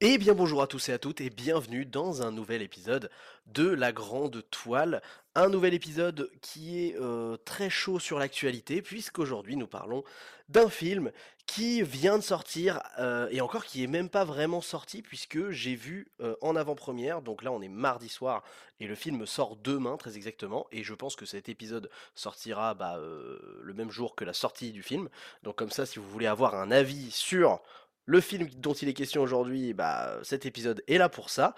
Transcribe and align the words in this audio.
Eh 0.00 0.16
bien 0.16 0.32
bonjour 0.32 0.62
à 0.62 0.68
tous 0.68 0.90
et 0.90 0.92
à 0.92 0.98
toutes 1.00 1.20
et 1.20 1.28
bienvenue 1.28 1.84
dans 1.84 2.22
un 2.22 2.30
nouvel 2.30 2.62
épisode 2.62 3.10
de 3.46 3.66
La 3.66 3.90
Grande 3.90 4.44
Toile. 4.48 5.02
Un 5.34 5.48
nouvel 5.48 5.74
épisode 5.74 6.30
qui 6.40 6.86
est 6.86 6.96
euh, 7.00 7.36
très 7.38 7.68
chaud 7.68 7.98
sur 7.98 8.20
l'actualité 8.20 8.80
puisqu'aujourd'hui 8.80 9.56
nous 9.56 9.66
parlons 9.66 10.04
d'un 10.48 10.68
film 10.68 11.10
qui 11.46 11.82
vient 11.82 12.16
de 12.16 12.22
sortir 12.22 12.80
euh, 13.00 13.26
et 13.32 13.40
encore 13.40 13.64
qui 13.64 13.82
est 13.82 13.88
même 13.88 14.08
pas 14.08 14.24
vraiment 14.24 14.60
sorti 14.60 15.02
puisque 15.02 15.50
j'ai 15.50 15.74
vu 15.74 16.06
euh, 16.20 16.36
en 16.42 16.54
avant-première, 16.54 17.20
donc 17.20 17.42
là 17.42 17.50
on 17.50 17.60
est 17.60 17.68
mardi 17.68 18.08
soir 18.08 18.44
et 18.78 18.86
le 18.86 18.94
film 18.94 19.26
sort 19.26 19.56
demain 19.56 19.96
très 19.96 20.16
exactement 20.16 20.68
et 20.70 20.84
je 20.84 20.94
pense 20.94 21.16
que 21.16 21.26
cet 21.26 21.48
épisode 21.48 21.90
sortira 22.14 22.74
bah, 22.74 23.00
le 23.00 23.74
même 23.74 23.90
jour 23.90 24.14
que 24.14 24.24
la 24.24 24.32
sortie 24.32 24.70
du 24.70 24.84
film. 24.84 25.08
Donc 25.42 25.56
comme 25.56 25.72
ça 25.72 25.86
si 25.86 25.98
vous 25.98 26.08
voulez 26.08 26.28
avoir 26.28 26.54
un 26.54 26.70
avis 26.70 27.10
sur 27.10 27.60
le 28.08 28.22
film 28.22 28.48
dont 28.56 28.72
il 28.72 28.88
est 28.88 28.94
question 28.94 29.20
aujourd'hui, 29.20 29.74
bah, 29.74 30.18
cet 30.22 30.46
épisode 30.46 30.82
est 30.88 30.96
là 30.96 31.10
pour 31.10 31.28
ça. 31.28 31.54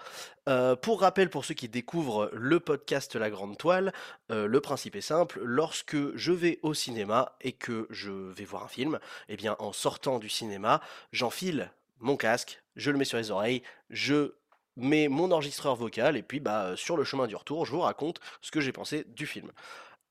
Euh, 0.49 0.75
pour 0.75 0.99
rappel, 0.99 1.29
pour 1.29 1.45
ceux 1.45 1.53
qui 1.53 1.69
découvrent 1.69 2.29
le 2.33 2.59
podcast 2.59 3.15
La 3.15 3.29
Grande 3.29 3.57
Toile, 3.57 3.93
euh, 4.31 4.47
le 4.47 4.59
principe 4.59 4.97
est 4.97 5.01
simple. 5.01 5.39
Lorsque 5.45 5.95
je 6.13 6.33
vais 6.33 6.59
au 6.61 6.73
cinéma 6.73 7.37
et 7.39 7.53
que 7.53 7.87
je 7.89 8.11
vais 8.11 8.43
voir 8.43 8.65
un 8.65 8.67
film, 8.67 8.99
eh 9.29 9.37
bien, 9.37 9.55
en 9.59 9.71
sortant 9.71 10.19
du 10.19 10.27
cinéma, 10.27 10.81
j'enfile 11.13 11.71
mon 11.99 12.17
casque, 12.17 12.61
je 12.75 12.91
le 12.91 12.97
mets 12.97 13.05
sur 13.05 13.17
les 13.17 13.31
oreilles, 13.31 13.63
je 13.89 14.33
mets 14.75 15.07
mon 15.07 15.31
enregistreur 15.31 15.77
vocal 15.77 16.17
et 16.17 16.21
puis 16.21 16.41
bah, 16.41 16.73
sur 16.75 16.97
le 16.97 17.05
chemin 17.05 17.27
du 17.27 17.35
retour, 17.37 17.65
je 17.65 17.71
vous 17.71 17.79
raconte 17.79 18.19
ce 18.41 18.51
que 18.51 18.59
j'ai 18.59 18.73
pensé 18.73 19.05
du 19.07 19.25
film. 19.25 19.53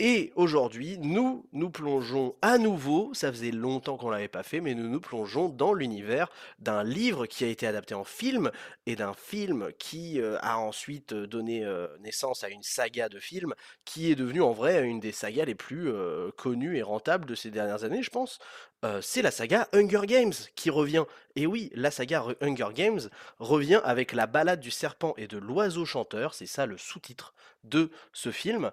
Et 0.02 0.32
aujourd'hui, 0.34 0.96
nous 0.98 1.44
nous 1.52 1.68
plongeons 1.68 2.34
à 2.40 2.56
nouveau, 2.56 3.12
ça 3.12 3.30
faisait 3.30 3.50
longtemps 3.50 3.98
qu'on 3.98 4.08
l'avait 4.08 4.28
pas 4.28 4.42
fait, 4.42 4.62
mais 4.62 4.74
nous 4.74 4.88
nous 4.88 4.98
plongeons 4.98 5.50
dans 5.50 5.74
l'univers 5.74 6.30
d'un 6.58 6.82
livre 6.82 7.26
qui 7.26 7.44
a 7.44 7.48
été 7.48 7.66
adapté 7.66 7.92
en 7.92 8.04
film 8.04 8.50
et 8.86 8.96
d'un 8.96 9.12
film 9.12 9.68
qui 9.78 10.18
euh, 10.18 10.38
a 10.40 10.58
ensuite 10.58 11.12
euh, 11.12 11.26
donné 11.26 11.66
euh, 11.66 11.86
naissance 11.98 12.44
à 12.44 12.48
une 12.48 12.62
saga 12.62 13.10
de 13.10 13.18
films 13.18 13.52
qui 13.84 14.10
est 14.10 14.14
devenue 14.14 14.40
en 14.40 14.52
vrai 14.52 14.82
une 14.84 15.00
des 15.00 15.12
sagas 15.12 15.44
les 15.44 15.54
plus 15.54 15.92
connues 16.38 16.78
et 16.78 16.82
rentables 16.82 17.26
de 17.26 17.34
ces 17.34 17.50
dernières 17.50 17.84
années, 17.84 18.02
je 18.02 18.10
pense. 18.10 18.38
c'est 19.02 19.20
la 19.20 19.30
saga 19.30 19.68
Hunger 19.74 20.06
Games 20.06 20.32
qui 20.54 20.70
revient. 20.70 21.04
Et 21.36 21.46
oui, 21.46 21.70
la 21.74 21.90
saga 21.90 22.24
Hunger 22.40 22.68
Games 22.74 23.00
revient 23.38 23.82
avec 23.84 24.12
la 24.12 24.26
balade 24.26 24.60
du 24.60 24.70
serpent 24.70 25.12
et 25.18 25.26
de 25.26 25.36
l'oiseau 25.36 25.84
chanteur, 25.84 26.32
c'est 26.32 26.46
ça 26.46 26.64
le 26.64 26.78
sous-titre 26.78 27.34
de 27.64 27.90
ce 28.12 28.30
film. 28.30 28.70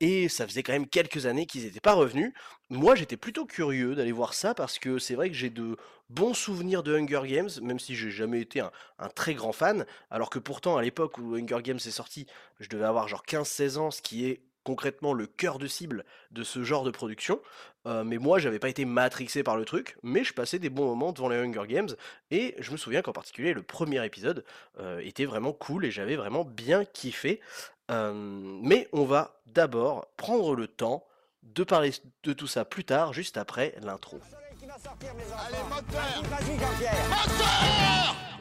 et 0.00 0.28
ça 0.28 0.46
faisait 0.46 0.62
quand 0.62 0.72
même 0.72 0.88
quelques 0.88 1.26
années 1.26 1.46
qu'ils 1.46 1.64
n'étaient 1.64 1.80
pas 1.80 1.94
revenus. 1.94 2.32
Moi, 2.70 2.94
j'étais 2.94 3.16
plutôt 3.16 3.46
curieux 3.46 3.94
d'aller 3.94 4.12
voir 4.12 4.34
ça 4.34 4.54
parce 4.54 4.78
que 4.78 4.98
c'est 4.98 5.14
vrai 5.14 5.28
que 5.28 5.34
j'ai 5.34 5.50
de 5.50 5.76
bons 6.10 6.34
souvenirs 6.34 6.82
de 6.82 6.96
Hunger 6.96 7.22
Games, 7.24 7.50
même 7.62 7.78
si 7.78 7.94
j'ai 7.94 8.10
jamais 8.10 8.40
été 8.40 8.60
un, 8.60 8.70
un, 8.98 9.08
très 9.08 9.34
grand 9.34 9.52
fan. 9.52 9.86
Alors 10.10 10.30
que 10.30 10.38
pourtant, 10.38 10.76
à 10.76 10.82
l'époque 10.82 11.18
où 11.18 11.34
Hunger 11.34 11.62
Games 11.62 11.76
est 11.76 11.90
sorti, 11.90 12.26
je 12.60 12.68
devais 12.68 12.84
avoir 12.84 13.08
genre 13.08 13.24
15-16 13.26 13.78
ans, 13.78 13.90
ce 13.90 14.02
qui 14.02 14.26
est 14.26 14.40
concrètement 14.68 15.14
le 15.14 15.26
cœur 15.26 15.58
de 15.58 15.66
cible 15.66 16.04
de 16.30 16.42
ce 16.42 16.62
genre 16.62 16.84
de 16.84 16.90
production. 16.90 17.40
mais 17.86 18.18
moi, 18.18 18.38
j'avais 18.38 18.58
pas 18.58 18.68
été 18.68 18.84
matrixé 18.84 19.42
par 19.42 19.56
le 19.56 19.64
truc, 19.64 19.96
mais 20.02 20.22
je 20.22 20.34
passais 20.34 20.58
des 20.58 20.68
bons 20.68 20.84
moments 20.84 21.12
devant 21.12 21.30
les 21.30 21.38
Hunger 21.38 21.66
Games, 21.66 21.88
et 22.30 22.54
je 22.58 22.70
me 22.70 22.76
souviens 22.76 23.00
qu'en 23.00 23.12
particulier, 23.12 23.54
le 23.54 23.62
premier 23.62 24.04
épisode 24.04 24.44
était 25.00 25.24
vraiment 25.24 25.54
cool, 25.54 25.86
et 25.86 25.90
j'avais 25.90 26.16
vraiment 26.16 26.44
bien 26.44 26.84
kiffé. 26.84 27.40
mais 27.88 28.88
on 28.92 29.04
va 29.04 29.40
d'abord 29.46 30.06
prendre 30.18 30.54
le 30.54 30.68
temps 30.68 31.06
de 31.42 31.64
parler 31.64 31.92
de 32.24 32.34
tout 32.34 32.46
ça 32.46 32.66
plus 32.66 32.84
tard, 32.84 33.14
juste 33.14 33.38
après 33.38 33.74
l'intro. 33.80 34.20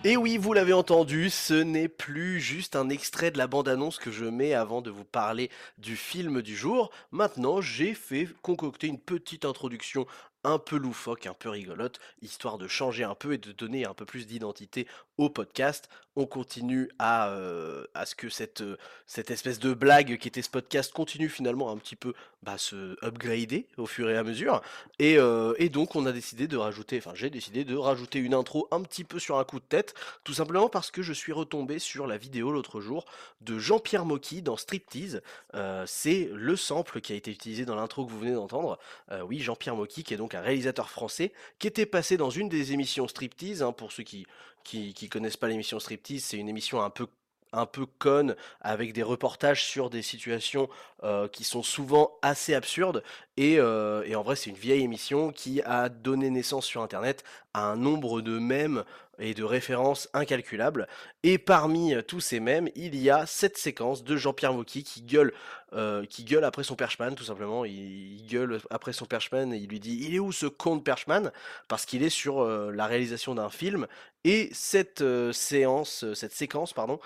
Et 0.04 0.16
oui, 0.16 0.38
vous 0.38 0.54
l'avez 0.54 0.74
entendu, 0.74 1.30
ce 1.32 1.56
n'est 1.56 1.88
plus 1.88 2.40
juste 2.40 2.76
un 2.76 2.90
extrait 2.90 3.32
de 3.32 3.38
la 3.38 3.48
bande-annonce 3.48 3.98
que 3.98 4.12
je 4.12 4.26
mets 4.26 4.54
avant 4.54 4.82
de 4.82 4.92
vous 4.92 5.04
parler 5.04 5.50
du 5.80 5.96
film 5.96 6.44
du 6.44 6.56
jour. 6.56 6.92
Maintenant, 7.12 7.62
j'ai 7.62 7.96
fait 7.96 8.28
concocter 8.44 8.88
une 8.88 9.00
petite 9.00 9.44
introduction 9.44 10.06
un 10.48 10.60
peu 10.60 10.78
loufoque, 10.78 11.28
un 11.28 11.34
peu 11.34 11.50
rigolote, 11.50 12.00
histoire 12.22 12.58
de 12.58 12.68
changer 12.68 13.04
un 13.04 13.16
peu 13.16 13.34
et 13.34 13.38
de 13.38 13.52
donner 13.52 13.86
un 13.86 13.94
peu 13.94 14.06
plus 14.06 14.26
d'identité 14.26 14.88
au 15.18 15.30
podcast. 15.30 15.90
On 16.16 16.26
continue 16.26 16.90
à, 16.98 17.30
euh, 17.30 17.86
à 17.94 18.08
ce 18.08 18.16
que 18.16 18.30
cette, 18.30 18.62
euh, 18.62 18.78
cette 19.06 19.30
espèce 19.30 19.60
de 19.60 19.76
blague 19.76 20.18
qui 20.18 20.28
était 20.28 20.42
ce 20.42 20.50
podcast 20.50 20.92
continue 20.92 21.30
finalement 21.30 21.70
un 21.70 21.78
petit 21.78 21.96
peu 21.96 22.14
bah, 22.42 22.58
se 22.58 22.98
upgrader 23.06 23.68
au 23.78 23.86
fur 23.86 24.10
et 24.10 24.18
à 24.18 24.24
mesure. 24.24 24.62
Et, 24.98 25.20
euh, 25.20 25.54
et 25.58 25.70
donc 25.70 25.96
on 25.96 26.08
a 26.08 26.12
décidé 26.12 26.48
de 26.48 26.58
rajouter, 26.58 26.98
enfin 26.98 27.12
j'ai 27.14 27.30
décidé 27.30 27.66
de 27.66 27.76
rajouter 27.76 28.18
une 28.18 28.34
intro 28.34 28.68
un 28.72 28.82
petit 28.82 29.04
peu 29.04 29.20
sur 29.20 29.38
un 29.38 29.44
coup 29.44 29.60
de 29.60 29.66
tête, 29.66 29.94
tout 30.24 30.34
simplement 30.34 30.70
parce 30.70 30.90
que 30.90 31.04
je 31.04 31.14
suis 31.14 31.34
retombé 31.34 31.78
sur 31.78 32.08
la 32.08 32.18
vidéo 32.18 32.52
l'autre 32.52 32.82
jour 32.82 33.06
de 33.42 33.60
Jean-Pierre 33.60 34.06
Mocky 34.06 34.42
dans 34.42 34.58
Striptease. 34.58 35.22
C'est 35.86 36.30
le 36.34 36.56
sample 36.56 37.00
qui 37.00 37.14
a 37.14 37.16
été 37.16 37.30
utilisé 37.30 37.66
dans 37.66 37.76
l'intro 37.76 38.06
que 38.06 38.12
vous 38.12 38.20
venez 38.20 38.34
d'entendre. 38.34 38.80
oui, 39.26 39.40
Jean-Pierre 39.40 39.76
Mocky 39.76 40.04
qui 40.04 40.14
est 40.14 40.18
donc 40.18 40.34
un 40.38 40.42
réalisateur 40.42 40.90
français 40.90 41.34
qui 41.60 41.68
était 41.68 41.86
passé 41.86 42.18
dans 42.18 42.30
une 42.30 42.50
des 42.50 42.74
émissions 42.74 43.08
Striptease, 43.08 43.64
hein, 43.64 43.72
pour 43.72 43.92
ceux 43.92 44.04
qui, 44.04 44.26
qui, 44.64 45.10
connaissent 45.10 45.38
pas 45.38 45.48
l'émission 45.48 45.80
Striptease, 45.80 46.24
c'est 46.24 46.38
une 46.38 46.50
émission 46.50 46.82
un 46.82 46.90
peu 46.90 47.08
un 47.54 47.66
peu 47.66 47.86
conne 47.86 48.36
avec 48.60 48.92
des 48.92 49.04
reportages 49.04 49.64
sur 49.64 49.90
des 49.90 50.02
situations 50.02 50.68
euh, 51.04 51.30
qui 51.30 51.46
sont 51.46 51.64
souvent 51.64 52.18
assez 52.22 52.54
absurdes. 52.54 53.04
Et, 53.38 53.58
euh, 53.58 54.04
et 54.06 54.16
en 54.18 54.22
vrai 54.22 54.36
c'est 54.36 54.50
une 54.50 54.58
vieille 54.58 54.84
émission 54.84 55.32
qui 55.32 55.62
a 55.62 55.88
donné 55.88 56.30
naissance 56.30 56.66
sur 56.66 56.82
internet 56.82 57.24
un 57.60 57.76
nombre 57.76 58.22
de 58.22 58.40
mèmes 58.40 58.84
et 59.20 59.34
de 59.34 59.44
références 59.44 60.10
incalculables. 60.14 60.88
Et 61.24 61.38
parmi 61.38 61.94
euh, 61.94 62.02
tous 62.02 62.20
ces 62.20 62.40
mèmes, 62.40 62.70
il 62.76 62.96
y 62.96 63.10
a 63.10 63.26
cette 63.26 63.58
séquence 63.58 64.04
de 64.04 64.16
Jean-Pierre 64.16 64.54
Mocky 64.54 64.84
qui 64.84 65.02
gueule, 65.02 65.34
euh, 65.74 66.06
qui 66.06 66.24
gueule 66.24 66.44
après 66.44 66.64
son 66.64 66.76
perchman, 66.76 67.16
tout 67.16 67.24
simplement. 67.24 67.66
Il, 67.66 68.26
gueule 68.28 68.60
après 68.70 68.94
son 68.94 69.06
perchman 69.06 69.54
et 69.54 69.58
il 69.58 69.70
lui 69.70 69.80
dit 69.80 69.98
Il 70.02 70.14
est 70.14 70.20
où 70.20 70.32
ce 70.32 70.46
con 70.46 70.76
de 70.76 70.82
perchman? 70.82 71.32
Parce 71.68 71.86
qu'il 71.86 72.04
est 72.04 72.10
sur 72.10 72.42
euh, 72.42 72.72
la 72.72 72.86
réalisation 72.86 73.36
d'un 73.36 73.50
film. 73.50 73.88
Et 74.24 74.50
cette 74.52 75.04
séance, 75.32 76.04
cette 76.14 76.34
séquence, 76.34 76.74
pardon, 76.74 77.00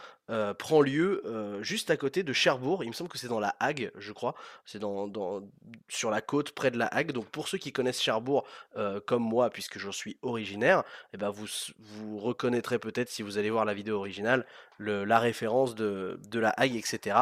prend 0.58 0.82
lieu 0.82 1.22
juste 1.62 1.92
à 1.92 1.98
côté 1.98 2.24
de 2.24 2.34
Cherbourg. 2.34 2.84
Il 2.84 2.88
me 2.88 2.94
semble 2.94 3.12
que 3.12 3.20
c'est 3.20 3.28
dans 3.28 3.40
la 3.40 3.56
Hague, 3.60 3.92
je 3.96 4.12
crois. 4.12 4.34
C'est 4.66 4.80
dans, 4.80 5.44
sur 5.88 6.10
la 6.10 6.22
côte 6.22 6.54
près 6.54 6.72
de 6.72 6.80
la 6.80 6.88
Hague. 6.88 7.12
Donc 7.12 7.28
pour 7.28 7.48
ceux 7.48 7.60
qui 7.60 7.72
connaissent 7.72 8.02
Cherbourg 8.02 8.48
comme 9.06 9.22
moi, 9.22 9.52
puisque 9.52 9.78
j'en 9.78 9.92
suis 9.92 10.18
originaire, 10.24 10.41
et 10.42 10.84
eh 11.14 11.18
ben 11.18 11.30
vous, 11.30 11.48
vous 11.80 12.20
reconnaîtrez 12.20 12.80
peut-être 12.80 13.10
si 13.10 13.22
vous 13.22 13.38
allez 13.38 13.50
voir 13.50 13.66
la 13.66 13.74
vidéo 13.74 13.98
originale 13.98 14.46
la 14.82 15.20
référence 15.20 15.76
de, 15.76 16.20
la 16.34 16.50
Hague, 16.58 16.76
etc. 16.76 17.18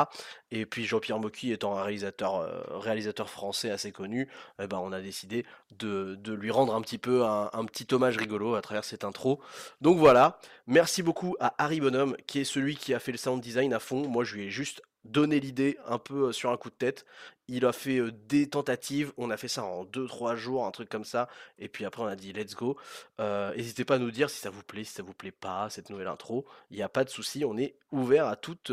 Et 0.52 0.66
puis 0.66 0.86
Jean-Pierre 0.86 1.20
Mocky 1.20 1.52
étant 1.52 1.78
un 1.78 1.84
réalisateur, 1.84 2.36
euh, 2.36 2.62
réalisateur 2.72 3.30
français 3.30 3.70
assez 3.70 3.92
connu, 3.92 4.28
eh 4.62 4.68
ben 4.68 4.78
on 4.78 4.92
a 4.92 5.02
décidé 5.02 5.46
de, 5.78 6.16
de, 6.16 6.34
lui 6.34 6.52
rendre 6.52 6.74
un 6.74 6.82
petit 6.82 6.98
peu 6.98 7.26
un, 7.26 7.50
un, 7.54 7.66
petit 7.66 7.88
hommage 7.94 8.18
rigolo 8.18 8.56
à 8.56 8.62
travers 8.62 8.84
cette 8.84 9.04
intro. 9.04 9.42
Donc 9.82 9.98
voilà, 9.98 10.40
merci 10.68 11.04
beaucoup 11.04 11.36
à 11.40 11.54
Harry 11.58 11.80
Bonhomme 11.80 12.16
qui 12.26 12.40
est 12.40 12.46
celui 12.46 12.76
qui 12.76 12.94
a 12.94 13.00
fait 13.00 13.12
le 13.12 13.18
sound 13.18 13.42
design 13.42 13.74
à 13.74 13.80
fond. 13.80 14.08
Moi 14.08 14.24
je 14.24 14.36
lui 14.36 14.46
ai 14.46 14.50
juste 14.50 14.82
donné 15.06 15.40
l'idée 15.40 15.78
un 15.86 15.98
peu 15.98 16.32
sur 16.32 16.52
un 16.52 16.58
coup 16.58 16.70
de 16.70 16.76
tête. 16.76 17.06
Il 17.48 17.66
a 17.66 17.72
fait 17.72 18.00
des 18.28 18.48
tentatives, 18.48 19.12
on 19.18 19.30
a 19.32 19.38
fait 19.38 19.48
ça 19.48 19.64
en 19.64 19.84
2-3 19.86 20.36
jours, 20.36 20.66
un 20.66 20.72
truc 20.72 20.88
comme 20.88 21.06
ça, 21.06 21.28
et 21.58 21.68
puis 21.68 21.84
après 21.84 22.04
on 22.04 22.08
a 22.08 22.16
dit 22.16 22.32
let's 22.32 22.54
go. 22.54 22.78
N'hésitez 23.20 23.86
pas 23.86 23.96
à 23.96 24.00
nous 24.00 24.12
dire 24.12 24.30
si 24.30 24.40
ça 24.40 24.50
vous 24.50 24.62
plaît, 24.62 24.84
si 24.84 24.94
ça 24.94 25.02
vous 25.02 25.14
plaît 25.14 25.32
pas, 25.32 25.70
cette 25.70 25.90
nouvelle 25.90 26.08
intro. 26.08 26.46
Il 26.70 26.78
n'y 26.78 26.84
a 26.84 26.90
pas 26.90 27.04
de 27.04 27.10
souci, 27.10 27.44
on 27.46 27.58
est 27.58 27.76
ouvert 27.92 28.28
à 28.28 28.36
toute, 28.36 28.72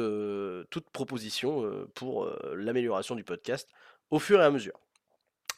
toute 0.71 0.91
proposition 0.91 1.87
pour 1.95 2.29
l'amélioration 2.55 3.15
du 3.15 3.25
podcast 3.25 3.69
au 4.11 4.19
fur 4.19 4.41
et 4.41 4.45
à 4.45 4.51
mesure. 4.51 4.79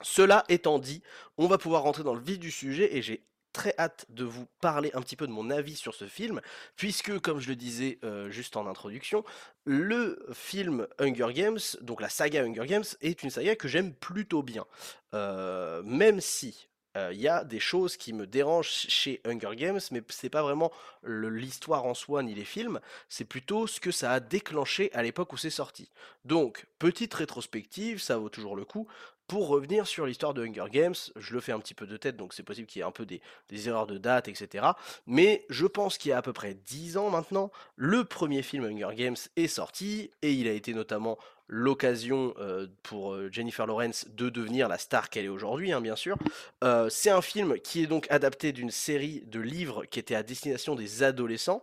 Cela 0.03 0.45
étant 0.49 0.79
dit, 0.79 1.03
on 1.39 1.49
va 1.49 1.59
pouvoir 1.59 1.83
rentrer 1.83 2.05
dans 2.05 2.15
le 2.15 2.21
vif 2.21 2.39
du 2.39 2.53
sujet 2.53 2.97
et 2.97 3.03
j'ai 3.03 3.25
très 3.59 3.75
hâte 3.77 4.07
de 4.09 4.23
vous 4.23 4.47
parler 4.61 4.93
un 4.95 5.03
petit 5.03 5.17
peu 5.17 5.27
de 5.27 5.33
mon 5.33 5.51
avis 5.51 5.75
sur 5.75 5.93
ce 5.93 6.05
film, 6.05 6.41
puisque, 6.77 7.19
comme 7.19 7.41
je 7.41 7.49
le 7.49 7.57
disais 7.57 7.99
euh, 8.05 8.31
juste 8.31 8.57
en 8.57 8.69
introduction, 8.69 9.25
le 9.65 10.25
film 10.33 10.87
Hunger 11.01 11.33
Games, 11.35 11.59
donc 11.81 12.01
la 12.01 12.09
saga 12.09 12.45
Hunger 12.45 12.67
Games, 12.67 12.85
est 13.01 13.25
une 13.25 13.31
saga 13.31 13.57
que 13.57 13.67
j'aime 13.67 13.93
plutôt 13.93 14.45
bien. 14.45 14.65
Euh, 15.13 15.83
même 15.83 16.21
si 16.21 16.69
euh, 16.97 17.11
il 17.13 17.21
y 17.21 17.27
a 17.27 17.43
des 17.43 17.59
choses 17.59 17.97
qui 17.97 18.13
me 18.13 18.29
dérangent 18.29 18.87
chez 18.89 19.21
Hunger 19.25 19.57
Games, 19.57 19.81
mais 19.91 20.03
c'est 20.09 20.31
pas 20.31 20.43
vraiment 20.43 20.71
l'histoire 21.03 21.85
en 21.85 21.95
soi 21.95 22.23
ni 22.23 22.37
les 22.37 22.45
films, 22.45 22.79
c'est 23.09 23.25
plutôt 23.25 23.67
ce 23.67 23.81
que 23.81 23.91
ça 23.91 24.13
a 24.13 24.21
déclenché 24.21 24.89
à 24.95 25.03
l'époque 25.03 25.33
où 25.33 25.37
c'est 25.37 25.51
sorti. 25.51 25.91
Donc, 26.25 26.67
petite 26.79 27.13
rétrospective, 27.13 28.01
ça 28.01 28.19
vaut 28.19 28.29
toujours 28.29 28.55
le 28.55 28.65
coup. 28.65 28.87
Pour 29.29 29.49
revenir 29.49 29.87
sur 29.87 30.07
l'histoire 30.07 30.35
de 30.35 30.45
Hunger 30.45 30.71
Games, 30.73 30.95
je 31.15 31.35
le 31.35 31.41
fais 31.41 31.53
un 31.53 31.61
petit 31.61 31.75
peu 31.75 31.87
de 31.87 31.97
tête, 31.99 32.17
donc 32.17 32.33
c'est 32.33 32.43
possible 32.43 32.67
qu'il 32.67 32.81
y 32.81 32.83
ait 32.83 32.87
un 32.87 32.91
peu 32.91 33.07
des, 33.07 33.21
erreurs 33.69 33.87
de 33.87 33.99
date, 33.99 34.27
etc. 34.27 34.69
Mais 35.07 35.45
je 35.51 35.67
pense 35.67 35.99
qu'il 35.99 36.11
y 36.11 36.13
a 36.13 36.19
à 36.19 36.23
peu 36.23 36.33
près 36.33 36.55
10 36.55 36.97
ans 36.97 37.11
maintenant, 37.11 37.53
le 37.77 38.05
premier 38.05 38.43
film 38.43 38.65
Hunger 38.65 38.97
Games 38.97 39.17
est 39.37 39.47
sorti, 39.47 40.11
et 40.23 40.33
il 40.33 40.49
a 40.49 40.53
été 40.53 40.73
notamment 40.73 41.19
l'occasion 41.47 42.35
euh, 42.39 42.67
pour 42.83 43.15
euh, 43.15 43.29
Jennifer 43.31 43.67
Lawrence 43.67 44.07
de 44.09 44.31
devenir 44.31 44.69
la 44.69 44.79
star 44.79 45.11
qu'elle 45.11 45.27
est 45.27 45.29
aujourd'hui, 45.29 45.73
hein, 45.73 45.81
bien 45.81 45.97
sûr. 45.97 46.17
Euh, 46.65 46.89
c'est 46.91 47.11
un 47.11 47.23
film 47.23 47.59
qui 47.61 47.83
est 47.83 47.87
donc 47.87 48.07
adapté 48.11 48.53
d'une 48.53 48.71
série 48.71 49.23
de 49.27 49.41
livres 49.41 49.85
qui 49.85 49.99
était 49.99 50.15
à 50.15 50.23
destination 50.23 50.75
des 50.75 51.03
adolescents. 51.03 51.63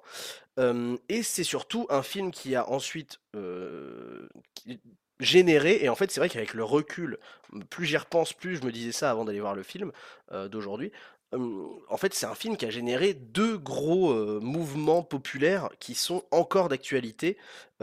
et 1.10 1.24
c'est 1.24 1.44
surtout 1.44 1.86
un 1.90 2.04
film 2.04 2.32
qui 2.32 2.56
a 2.56 2.70
ensuite 2.70 3.20
généré, 5.20 5.80
et 5.82 5.90
en 5.90 5.96
fait 5.96 6.12
c'est 6.12 6.20
vrai 6.20 6.30
qu'avec 6.30 6.54
le 6.54 6.64
recul, 6.64 7.20
plus 7.70 7.86
j'y 7.86 7.98
repense, 7.98 8.34
plus 8.34 8.58
je 8.58 8.66
me 8.66 8.72
disais 8.72 8.92
ça 8.92 9.12
avant 9.12 9.26
d'aller 9.26 9.40
voir 9.40 9.56
le 9.56 9.64
film 9.64 9.92
d'aujourd'hui, 10.50 10.92
en 11.34 11.98
fait 11.98 12.14
c'est 12.14 12.26
un 12.26 12.36
film 12.36 12.58
qui 12.58 12.66
a 12.66 12.70
généré 12.70 13.14
deux 13.14 13.58
gros 13.58 14.14
mouvements 14.42 15.04
populaires 15.04 15.70
qui 15.80 15.96
sont 15.96 16.24
encore 16.32 16.70
d'actualité, 16.70 17.38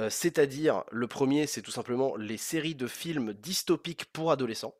c'est-à-dire 0.08 0.84
le 0.90 1.06
premier 1.06 1.46
c'est 1.46 1.62
tout 1.62 1.70
simplement 1.70 2.16
les 2.16 2.36
séries 2.36 2.74
de 2.74 2.86
films 2.86 3.32
dystopiques 3.32 4.06
pour 4.06 4.30
adolescents. 4.30 4.74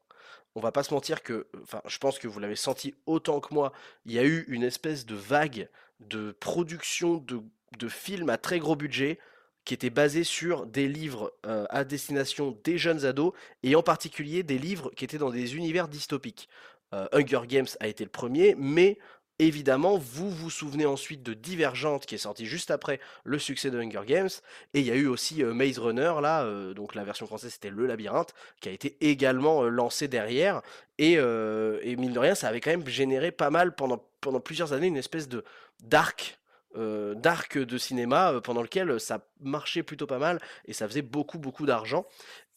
On 0.55 0.61
va 0.61 0.73
pas 0.73 0.83
se 0.83 0.93
mentir 0.93 1.23
que, 1.23 1.47
enfin 1.63 1.81
je 1.87 1.97
pense 1.97 2.19
que 2.19 2.29
vous 2.29 2.39
l'avez 2.39 2.57
senti 2.57 2.95
autant 3.07 3.41
que 3.41 3.55
moi, 3.55 3.73
il 4.05 4.13
y 4.13 4.19
a 4.19 4.25
eu 4.25 4.45
une 4.49 4.63
espèce 4.63 5.07
de 5.07 5.15
vague 5.15 5.71
de 6.01 6.33
production 6.33 7.17
de, 7.17 7.41
de 7.79 7.89
films 7.89 8.29
à 8.29 8.37
très 8.37 8.59
gros 8.59 8.77
budget, 8.77 9.19
qui 9.65 9.75
était 9.75 9.91
basé 9.91 10.25
sur 10.25 10.67
des 10.67 10.89
livres 10.89 11.33
euh, 11.47 11.67
à 11.71 11.85
destination 11.85 12.59
des 12.65 12.79
jeunes 12.79 13.05
ados, 13.05 13.33
et 13.63 13.75
en 13.77 13.83
particulier 13.83 14.43
des 14.43 14.59
livres 14.59 14.91
qui 14.97 15.05
étaient 15.05 15.19
dans 15.19 15.31
des 15.31 15.57
univers 15.57 15.89
dystopiques. 15.89 16.49
Euh, 16.95 17.07
Hunger 17.13 17.43
Games 17.47 17.69
a 17.81 17.89
été 17.89 18.05
le 18.05 18.11
premier, 18.11 18.55
mais 18.59 18.99
évidemment, 19.39 19.97
vous 19.97 20.31
vous 20.31 20.51
souvenez 20.51 20.85
ensuite 20.85 21.23
de 21.23 21.33
Divergente, 21.33 22.07
qui 22.07 22.17
est 22.17 22.19
sorti 22.19 22.47
juste 22.47 22.71
après 22.71 23.01
le 23.25 23.39
succès 23.39 23.71
de 23.71 23.79
Hunger 23.79 24.03
Games, 24.07 24.29
et 24.75 24.81
il 24.81 24.87
y 24.87 24.91
a 24.91 24.97
eu 24.97 25.07
aussi 25.07 25.43
euh, 25.43 25.55
Maze 25.55 25.79
Runner, 25.79 26.15
là, 26.21 26.45
donc 26.75 26.95
la 26.95 27.05
version 27.05 27.27
française 27.27 27.53
c'était 27.53 27.71
Le 27.71 27.87
Labyrinthe, 27.87 28.35
qui 28.61 28.69
a 28.69 28.73
été 28.73 28.97
également 29.01 29.63
lancé 29.63 30.09
derrière, 30.09 30.63
et, 30.99 31.13
et, 31.15 31.97
mine 31.97 32.13
de 32.13 32.19
rien, 32.19 32.35
ça 32.35 32.49
avait 32.49 32.61
quand 32.61 32.71
même 32.71 32.87
généré 32.87 33.33
pas 33.33 33.51
mal 33.51 33.75
pendant, 33.75 34.05
pendant 34.21 34.41
plusieurs 34.41 34.73
années 34.73 34.87
une 34.87 34.97
espèce 34.97 35.29
de 35.29 35.45
d'arc 35.83 36.39
euh, 36.77 37.15
d'arc 37.15 37.59
de 37.59 37.77
cinéma 37.77 38.33
euh, 38.33 38.41
pendant 38.41 38.63
lequel 38.63 38.99
ça 38.99 39.27
marchait 39.41 39.83
plutôt 39.83 40.07
pas 40.07 40.19
mal 40.19 40.41
et 40.65 40.73
ça 40.73 40.89
faisait 40.89 41.03
beaucoup 41.03 41.39
beaucoup 41.39 41.67
d'argent. 41.67 42.07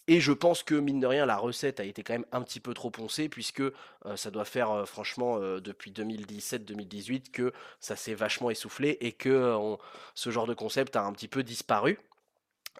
Et 0.08 0.22
je 0.22 0.32
pense 0.32 0.62
que 0.64 0.76
mine 0.76 1.00
de 1.00 1.08
rien, 1.08 1.26
la 1.26 1.36
recette 1.36 1.80
a 1.80 1.84
été 1.84 2.04
quand 2.04 2.14
même 2.14 2.28
un 2.32 2.44
petit 2.44 2.60
peu 2.60 2.76
trop 2.76 2.92
poncée, 2.92 3.28
puisque 3.28 3.62
euh, 3.62 3.74
ça 4.16 4.30
doit 4.30 4.46
faire 4.46 4.88
franchement 4.88 5.40
depuis 5.60 5.92
2017-2018 5.92 7.32
que 7.32 7.52
ça 7.80 7.96
s'est 7.96 8.14
vachement 8.14 8.52
essoufflé 8.52 8.98
et 9.02 9.12
que 9.12 9.58
ce 10.14 10.30
genre 10.30 10.46
de 10.46 10.54
concept 10.54 10.96
a 10.96 11.04
un 11.04 11.12
petit 11.12 11.28
peu 11.28 11.42
disparu. 11.44 11.98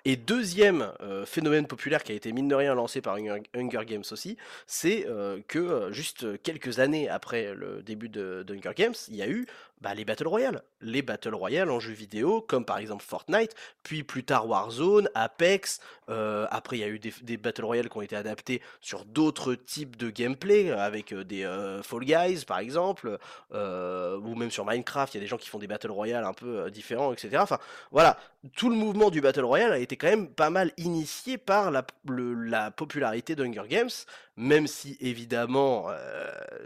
Et 0.08 0.18
deuxième 0.18 0.92
phénomène 1.26 1.66
populaire 1.66 2.04
qui 2.04 2.12
a 2.12 2.16
été 2.16 2.32
mine 2.32 2.48
de 2.48 2.54
rien 2.54 2.76
lancé 2.76 3.02
par 3.02 3.16
Hunger 3.16 3.86
Games 3.86 4.04
aussi, 4.12 4.38
c'est 4.68 5.08
que 5.48 5.92
juste 5.92 6.40
quelques 6.44 6.78
années 6.78 7.10
après 7.10 7.56
le 7.56 7.82
début 7.82 8.10
de, 8.10 8.46
Hunger 8.48 8.76
Games, 8.76 8.94
il 9.08 9.16
y 9.16 9.24
a 9.24 9.28
eu 9.28 9.48
bah, 9.82 9.94
les 9.94 10.06
Battle 10.06 10.28
Royale. 10.28 10.64
Les 10.82 11.02
Battle 11.02 11.36
Royale 11.36 11.70
en 11.70 11.80
jeu 11.80 11.94
vidéo, 11.94 12.42
comme 12.42 12.66
par 12.66 12.78
exemple 12.78 13.04
Fortnite, 13.04 13.56
puis 13.84 14.04
plus 14.04 14.24
tard 14.24 14.48
Warzone, 14.48 15.10
Apex. 15.16 15.80
Euh, 16.10 16.48
après, 16.50 16.78
il 16.78 16.80
y 16.80 16.84
a 16.84 16.88
eu 16.88 17.00
des, 17.00 17.38
Battle 17.38 17.66
Royale 17.66 17.90
qui 17.90 17.98
ont 17.98 18.02
été 18.02 18.16
adaptés 18.16 18.62
sur 18.82 19.06
d'autres 19.06 19.54
types 19.56 19.96
de 19.98 20.10
gameplay, 20.10 20.72
avec 20.72 21.12
euh, 21.12 21.24
des 21.24 21.44
euh, 21.44 21.84
Fall 21.84 22.06
Guys 22.06 22.46
par 22.46 22.60
exemple, 22.60 23.18
ou 23.52 24.36
même 24.36 24.52
sur 24.52 24.66
Minecraft, 24.66 25.14
il 25.14 25.18
y 25.18 25.20
a 25.20 25.22
des 25.22 25.28
gens 25.28 25.38
qui 25.38 25.50
font 25.50 25.60
des 25.60 25.68
Battle 25.68 25.92
Royale 25.92 26.24
un 26.24 26.34
peu 26.34 26.70
différents, 26.72 27.14
etc. 27.14 27.38
Enfin, 27.40 27.60
voilà, 27.92 28.18
tout 28.56 28.70
le 28.70 28.76
mouvement 28.76 29.10
du 29.10 29.22
Battle 29.22 29.46
Royale 29.46 29.74
a 29.74 29.80
été 29.80 29.98
quand 29.98 30.08
même 30.08 30.30
pas 30.30 30.50
mal 30.50 30.72
initié 30.78 31.38
par 31.38 31.72
la, 31.72 31.86
la 32.08 32.72
popularité 32.72 33.36
d'Hunger 33.36 33.68
Games, 33.68 33.90
même 34.38 34.68
si 34.68 34.98
évidemment, 35.00 35.90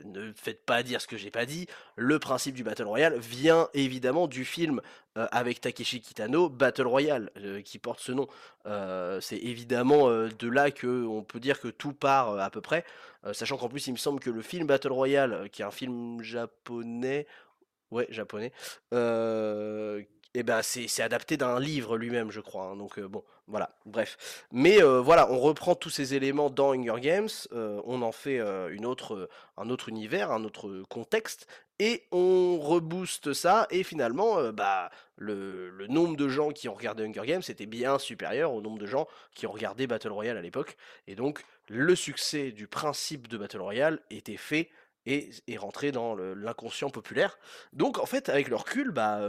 ne 0.06 0.32
faites 0.34 0.66
pas 0.66 0.84
dire 0.84 1.02
ce 1.02 1.08
que 1.08 1.18
j'ai 1.18 1.32
pas 1.32 1.46
dit, 1.46 1.68
le 1.96 2.20
principe 2.20 2.56
du 2.56 2.64
Battle 2.64 2.84
Royale 2.84 3.18
vient 3.20 3.70
évidemment 3.74 4.28
du 4.28 4.46
film 4.46 4.82
euh, 5.18 5.28
avec 5.32 5.60
Takeshi 5.60 6.02
Kitano, 6.02 6.50
Battle 6.50 6.88
Royale, 6.88 7.32
euh, 7.38 7.62
qui 7.62 7.80
porte 7.80 8.00
ce 8.00 8.12
nom. 8.12 8.28
Euh, 8.66 9.20
c'est 9.22 9.38
évidemment 9.38 10.10
de 10.10 10.48
là 10.48 10.72
que 10.72 11.06
on 11.06 11.24
peut 11.24 11.40
dire 11.40 11.60
que 11.60 11.68
tout 11.68 11.94
part 11.94 12.40
à 12.40 12.50
peu 12.50 12.62
près, 12.62 12.86
sachant 13.34 13.58
qu'en 13.58 13.70
plus 13.70 13.88
il 13.88 13.92
me 13.92 13.98
semble 13.98 14.20
que 14.20 14.30
le 14.30 14.42
film 14.42 14.68
Battle 14.68 14.92
Royale, 14.92 15.50
qui 15.52 15.62
est 15.62 15.66
un 15.66 15.72
film 15.72 16.22
japonais, 16.22 17.28
ouais 17.92 18.08
japonais, 18.10 18.52
eh 20.34 20.44
ben 20.44 20.62
c'est 20.62 21.02
adapté 21.02 21.38
d'un 21.38 21.60
livre 21.60 21.98
lui-même, 21.98 22.32
je 22.32 22.40
crois. 22.40 22.66
Hein, 22.66 22.76
donc 22.76 23.00
bon, 23.00 23.24
voilà, 23.48 23.72
bref. 23.86 24.46
Mais 24.52 24.82
voilà, 24.82 25.32
on 25.32 25.40
reprend 25.40 25.76
tous 25.76 25.90
ces 25.90 26.14
éléments 26.14 26.50
dans 26.50 26.74
Hunger 26.74 27.00
Games, 27.02 27.30
on 27.52 28.02
en 28.02 28.12
fait 28.12 28.40
une 28.70 28.86
autre, 28.86 29.30
un 29.58 29.70
autre 29.70 29.90
univers, 29.90 30.32
un 30.32 30.44
autre 30.44 30.84
contexte, 30.90 31.48
et 31.80 32.04
on 32.12 32.60
rebooste 32.60 33.34
ça, 33.34 33.66
et 33.72 33.84
finalement, 33.84 34.52
bah, 34.52 34.92
le, 35.16 35.70
le, 35.70 35.88
nombre 35.88 36.16
de 36.16 36.28
gens 36.28 36.52
qui 36.52 36.70
ont 36.70 36.74
regardé 36.74 37.04
Hunger 37.06 37.26
Games 37.26 37.42
était 37.48 37.66
bien 37.66 37.98
supérieur 37.98 38.54
au 38.54 38.62
nombre 38.62 38.80
de 38.80 38.86
gens 38.86 39.08
qui 39.34 39.48
ont 39.48 39.52
regardé 39.52 39.88
Battle 39.88 40.12
Royale 40.12 40.38
à 40.38 40.42
l'époque. 40.42 40.78
Et 41.08 41.16
donc, 41.16 41.44
le 41.70 41.96
succès 41.96 42.52
du 42.52 42.68
principe 42.68 43.28
de 43.28 43.38
Battle 43.38 43.62
Royale 43.62 44.00
était 44.10 44.38
fait 44.38 44.70
et 45.10 45.32
est 45.48 45.58
rentré 45.58 45.92
dans 45.92 46.16
l'inconscient 46.16 46.92
populaire. 46.92 47.40
Donc 47.74 47.98
en 47.98 48.06
fait, 48.06 48.30
avec 48.30 48.48
le 48.48 48.56
recul, 48.56 48.92
bah, 48.92 49.20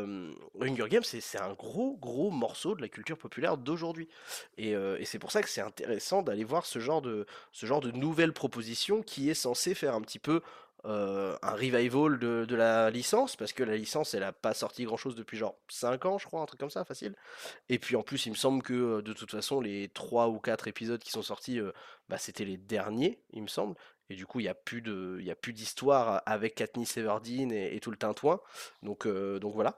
Hunger 0.61 0.89
Games, 0.91 1.03
c'est 1.03 1.41
un 1.41 1.55
gros, 1.55 1.97
gros 1.97 2.31
morceau 2.31 2.75
de 2.75 2.83
la 2.83 2.89
culture 2.89 3.17
populaire 3.17 3.57
d'aujourd'hui. 3.57 4.09
Et, 4.59 4.75
c'est 5.05 5.19
pour 5.19 5.33
ça 5.33 5.43
que 5.43 5.49
c'est 5.49 5.63
intéressant 5.63 6.23
d'aller 6.23 6.45
voir 6.45 6.67
ce 6.67 6.79
genre, 6.79 7.01
de, 7.01 7.27
ce 7.53 7.65
genre 7.65 7.81
de 7.81 7.91
nouvelle 7.91 8.33
proposition 8.33 9.03
qui 9.03 9.31
est 9.31 9.35
censée 9.35 9.75
faire 9.75 9.95
un 9.95 10.03
petit 10.03 10.19
peu 10.19 10.43
un 10.85 11.55
revival 11.55 12.19
de, 12.19 12.55
la 12.55 12.91
licence, 12.91 13.37
parce 13.37 13.53
que 13.55 13.63
la 13.63 13.77
licence, 13.77 14.13
elle 14.15 14.23
a 14.23 14.33
pas 14.33 14.53
sorti 14.53 14.85
grand-chose 14.85 15.15
depuis 15.15 15.39
genre 15.39 15.57
5 15.69 16.05
ans, 16.05 16.19
je 16.19 16.27
crois, 16.27 16.43
un 16.43 16.47
truc 16.47 16.61
comme 16.61 16.71
ça, 16.71 16.85
facile. 16.85 17.15
Et 17.71 17.79
puis 17.79 17.97
en 17.97 18.03
plus, 18.03 18.27
il 18.27 18.31
me 18.31 18.37
semble 18.37 18.63
que 18.63 19.01
de 19.01 19.13
toute 19.15 19.31
façon, 19.31 19.61
les 19.61 19.89
3 19.89 20.29
ou 20.29 20.39
4 20.39 20.69
épisodes 20.69 21.03
qui 21.03 21.11
sont 21.11 21.23
sortis, 21.23 21.59
bah, 22.11 22.19
c'était 22.19 22.45
les 22.45 22.59
derniers, 22.59 23.19
il 23.33 23.43
me 23.43 23.49
semble. 23.49 23.77
Et 24.11 24.17
du 24.17 24.27
coup, 24.27 24.41
il 24.41 24.43
n'y 24.43 24.49
a 25.31 25.35
plus 25.35 25.53
d'histoire 25.53 26.23
avec 26.27 26.57
Katniss 26.57 26.97
Everdeen 26.97 27.53
et, 27.53 27.79
tout 27.81 27.93
le 27.93 27.97
tintouin. 27.97 28.41
Donc, 28.83 29.07
euh, 29.07 29.39
donc 29.39 29.55
voilà. 29.55 29.77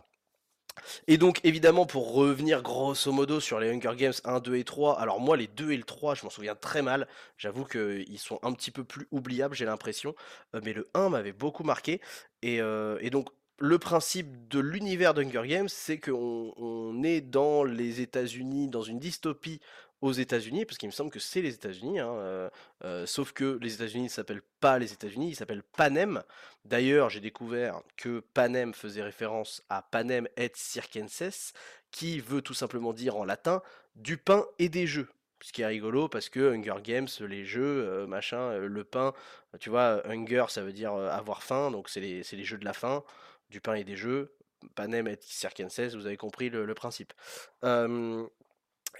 Et 1.07 1.19
donc 1.19 1.39
évidemment 1.45 1.85
pour 1.85 2.15
revenir 2.15 2.63
grosso 2.63 3.13
modo 3.13 3.41
sur 3.41 3.61
les 3.61 3.71
Hunger 3.71 3.95
Games 3.95 4.15
1, 4.25 4.41
2 4.41 4.57
et 4.57 4.65
3, 4.65 4.99
alors 4.99 5.21
moi 5.21 5.37
les 5.37 5.47
2 5.47 5.73
et 5.73 5.77
le 5.77 5.83
3 5.83 6.15
je 6.15 6.25
m'en 6.25 6.31
souviens 6.31 6.55
très 6.55 6.81
mal, 6.81 7.07
j'avoue 7.37 7.67
qu'ils 7.67 8.19
sont 8.19 8.39
un 8.43 8.55
petit 8.55 8.71
peu 8.71 8.83
plus 8.83 9.07
oubliables 9.11 9.55
j'ai 9.55 9.67
l'impression, 9.67 10.15
euh, 10.55 10.63
mais 10.65 10.73
le 10.73 10.89
1 10.95 11.11
m'avait 11.11 11.33
beaucoup 11.35 11.63
marqué, 11.63 12.01
et, 12.41 12.63
euh, 12.63 12.97
et 13.03 13.11
donc 13.11 13.29
le 13.59 13.79
principe 13.79 14.49
de 14.49 14.61
l'univers 14.61 15.13
d'Hunger 15.13 15.47
Games 15.47 15.69
c'est 15.69 15.99
qu'on 15.99 16.55
on 16.57 17.03
est 17.03 17.21
dans 17.21 17.65
les 17.65 18.01
États-Unis, 18.01 18.69
dans 18.69 18.83
une 18.83 18.99
dystopie 18.99 19.61
aux 20.03 20.13
États-Unis, 20.13 20.67
parce 20.67 20.79
qu'il 20.79 20.89
me 20.89 20.93
semble 20.93 21.11
que 21.11 21.21
c'est 21.21 21.41
les 21.41 21.55
États-Unis, 21.55 22.01
hein, 22.01 22.13
euh, 22.13 22.51
euh, 22.85 23.07
sauf 23.07 23.33
que 23.33 23.59
les 23.63 23.75
États-Unis 23.75 24.05
ne 24.05 24.09
s'appellent 24.09 24.43
pas 24.61 24.79
les 24.79 24.93
États-Unis, 24.93 25.31
ils 25.31 25.37
s'appellent 25.37 25.63
Panem. 25.63 26.25
D'ailleurs, 26.65 27.09
j'ai 27.09 27.21
découvert 27.21 27.81
que 27.97 28.19
Panem 28.35 28.75
faisait 28.75 29.03
référence 29.03 29.63
à 29.71 29.81
Panem 29.81 30.27
et 30.37 30.51
circenses, 30.55 31.53
qui 31.93 32.19
veut 32.19 32.43
tout 32.43 32.53
simplement 32.53 32.93
dire 32.93 33.17
en 33.17 33.25
latin 33.25 33.63
du 33.95 34.17
pain 34.17 34.45
et 34.59 34.69
des 34.69 34.89
jeux. 34.89 35.09
Ce 35.41 35.53
qui 35.53 35.63
est 35.63 35.67
rigolo 35.67 36.09
parce 36.09 36.29
que 36.29 36.53
Hunger 36.53 36.83
Games, 36.83 37.09
les 37.21 37.45
jeux, 37.45 37.87
euh, 37.89 38.07
machin, 38.07 38.59
le 38.59 38.85
pain, 38.85 39.13
tu 39.61 39.71
vois, 39.71 40.03
Hunger 40.09 40.47
ça 40.49 40.63
veut 40.63 40.73
dire 40.73 40.95
avoir 40.95 41.45
faim, 41.45 41.71
donc 41.71 41.89
c'est 41.89 42.01
les, 42.01 42.23
les, 42.33 42.45
jeux 42.45 42.59
de 42.59 42.65
la 42.65 42.73
faim, 42.73 43.05
du 43.51 43.61
pain 43.61 43.75
et 43.75 43.85
des 43.85 43.97
jeux. 43.97 44.35
Panem 44.75 45.09
et 45.09 45.19
circenses, 45.21 45.95
vous 45.95 46.07
avez 46.07 46.17
compris 46.17 46.49
le, 46.49 46.65
le 46.65 46.75
principe. 46.75 47.13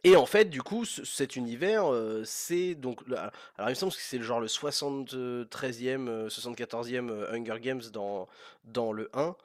Et 0.05 0.17
en 0.17 0.27
fait, 0.27 0.47
du 0.47 0.63
coup, 0.63 0.85
cet 0.85 1.37
univers, 1.37 1.85
c'est 2.25 2.75
donc. 2.75 3.03
Alors, 3.57 3.69
il 3.69 3.71
me 3.71 3.75
semble 3.75 3.93
que 3.93 3.99
c'est 4.01 4.21
genre 4.21 4.41
le 4.41 4.49
73e, 4.49 6.27
74e 6.29 7.33
Hunger 7.33 7.61
Games 7.61 7.83
dans, 7.93 8.27
dans 8.65 8.93
le 8.93 9.09
1. 9.15 9.37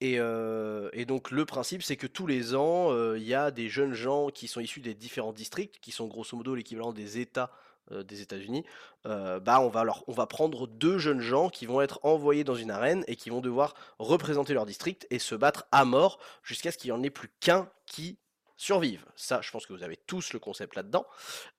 Et, 0.00 0.14
et 0.14 1.04
donc, 1.04 1.30
le 1.30 1.44
principe, 1.44 1.82
c'est 1.82 1.96
que 1.96 2.06
tous 2.06 2.26
les 2.26 2.54
ans, 2.54 3.14
il 3.14 3.24
y 3.24 3.34
a 3.34 3.50
des 3.50 3.68
jeunes 3.68 3.92
gens 3.92 4.28
qui 4.28 4.48
sont 4.48 4.60
issus 4.60 4.80
des 4.80 4.94
différents 4.94 5.34
districts, 5.34 5.80
qui 5.80 5.92
sont 5.92 6.06
grosso 6.06 6.34
modo 6.34 6.54
l'équivalent 6.54 6.92
des 6.92 7.18
États 7.18 7.50
des 7.90 8.20
États-Unis, 8.20 8.64
bah 9.04 9.60
on 9.60 9.68
va 9.68 9.84
leur, 9.84 10.02
on 10.08 10.12
va 10.12 10.26
prendre 10.26 10.66
deux 10.66 10.98
jeunes 10.98 11.20
gens 11.20 11.50
qui 11.50 11.66
vont 11.66 11.80
être 11.80 12.00
envoyés 12.02 12.42
dans 12.42 12.56
une 12.56 12.72
arène 12.72 13.04
et 13.06 13.14
qui 13.14 13.30
vont 13.30 13.40
devoir 13.40 13.74
représenter 14.00 14.54
leur 14.54 14.66
district 14.66 15.06
et 15.10 15.20
se 15.20 15.36
battre 15.36 15.66
à 15.70 15.84
mort 15.84 16.18
jusqu'à 16.42 16.72
ce 16.72 16.78
qu'il 16.78 16.90
n'y 16.90 16.98
en 16.98 17.02
ait 17.04 17.10
plus 17.10 17.30
qu'un 17.38 17.68
qui 17.86 18.18
survivent. 18.56 19.04
Ça, 19.16 19.40
je 19.42 19.50
pense 19.50 19.66
que 19.66 19.72
vous 19.72 19.82
avez 19.82 19.96
tous 19.96 20.32
le 20.32 20.38
concept 20.38 20.74
là-dedans. 20.76 21.06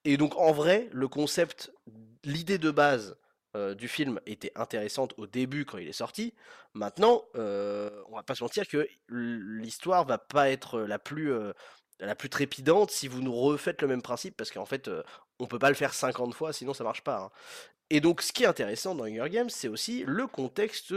Et 0.05 0.17
donc, 0.17 0.35
en 0.37 0.51
vrai, 0.51 0.89
le 0.91 1.07
concept, 1.07 1.71
l'idée 2.23 2.57
de 2.57 2.71
base 2.71 3.17
du 3.77 3.87
film 3.87 4.19
était 4.27 4.51
intéressante 4.55 5.15
au 5.17 5.25
début 5.25 5.65
quand 5.65 5.79
il 5.79 5.87
est 5.87 5.93
sorti. 5.93 6.35
Maintenant, 6.73 7.23
on 7.33 8.15
va 8.15 8.23
pas 8.23 8.35
se 8.35 8.43
mentir 8.43 8.67
que 8.67 8.87
l'histoire 9.09 10.05
va 10.05 10.19
pas 10.19 10.49
être 10.49 10.81
la 10.81 10.99
plus 10.99 11.33
la 11.99 12.15
plus 12.15 12.29
trépidante 12.29 12.91
si 12.91 13.07
vous 13.07 13.21
nous 13.21 13.35
refaites 13.35 13.81
le 13.81 13.87
même 13.87 14.01
principe, 14.01 14.37
parce 14.37 14.51
qu'en 14.51 14.65
fait, 14.65 14.89
on 15.39 15.47
peut 15.47 15.59
pas 15.59 15.69
le 15.69 15.75
faire 15.75 15.93
50 15.93 16.33
fois, 16.33 16.53
sinon 16.53 16.73
ça 16.73 16.83
marche 16.83 17.03
pas. 17.03 17.19
Hein. 17.19 17.31
Et 17.89 18.01
donc, 18.01 18.21
ce 18.21 18.33
qui 18.33 18.43
est 18.43 18.47
intéressant 18.47 18.95
dans 18.95 19.05
Hunger 19.05 19.29
Games, 19.29 19.49
c'est 19.49 19.69
aussi 19.69 20.03
le 20.05 20.27
contexte 20.27 20.93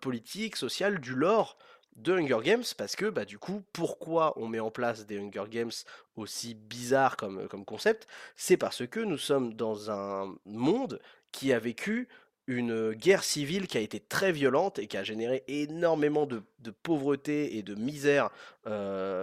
politique, 0.00 0.56
social, 0.56 1.00
du 1.00 1.14
lore 1.14 1.56
de 1.96 2.12
Hunger 2.12 2.38
Games, 2.42 2.64
parce 2.78 2.96
que, 2.96 3.06
bah, 3.06 3.24
du 3.24 3.38
coup, 3.38 3.62
pourquoi 3.72 4.32
on 4.38 4.48
met 4.48 4.60
en 4.60 4.70
place 4.70 5.06
des 5.06 5.18
Hunger 5.18 5.44
Games 5.50 5.72
aussi 6.16 6.54
bizarres 6.54 7.16
comme, 7.16 7.48
comme 7.48 7.64
concept? 7.64 8.06
C'est 8.36 8.56
parce 8.56 8.86
que 8.86 9.00
nous 9.00 9.18
sommes 9.18 9.54
dans 9.54 9.90
un 9.90 10.34
monde 10.44 11.00
qui 11.32 11.52
a 11.52 11.58
vécu 11.58 12.08
une 12.46 12.92
guerre 12.92 13.22
civile 13.22 13.68
qui 13.68 13.78
a 13.78 13.80
été 13.80 14.00
très 14.00 14.32
violente 14.32 14.78
et 14.78 14.88
qui 14.88 14.96
a 14.96 15.04
généré 15.04 15.44
énormément 15.46 16.26
de, 16.26 16.42
pauvreté 16.82 17.56
et 17.56 17.62
de 17.62 17.74
misère. 17.74 18.30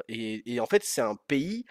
et, 0.08 0.60
en 0.60 0.66
fait, 0.66 0.84
c'est 0.84 1.02
un 1.02 1.16
pays 1.16 1.66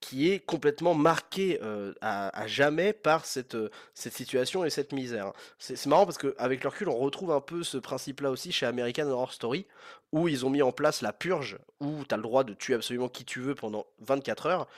qui 0.00 0.30
est 0.30 0.38
complètement 0.38 0.94
marqué 0.94 1.60
à, 2.00 2.46
jamais 2.46 2.92
par 2.92 3.24
cette, 3.26 3.56
cette 3.94 4.14
situation 4.14 4.64
et 4.64 4.70
cette 4.70 4.92
misère. 4.92 5.32
C'est 5.58 5.84
marrant 5.86 6.06
parce 6.06 6.18
qu'avec 6.18 6.62
le 6.62 6.70
recul, 6.70 6.88
on 6.88 6.96
retrouve 6.96 7.32
un 7.32 7.40
peu 7.40 7.62
ce 7.62 7.78
principe-là 7.78 8.30
aussi 8.30 8.50
chez 8.50 8.66
American 8.66 9.08
Horror 9.08 9.32
Story, 9.32 9.66
où 10.12 10.26
ils 10.26 10.44
ont 10.44 10.50
mis 10.50 10.62
en 10.62 10.72
place 10.72 11.02
la 11.02 11.12
purge, 11.12 11.58
où 11.80 12.04
tu 12.08 12.14
as 12.14 12.16
le 12.16 12.22
droit 12.22 12.44
de 12.44 12.54
tuer 12.54 12.74
absolument 12.74 13.08
qui 13.08 13.24
tu 13.24 13.40
veux 13.40 13.54
pendant 13.54 13.86
24 14.00 14.46
heures, 14.46 14.68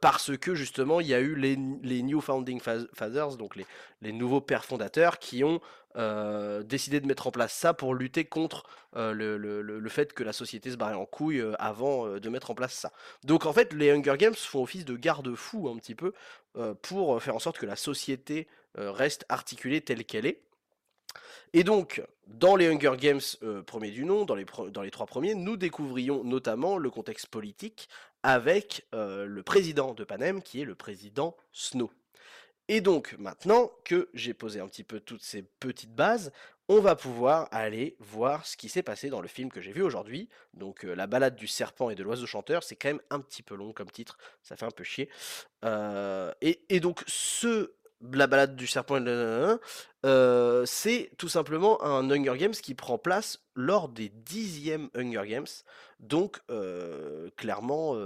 parce 0.00 0.36
que 0.38 0.54
justement, 0.54 1.00
il 1.00 1.08
y 1.08 1.14
a 1.14 1.20
eu 1.20 1.34
les, 1.34 1.58
les 1.82 2.02
New 2.02 2.20
Founding 2.20 2.60
Fathers, 2.60 3.36
donc 3.36 3.56
les, 3.56 3.66
les 4.02 4.12
nouveaux 4.12 4.40
pères 4.40 4.64
fondateurs, 4.64 5.18
qui 5.18 5.44
ont 5.44 5.60
décidé 5.94 7.00
de 7.00 7.06
mettre 7.06 7.26
en 7.26 7.30
place 7.30 7.52
ça 7.52 7.74
pour 7.74 7.94
lutter 7.94 8.24
contre 8.24 8.64
le, 8.94 9.36
le, 9.36 9.60
le, 9.60 9.88
fait 9.88 10.12
que 10.12 10.22
la 10.22 10.32
société 10.32 10.70
se 10.70 10.76
barrait 10.76 10.94
en 10.94 11.06
couille 11.06 11.44
avant 11.58 12.18
de 12.18 12.28
mettre 12.28 12.50
en 12.50 12.54
place 12.54 12.72
ça. 12.74 12.92
Donc 13.24 13.46
en 13.46 13.52
fait, 13.52 13.72
les 13.72 13.90
Hunger 13.90 14.16
Games 14.16 14.34
font 14.34 14.62
office 14.62 14.84
de 14.84 14.96
garde-fou 14.96 15.68
un 15.68 15.76
petit 15.76 15.94
peu 15.94 16.12
pour 16.82 17.22
faire 17.22 17.34
en 17.34 17.40
sorte 17.40 17.58
que 17.58 17.66
la 17.66 17.76
société 17.76 18.46
reste 18.76 19.24
articulée 19.28 19.80
telle 19.80 20.04
qu'elle 20.04 20.26
est. 20.26 20.42
Et 21.52 21.64
donc, 21.64 22.02
dans 22.28 22.54
les 22.54 22.68
Hunger 22.68 22.94
Games 22.96 23.20
premiers 23.66 23.90
du 23.90 24.04
nom, 24.04 24.24
dans 24.24 24.36
les, 24.36 24.46
dans 24.70 24.82
les 24.82 24.92
trois 24.92 25.06
premiers, 25.06 25.34
nous 25.34 25.56
découvrions 25.56 26.22
notamment 26.22 26.78
le 26.78 26.90
contexte 26.90 27.26
politique 27.26 27.88
avec 28.22 28.86
le 28.92 29.40
président 29.42 29.94
de 29.94 30.04
Panem, 30.04 30.42
qui 30.42 30.60
est 30.60 30.64
le 30.64 30.76
président 30.76 31.36
Snow. 31.52 31.90
Et 32.72 32.80
donc, 32.80 33.16
maintenant 33.18 33.68
que 33.84 34.08
j'ai 34.14 34.32
posé 34.32 34.60
un 34.60 34.68
petit 34.68 34.84
peu 34.84 35.00
toutes 35.00 35.24
ces 35.24 35.42
petites 35.42 35.92
bases, 35.92 36.30
on 36.68 36.78
va 36.78 36.94
pouvoir 36.94 37.48
aller 37.50 37.96
voir 37.98 38.46
ce 38.46 38.56
qui 38.56 38.68
s'est 38.68 38.84
passé 38.84 39.10
dans 39.10 39.20
le 39.20 39.26
film 39.26 39.50
que 39.50 39.60
j'ai 39.60 39.72
vu 39.72 39.82
aujourd'hui. 39.82 40.28
Donc, 40.54 40.84
La 40.84 41.08
balade 41.08 41.34
du 41.34 41.48
serpent 41.48 41.90
et 41.90 41.96
de 41.96 42.04
l'oiseau 42.04 42.26
chanteur, 42.26 42.62
c'est 42.62 42.76
quand 42.76 42.90
même 42.90 43.00
un 43.10 43.18
petit 43.18 43.42
peu 43.42 43.56
long 43.56 43.72
comme 43.72 43.90
titre, 43.90 44.18
ça 44.44 44.54
fait 44.54 44.66
un 44.66 44.70
peu 44.70 44.84
chier. 44.84 45.08
et, 45.64 46.80
donc, 46.80 47.02
ce 47.08 47.72
la 48.12 48.28
balade 48.28 48.54
du 48.54 48.68
serpent 48.68 48.98
et 48.98 49.00
de... 49.00 49.58
c'est 50.64 51.10
tout 51.18 51.28
simplement 51.28 51.82
un 51.82 52.08
Hunger 52.08 52.38
Games 52.38 52.52
qui 52.52 52.76
prend 52.76 52.98
place 52.98 53.40
lors 53.56 53.88
des 53.88 54.10
dixièmes 54.10 54.90
Hunger 54.94 55.26
Games, 55.26 55.46
donc 55.98 56.40
clairement 57.36 57.96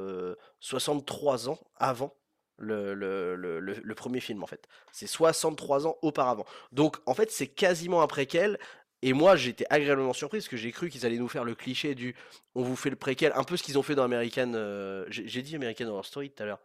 63 0.61 1.51
ans 1.51 1.59
avant 1.77 2.17
le, 2.57 2.95
le, 2.95 3.37
le, 3.37 3.95
premier 3.95 4.21
film 4.21 4.43
en 4.43 4.47
fait. 4.47 4.69
C'est 4.93 5.07
63 5.07 5.87
ans 5.87 5.97
auparavant. 6.03 6.45
Donc 6.73 6.99
en 7.07 7.15
fait 7.15 7.31
c'est 7.31 7.49
quasiment 7.49 8.03
un 8.03 8.07
préquel. 8.07 8.59
Et 9.03 9.13
moi 9.13 9.37
j'étais 9.37 9.67
agréablement 9.69 10.15
surpris 10.15 10.39
parce 10.39 10.49
que 10.49 10.57
j'ai 10.57 10.73
cru 10.73 10.89
qu'ils 10.89 11.05
allaient 11.05 11.19
nous 11.19 11.29
faire 11.29 11.45
le 11.45 11.55
cliché 11.55 11.95
du 11.95 12.15
on 12.55 12.63
vous 12.63 12.77
fait 12.77 12.91
le 12.91 12.97
préquel, 12.97 13.33
un 13.35 13.45
peu 13.45 13.57
ce 13.57 13.63
qu'ils 13.63 13.79
ont 13.79 13.83
fait 13.83 13.95
dans 13.95 14.05
American. 14.05 14.53
Euh, 14.55 15.05
j'ai 15.09 15.43
dit 15.43 15.57
American 15.57 15.87
Horror 15.89 16.07
Story 16.07 16.31
tout 16.31 16.43
à 16.43 16.47
l'heure. 16.47 16.61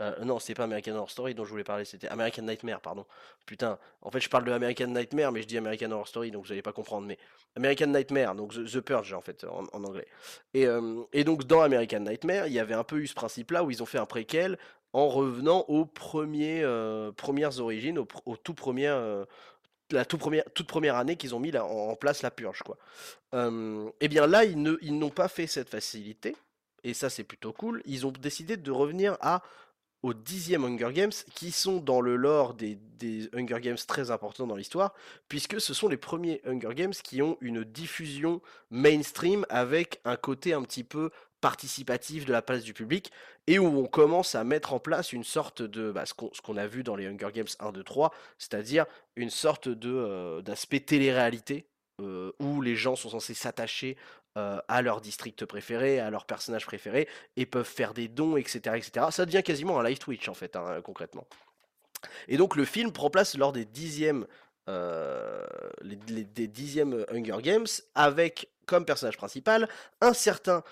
Euh, 0.00 0.24
non, 0.24 0.38
c'est 0.38 0.54
pas 0.54 0.64
American 0.64 0.94
Horror 0.94 1.10
Story 1.10 1.34
dont 1.34 1.44
je 1.44 1.50
voulais 1.50 1.64
parler, 1.64 1.84
c'était 1.84 2.08
American 2.08 2.42
Nightmare, 2.42 2.80
pardon. 2.80 3.04
Putain, 3.46 3.78
en 4.02 4.10
fait, 4.10 4.20
je 4.20 4.28
parle 4.28 4.44
de 4.44 4.52
American 4.52 4.86
Nightmare, 4.86 5.32
mais 5.32 5.42
je 5.42 5.48
dis 5.48 5.58
American 5.58 5.90
Horror 5.90 6.06
Story, 6.06 6.30
donc 6.30 6.46
vous 6.46 6.52
allez 6.52 6.62
pas 6.62 6.72
comprendre. 6.72 7.06
Mais 7.06 7.18
American 7.56 7.88
Nightmare, 7.88 8.34
donc 8.34 8.52
The, 8.52 8.80
Purge 8.80 9.12
en 9.12 9.20
fait, 9.20 9.44
en, 9.44 9.66
anglais. 9.84 10.06
Et, 10.54 10.66
euh, 10.66 11.02
et, 11.12 11.24
donc 11.24 11.44
dans 11.44 11.62
American 11.62 12.00
Nightmare, 12.00 12.46
il 12.46 12.52
y 12.52 12.60
avait 12.60 12.74
un 12.74 12.84
peu 12.84 12.98
eu 12.98 13.08
ce 13.08 13.14
principe-là 13.14 13.64
où 13.64 13.70
ils 13.70 13.82
ont 13.82 13.86
fait 13.86 13.98
un 13.98 14.06
préquel 14.06 14.56
en 14.92 15.08
revenant 15.08 15.64
aux 15.68 15.88
euh, 16.14 17.12
premières 17.12 17.60
origines, 17.60 17.98
aux, 17.98 18.36
tout 18.36 18.54
premières, 18.54 18.96
euh, 18.96 19.24
la 19.90 20.04
première, 20.04 20.44
toute 20.54 20.66
première 20.66 20.96
année 20.96 21.16
qu'ils 21.16 21.34
ont 21.34 21.40
mis 21.40 21.56
en, 21.56 21.94
place 21.96 22.22
la 22.22 22.30
purge. 22.30 22.62
Quoi. 22.62 22.76
et 23.32 23.92
eh 24.00 24.08
bien 24.08 24.26
là, 24.26 24.44
ils, 24.44 24.58
n'ont 24.60 25.10
pas 25.10 25.28
fait 25.28 25.46
cette 25.46 25.68
facilité, 25.68 26.36
et 26.84 26.94
ça 26.94 27.10
c'est 27.10 27.24
plutôt 27.24 27.52
cool. 27.52 27.82
Ils 27.84 28.06
ont 28.06 28.12
décidé 28.12 28.56
de 28.56 28.70
revenir 28.70 29.16
à 29.20 29.42
au 30.02 30.14
dixième 30.14 30.64
Hunger 30.64 30.92
Games, 30.92 31.12
qui 31.34 31.50
sont 31.50 31.78
dans 31.78 32.00
le 32.00 32.14
lore 32.14 32.54
des 32.54 32.78
Hunger 33.34 33.60
Games 33.60 33.78
très 33.86 34.10
importants 34.10 34.46
dans 34.46 34.54
l'histoire, 34.54 34.94
puisque 35.28 35.60
ce 35.60 35.74
sont 35.74 35.88
les 35.88 35.96
premiers 35.96 36.40
Hunger 36.46 36.74
Games 36.74 36.92
qui 36.92 37.20
ont 37.20 37.36
une 37.40 37.64
diffusion 37.64 38.40
mainstream 38.70 39.44
avec 39.48 40.00
un 40.04 40.16
côté 40.16 40.52
un 40.52 40.62
petit 40.62 40.84
peu 40.84 41.10
participatif 41.40 42.24
de 42.24 42.32
la 42.32 42.42
place 42.42 42.62
du 42.62 42.74
public 42.74 43.12
et 43.46 43.58
où 43.58 43.66
on 43.66 43.86
commence 43.86 44.34
à 44.34 44.44
mettre 44.44 44.72
en 44.72 44.78
place 44.78 45.12
une 45.12 45.24
sorte 45.24 45.62
de 45.62 45.90
bah, 45.92 46.04
ce 46.06 46.14
qu'on 46.14 46.56
a 46.56 46.66
vu 46.66 46.82
dans 46.82 46.96
les 46.96 47.06
Hunger 47.06 47.30
Games 47.32 47.46
1, 47.60 47.72
2, 47.72 47.82
3, 47.82 48.12
c'est-à-dire 48.38 48.86
une 49.16 49.30
sorte 49.30 49.68
de 49.68 49.92
euh, 49.92 50.42
d'aspect 50.42 50.80
télé-réalité 50.80 51.66
euh, 52.00 52.32
où 52.38 52.60
les 52.60 52.76
gens 52.76 52.96
sont 52.96 53.10
censés 53.10 53.34
s'attacher 53.34 53.96
euh, 54.36 54.60
à 54.68 54.82
leur 54.82 55.00
district 55.00 55.44
préféré, 55.46 56.00
à 56.00 56.10
leur 56.10 56.26
personnage 56.26 56.66
préféré 56.66 57.08
et 57.36 57.46
peuvent 57.46 57.64
faire 57.64 57.94
des 57.94 58.08
dons, 58.08 58.36
etc., 58.36 58.76
etc. 58.76 59.06
Ça 59.10 59.24
devient 59.24 59.42
quasiment 59.42 59.80
un 59.80 59.84
live 59.84 59.98
Twitch 59.98 60.28
en 60.28 60.34
fait, 60.34 60.56
hein, 60.56 60.80
concrètement. 60.82 61.26
Et 62.28 62.36
donc 62.36 62.54
le 62.54 62.64
film 62.64 62.92
prend 62.92 63.10
place 63.10 63.36
lors 63.36 63.52
des 63.52 63.64
dixièmes 63.64 64.26
des 65.82 66.46
dixièmes 66.46 67.06
Hunger 67.10 67.38
Games 67.40 67.66
avec 67.94 68.50
comme 68.68 68.84
personnage 68.84 69.16
principal 69.16 69.68
un 70.00 70.12
certain 70.12 70.62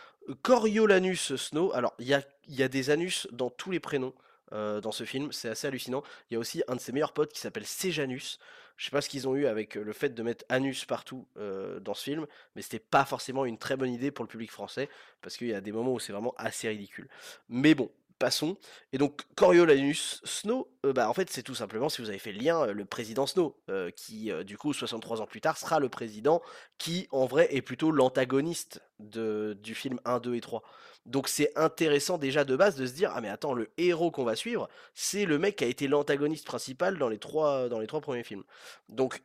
Coriolanus 0.42 1.36
Snow. 1.36 1.72
Alors, 1.72 1.94
il 1.98 2.06
y 2.06 2.62
a, 2.62 2.68
des 2.68 2.90
anus 2.90 3.28
dans 3.32 3.50
tous 3.50 3.70
les 3.70 3.80
prénoms 3.80 4.14
euh, 4.52 4.80
dans 4.80 4.92
ce 4.92 5.04
film, 5.04 5.32
c'est 5.32 5.48
assez 5.48 5.66
hallucinant. 5.66 6.02
Il 6.30 6.34
y 6.34 6.36
a 6.36 6.40
aussi 6.40 6.62
un 6.68 6.76
de 6.76 6.80
ses 6.80 6.92
meilleurs 6.92 7.12
potes 7.12 7.32
qui 7.32 7.40
s'appelle 7.40 7.66
Sejanus. 7.66 8.38
Je 8.76 8.84
sais 8.84 8.90
pas 8.90 9.00
ce 9.00 9.08
qu'ils 9.08 9.26
ont 9.26 9.34
eu 9.34 9.46
avec 9.46 9.76
euh, 9.76 9.82
le 9.82 9.92
fait 9.92 10.10
de 10.10 10.22
mettre 10.22 10.44
anus 10.48 10.84
partout 10.84 11.26
euh, 11.36 11.80
dans 11.80 11.94
ce 11.94 12.04
film, 12.04 12.26
mais 12.54 12.62
c'était 12.62 12.78
pas 12.78 13.04
forcément 13.04 13.44
une 13.44 13.58
très 13.58 13.76
bonne 13.76 13.90
idée 13.90 14.10
pour 14.10 14.24
le 14.24 14.28
public 14.28 14.50
français, 14.50 14.88
parce 15.22 15.36
qu'il 15.36 15.48
y 15.48 15.54
a 15.54 15.60
des 15.60 15.72
moments 15.72 15.94
où 15.94 15.98
c'est 15.98 16.12
vraiment 16.12 16.34
assez 16.36 16.68
ridicule. 16.68 17.08
Mais 17.48 17.74
bon, 17.74 17.90
passons. 18.18 18.56
Et 18.92 18.98
donc, 18.98 19.22
Coriolanus 19.34 20.20
Snow, 20.24 20.68
euh, 20.84 20.92
bah, 20.92 21.08
en 21.08 21.14
fait, 21.14 21.30
c'est 21.30 21.42
tout 21.42 21.54
simplement, 21.54 21.88
si 21.88 22.02
vous 22.02 22.08
avez 22.08 22.18
fait 22.18 22.32
le 22.32 22.40
lien, 22.40 22.62
euh, 22.62 22.72
le 22.72 22.84
président 22.84 23.26
Snow, 23.26 23.56
euh, 23.70 23.90
qui, 23.90 24.30
du 24.44 24.58
coup, 24.58 24.72
63 24.72 25.20
ans 25.20 25.26
plus 25.26 25.40
tard, 25.40 25.56
sera 25.58 25.80
le 25.80 25.88
président 25.88 26.42
qui, 26.78 27.08
en 27.10 27.26
vrai, 27.26 27.48
est 27.54 27.62
plutôt 27.62 27.90
l'antagoniste 27.90 28.82
du 28.98 29.74
film 29.74 30.00
1, 30.04 30.20
2 30.20 30.34
et 30.34 30.40
3. 30.40 30.62
Donc, 31.04 31.28
c'est 31.28 31.56
intéressant 31.56 32.18
déjà 32.18 32.44
de 32.44 32.56
base 32.56 32.76
de 32.76 32.86
se 32.86 32.92
dire, 32.92 33.12
ah 33.14 33.20
mais 33.20 33.28
attends, 33.28 33.54
le 33.54 33.70
héros 33.76 34.10
qu'on 34.10 34.24
va 34.24 34.34
suivre, 34.36 34.68
c'est 34.94 35.24
le 35.24 35.38
mec 35.38 35.56
qui 35.56 35.64
a 35.64 35.68
été 35.68 35.86
l'antagoniste 35.86 36.46
principal 36.46 36.98
dans 36.98 37.08
les, 37.08 37.18
trois, 37.18 37.68
dans 37.68 37.78
les 37.78 37.86
trois 37.86 38.00
premiers 38.00 38.24
films. 38.24 38.44
Donc, 38.88 39.22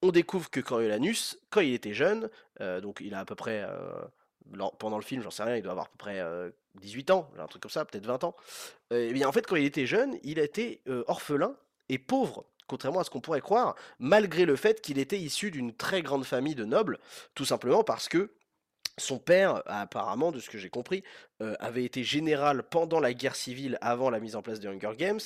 on 0.00 0.12
découvre 0.12 0.48
que 0.48 0.60
Coriolanus, 0.60 1.38
quand 1.50 1.60
il 1.60 1.74
était 1.74 1.94
jeune, 1.94 2.30
donc 2.60 3.00
il 3.00 3.14
a 3.14 3.20
à 3.20 3.24
peu 3.24 3.34
près 3.34 3.66
pendant 4.78 4.96
le 4.96 5.04
film, 5.04 5.22
j'en 5.22 5.30
sais 5.30 5.42
rien, 5.42 5.56
il 5.56 5.62
doit 5.62 5.72
avoir 5.72 5.86
à 5.86 5.90
peu 5.90 5.98
près 5.98 6.22
18 6.80 7.10
ans, 7.10 7.30
un 7.38 7.46
truc 7.46 7.62
comme 7.62 7.70
ça, 7.70 7.84
peut-être 7.84 8.06
20 8.06 8.24
ans. 8.24 8.36
et 8.90 9.12
bien 9.12 9.28
en 9.28 9.32
fait, 9.32 9.46
quand 9.46 9.56
il 9.56 9.64
était 9.64 9.86
jeune, 9.86 10.18
il 10.22 10.38
était 10.38 10.82
orphelin 11.06 11.56
et 11.88 11.98
pauvre, 11.98 12.44
contrairement 12.66 13.00
à 13.00 13.04
ce 13.04 13.10
qu'on 13.10 13.20
pourrait 13.20 13.40
croire, 13.40 13.74
malgré 13.98 14.44
le 14.44 14.56
fait 14.56 14.80
qu'il 14.80 14.98
était 14.98 15.18
issu 15.18 15.50
d'une 15.50 15.74
très 15.74 16.02
grande 16.02 16.24
famille 16.24 16.54
de 16.54 16.64
nobles, 16.64 16.98
tout 17.34 17.44
simplement 17.44 17.84
parce 17.84 18.08
que 18.08 18.32
son 18.96 19.18
père, 19.18 19.62
apparemment, 19.66 20.32
de 20.32 20.40
ce 20.40 20.50
que 20.50 20.58
j'ai 20.58 20.70
compris, 20.70 21.04
avait 21.40 21.84
été 21.84 22.02
général 22.02 22.62
pendant 22.64 23.00
la 23.00 23.14
guerre 23.14 23.36
civile 23.36 23.78
avant 23.80 24.10
la 24.10 24.20
mise 24.20 24.36
en 24.36 24.42
place 24.42 24.60
des 24.60 24.68
Hunger 24.68 24.96
Games. 24.96 25.20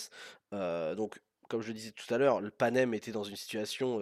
donc 0.96 1.18
comme 1.52 1.60
je 1.60 1.68
le 1.68 1.74
disais 1.74 1.90
tout 1.90 2.14
à 2.14 2.16
l'heure, 2.16 2.40
le 2.40 2.50
Panem 2.50 2.94
était 2.94 3.12
dans 3.12 3.24
une 3.24 3.36
situation 3.36 4.00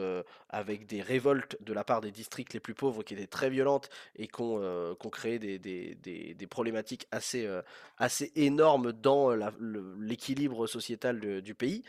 avec 0.51 0.87
des 0.87 1.03
révoltes 1.03 1.57
de 1.61 1.73
la 1.73 1.83
part 1.83 2.01
des 2.01 2.13
districts 2.13 2.55
les 2.55 2.61
plus 2.61 2.75
pauvres 2.75 3.03
qui 3.03 3.15
étaient 3.15 3.27
très 3.27 3.51
violentes 3.51 3.91
et 4.15 4.29
qui 4.29 4.41
ont, 4.41 4.95
créé 5.11 5.41
des, 5.41 6.47
problématiques 6.49 7.09
assez, 7.11 7.51
assez 7.99 8.31
énormes 8.37 8.93
dans 8.93 9.35
l'équilibre 9.99 10.69
sociétal 10.69 11.43
du 11.43 11.55
pays. 11.57 11.83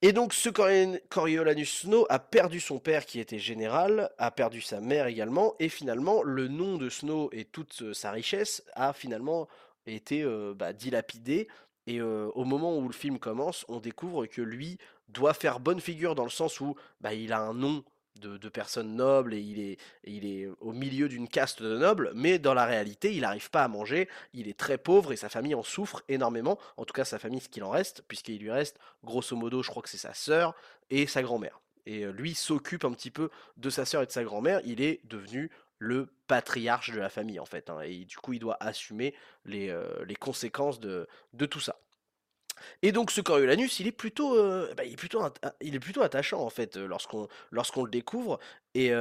Et 0.00 0.12
donc 0.12 0.32
ce 0.32 0.48
Coriolanus 0.48 1.80
Snow 1.82 2.06
a 2.08 2.18
perdu 2.18 2.58
son 2.58 2.78
père 2.78 3.04
qui 3.04 3.20
était 3.20 3.38
général, 3.38 4.10
a 4.16 4.30
perdu 4.30 4.62
sa 4.62 4.80
mère 4.80 5.06
également, 5.06 5.54
et 5.60 5.68
finalement 5.68 6.22
le 6.22 6.48
nom 6.48 6.78
de 6.78 6.88
Snow 6.88 7.28
et 7.32 7.44
toute 7.44 7.92
sa 7.92 8.10
richesse 8.10 8.64
a 8.72 8.94
finalement 8.94 9.48
été 9.84 10.24
bah, 10.56 10.72
dilapidé 10.72 11.46
Et 11.86 12.00
au 12.00 12.44
moment 12.44 12.76
où 12.78 12.86
le 12.86 12.92
film 12.92 13.18
commence, 13.18 13.64
on 13.68 13.80
découvre 13.80 14.26
que 14.26 14.40
lui 14.40 14.78
doit 15.08 15.34
faire 15.34 15.60
bonne 15.60 15.80
figure 15.80 16.14
dans 16.14 16.24
le 16.24 16.30
sens 16.30 16.60
où 16.60 16.76
bah, 17.00 17.12
il 17.12 17.32
a 17.32 17.40
un 17.40 17.54
nom 17.54 17.84
de, 18.20 18.48
personne 18.48 18.94
noble 18.94 19.34
et 19.34 19.40
il 19.40 19.60
est, 19.60 19.78
il 20.04 20.24
est 20.24 20.48
au 20.60 20.72
milieu 20.72 21.08
d'une 21.08 21.28
caste 21.28 21.62
de 21.62 21.76
nobles, 21.76 22.12
mais 22.14 22.38
dans 22.38 22.54
la 22.54 22.66
réalité, 22.66 23.14
il 23.14 23.22
n'arrive 23.22 23.50
pas 23.50 23.64
à 23.64 23.68
manger, 23.68 24.08
il 24.32 24.48
est 24.48 24.56
très 24.56 24.78
pauvre 24.78 25.12
et 25.12 25.16
sa 25.16 25.28
famille 25.28 25.54
en 25.54 25.62
souffre 25.62 26.02
énormément, 26.08 26.58
en 26.76 26.84
tout 26.84 26.92
cas 26.92 27.04
sa 27.04 27.18
famille, 27.18 27.40
ce 27.40 27.48
qu'il 27.48 27.64
en 27.64 27.70
reste, 27.70 28.04
puisqu'il 28.06 28.38
lui 28.38 28.50
reste, 28.50 28.78
grosso 29.02 29.34
modo, 29.34 29.62
je 29.62 29.70
crois 29.70 29.82
que 29.82 29.88
c'est 29.88 29.96
sa 29.98 30.14
sœur 30.14 30.54
et 30.90 31.06
sa 31.06 31.22
grand-mère. 31.22 31.60
Et 31.84 32.06
lui 32.06 32.34
s'occupe 32.34 32.84
un 32.84 32.92
petit 32.92 33.10
peu 33.10 33.28
de 33.56 33.70
sa 33.70 33.84
sœur 33.84 34.02
et 34.02 34.06
de 34.06 34.12
sa 34.12 34.22
grand-mère, 34.22 34.60
il 34.64 34.80
est 34.80 35.00
devenu 35.04 35.50
le 35.82 36.06
patriarche 36.28 36.92
de 36.92 37.00
la 37.00 37.08
famille 37.08 37.40
en 37.40 37.44
fait, 37.44 37.68
hein, 37.68 37.80
et 37.80 38.04
du 38.04 38.16
coup 38.16 38.32
il 38.32 38.38
doit 38.38 38.56
assumer 38.60 39.14
les, 39.44 39.74
les 40.06 40.14
conséquences 40.14 40.78
de, 40.78 41.08
de 41.32 41.46
tout 41.46 41.60
ça. 41.60 41.76
Et 42.82 42.92
donc 42.92 43.10
ce 43.10 43.20
Coriolanus, 43.20 43.80
il 43.80 43.88
est 43.88 43.92
plutôt, 43.92 44.36
bah, 44.76 44.84
il 44.84 44.92
est 44.92 44.96
plutôt, 44.96 45.20
il 45.60 45.74
est 45.74 45.80
plutôt 45.80 46.02
attachant 46.02 46.40
en 46.40 46.50
fait 46.50 46.76
lorsqu'on 46.76 47.26
lorsqu'on 47.50 47.82
le 47.82 47.90
découvre 47.90 48.38
et, 48.74 48.92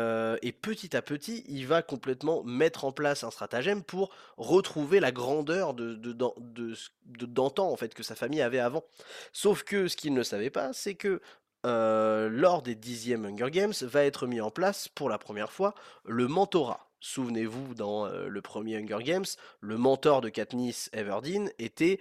et, 0.42 0.52
petit 0.52 0.96
à 0.96 1.02
petit, 1.02 1.44
il 1.48 1.68
va 1.68 1.84
complètement 1.84 2.44
mettre 2.44 2.86
en 2.86 2.92
place 2.92 3.24
un 3.24 3.30
stratagème 3.30 3.84
pour 3.84 4.10
retrouver 4.38 5.00
la 5.00 5.12
grandeur 5.12 5.74
de 5.74 5.96
d'antan 5.96 7.68
de, 7.68 7.72
en 7.72 7.76
fait 7.78 7.94
que 7.94 8.04
sa 8.04 8.16
famille 8.16 8.42
avait 8.42 8.60
avant. 8.60 8.84
Sauf 9.32 9.64
que 9.64 9.88
ce 9.88 9.96
qu'il 9.96 10.14
ne 10.14 10.24
savait 10.24 10.50
pas, 10.50 10.74
c'est 10.74 10.96
que 10.96 11.22
lors 11.64 12.62
des 12.62 12.76
dixièmes 12.76 13.26
Hunger 13.26 13.52
Games 13.52 13.74
va 13.82 14.04
être 14.04 14.28
mis 14.28 14.42
en 14.42 14.52
place 14.52 14.88
pour 14.88 15.10
la 15.10 15.18
première 15.18 15.52
fois 15.52 15.76
le 16.06 16.28
mentorat. 16.28 16.88
Souvenez-vous, 17.00 17.74
dans 17.74 18.08
le 18.08 18.42
premier 18.42 18.78
Hunger 18.78 19.04
Games, 19.04 19.26
le 19.60 19.78
mentor 19.78 20.22
de 20.22 20.30
Katniss 20.30 20.90
Everdeen 20.94 21.52
était 21.58 22.00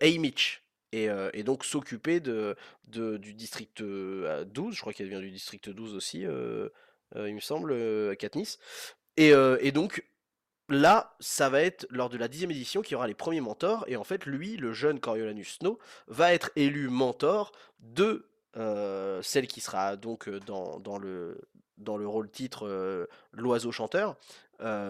Haymitch, 0.00 0.62
et, 0.92 1.42
donc 1.42 1.64
s'occuper 1.64 2.20
de, 2.20 2.56
du 2.86 3.34
district 3.34 3.82
12, 3.82 4.74
je 4.74 4.80
crois 4.80 4.92
qu'elle 4.92 5.08
vient 5.08 5.20
du 5.20 5.30
district 5.30 5.68
12 5.68 5.94
aussi, 5.94 6.20
il 6.20 7.34
me 7.34 7.40
semble, 7.40 8.16
Katniss. 8.16 8.58
Et, 9.16 9.32
et, 9.60 9.72
donc 9.72 10.04
là, 10.68 11.16
ça 11.20 11.48
va 11.48 11.62
être 11.62 11.86
lors 11.90 12.08
de 12.08 12.16
la 12.16 12.28
dixième 12.28 12.50
édition 12.50 12.82
qu'il 12.82 12.92
y 12.92 12.94
aura 12.96 13.06
les 13.06 13.14
premiers 13.14 13.40
mentors, 13.40 13.84
et 13.88 13.96
en 13.96 14.04
fait 14.04 14.26
lui, 14.26 14.56
le 14.56 14.72
jeune 14.72 15.00
Coriolanus 15.00 15.58
Snow, 15.58 15.78
va 16.06 16.32
être 16.32 16.50
élu 16.56 16.88
mentor 16.88 17.52
de 17.80 18.28
celle 19.22 19.46
qui 19.46 19.60
sera 19.60 19.96
donc 19.96 20.28
dans, 20.28 20.78
dans, 20.80 20.98
le, 20.98 21.40
dans 21.78 21.96
le 21.96 22.06
rôle 22.06 22.30
titre 22.30 23.08
l'oiseau 23.32 23.72
chanteur, 23.72 24.16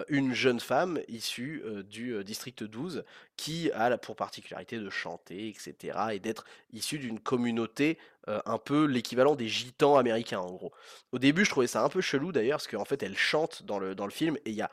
une 0.08 0.32
jeune 0.32 0.61
femme 0.61 1.00
issue 1.08 1.64
du 1.88 2.23
district 2.23 2.62
12 2.62 3.04
qui 3.37 3.70
a 3.73 3.99
pour 3.99 4.14
particularité 4.14 4.78
de 4.78 4.88
chanter, 4.88 5.49
etc. 5.49 5.99
et 6.12 6.20
d'être 6.20 6.44
issue 6.73 6.99
d'une 6.99 7.18
communauté 7.18 7.99
un 8.26 8.58
peu 8.58 8.85
l'équivalent 8.85 9.35
des 9.35 9.49
gitans 9.49 9.96
américains 9.96 10.40
en 10.40 10.52
gros. 10.52 10.73
Au 11.12 11.18
début 11.18 11.44
je 11.44 11.50
trouvais 11.50 11.66
ça 11.66 11.82
un 11.82 11.88
peu 11.88 12.00
chelou 12.00 12.32
d'ailleurs 12.32 12.58
parce 12.58 12.68
qu'en 12.68 12.85
fait 12.85 13.02
elle 13.02 13.16
chante 13.16 13.64
dans 13.64 13.78
le, 13.78 13.94
dans 13.94 14.06
le 14.06 14.12
film 14.12 14.37
et 14.44 14.50
il 14.50 14.56
y 14.56 14.62
a 14.62 14.70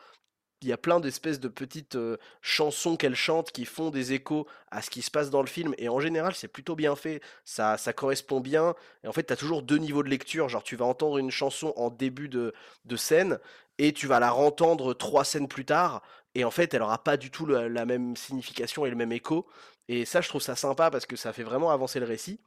il 0.63 0.70
y 0.70 0.74
a 0.74 0.77
plein 0.77 1.00
d'espèces 1.00 1.39
de 1.39 1.48
petites 1.48 1.98
chansons 2.41 2.96
qu'elle 2.96 3.15
chante 3.15 3.51
qui 3.51 3.65
font 3.65 3.89
des 3.89 4.13
échos 4.13 4.48
à 4.72 4.82
ce 4.82 4.89
qui 4.89 5.01
se 5.01 5.12
passe 5.12 5.29
dans 5.29 5.41
le 5.41 5.48
film. 5.48 5.75
Et 5.77 5.89
en 5.89 6.00
général, 6.00 6.34
c'est 6.36 6.48
plutôt 6.48 6.75
bien 6.75 6.96
fait. 6.96 7.22
Ça, 7.46 7.77
ça 7.77 7.93
correspond 7.93 8.39
bien. 8.39 8.75
Et 9.03 9.08
en 9.08 9.13
fait, 9.13 9.24
tu 9.24 9.34
as 9.34 9.36
toujours 9.36 9.62
deux 9.62 9.77
niveaux 9.77 10.03
de 10.03 10.10
lecture. 10.10 10.50
Genre, 10.50 10.63
tu 10.63 10.75
vas 10.75 10.86
entendre 10.86 11.17
une 11.17 11.32
chanson 11.32 11.74
en 11.75 11.89
début 11.89 12.29
de, 12.29 12.53
scène 12.96 13.39
et 13.77 13.91
tu 13.91 14.08
vas 14.08 14.20
la 14.20 14.32
rentendre 14.32 14.93
trois 14.93 15.25
scènes 15.25 15.48
plus 15.48 15.65
tard. 15.65 16.01
Et 16.36 16.46
en 16.46 16.51
fait, 16.51 16.74
elle 16.74 16.82
aura 16.82 17.03
pas 17.03 17.17
du 17.17 17.29
tout 17.29 17.46
la 17.46 17.86
même 17.86 18.15
signification 18.15 18.86
et 18.86 18.89
le 18.89 18.96
même 18.96 19.12
écho. 19.12 19.48
Et 19.88 20.05
ça, 20.05 20.22
je 20.22 20.29
trouve 20.29 20.41
ça 20.41 20.55
sympa 20.55 20.89
parce 20.89 21.05
que 21.05 21.15
ça 21.15 21.34
fait 21.34 21.43
vraiment 21.43 21.72
avancer 21.72 22.00
le 22.00 22.05
récit. 22.05 22.39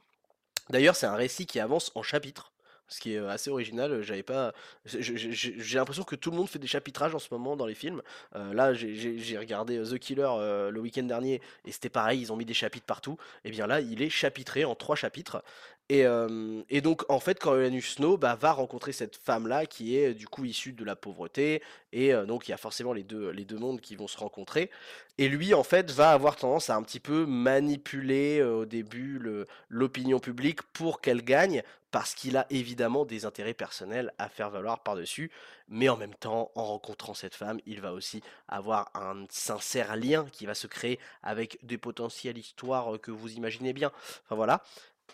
D'ailleurs, 0.69 0.95
c'est 0.95 1.05
un 1.05 1.15
récit 1.15 1.45
qui 1.45 1.59
avance 1.59 1.91
en 1.95 2.03
chapitres 2.03 2.51
ce 2.87 2.99
qui 2.99 3.13
est 3.13 3.17
assez 3.17 3.49
original. 3.49 4.01
J'avais 4.01 4.23
pas, 4.23 4.53
j'ai 4.85 5.77
l'impression 5.77 6.03
que 6.03 6.15
tout 6.15 6.31
le 6.31 6.37
monde 6.37 6.49
fait 6.49 6.59
des 6.59 6.67
chapitrages 6.67 7.13
en 7.15 7.19
ce 7.19 7.27
moment 7.31 7.55
dans 7.55 7.65
les 7.65 7.75
films. 7.75 8.01
là, 8.33 8.73
j'ai 8.73 9.37
regardé 9.37 9.81
The 9.81 9.97
Killer 9.97 10.69
le 10.71 10.79
week-end 10.79 11.03
dernier 11.03 11.41
et 11.65 11.71
c'était 11.71 11.89
pareil, 11.89 12.21
ils 12.21 12.31
ont 12.31 12.35
mis 12.35 12.45
des 12.45 12.53
chapitres 12.53 12.85
partout. 12.85 13.17
Et 13.43 13.51
bien 13.51 13.67
là, 13.67 13.81
il 13.81 14.01
est 14.01 14.09
chapitré 14.09 14.65
en 14.65 14.75
trois 14.75 14.95
chapitres 14.95 15.43
et, 15.89 16.81
donc, 16.81 17.03
en 17.09 17.19
fait, 17.19 17.39
Coriolanus 17.39 17.95
Snow 17.95 18.17
bah, 18.17 18.35
va 18.35 18.51
rencontrer 18.51 18.91
cette 18.91 19.15
femme-là 19.15 19.65
qui 19.65 19.97
est 19.97 20.13
du 20.13 20.27
coup 20.27 20.43
issue 20.43 20.73
de 20.73 20.83
la 20.83 20.97
pauvreté. 20.97 21.63
Et 21.93 22.11
donc, 22.25 22.47
il 22.47 22.51
y 22.51 22.53
a 22.53 22.57
forcément 22.57 22.91
les 22.91 23.03
deux, 23.03 23.29
les 23.29 23.45
deux 23.45 23.57
mondes 23.57 23.79
qui 23.79 23.95
vont 23.95 24.07
se 24.07 24.17
rencontrer. 24.17 24.69
Et 25.17 25.29
lui, 25.29 25.53
en 25.53 25.63
fait, 25.63 25.89
va 25.91 26.11
avoir 26.11 26.35
tendance 26.35 26.69
à 26.69 26.75
un 26.75 26.83
petit 26.83 26.99
peu 26.99 27.25
manipuler 27.25 28.43
au 28.43 28.65
début 28.65 29.21
l'opinion 29.69 30.19
publique 30.19 30.61
pour 30.73 30.99
qu'elle 30.99 31.23
gagne, 31.23 31.63
parce 31.91 32.13
qu'il 32.13 32.35
a 32.35 32.45
évidemment 32.49 33.05
des 33.05 33.23
intérêts 33.23 33.53
personnels 33.53 34.13
à 34.17 34.27
faire 34.27 34.49
valoir 34.49 34.83
par-dessus. 34.83 35.31
Mais 35.69 35.87
en 35.87 35.95
même 35.95 36.15
temps, 36.15 36.51
en 36.55 36.65
rencontrant 36.65 37.13
cette 37.13 37.33
femme, 37.33 37.59
il 37.65 37.79
va 37.79 37.93
aussi 37.93 38.21
avoir 38.49 38.91
un 38.93 39.25
sincère 39.29 39.95
lien 39.95 40.25
qui 40.33 40.45
va 40.45 40.53
se 40.53 40.67
créer 40.67 40.99
avec 41.23 41.57
des 41.63 41.77
potentielles 41.77 42.37
histoires 42.37 42.99
que 42.99 43.11
vous 43.11 43.31
imaginez 43.33 43.71
bien. 43.71 43.91
Enfin 44.25 44.35
voilà. 44.35 44.63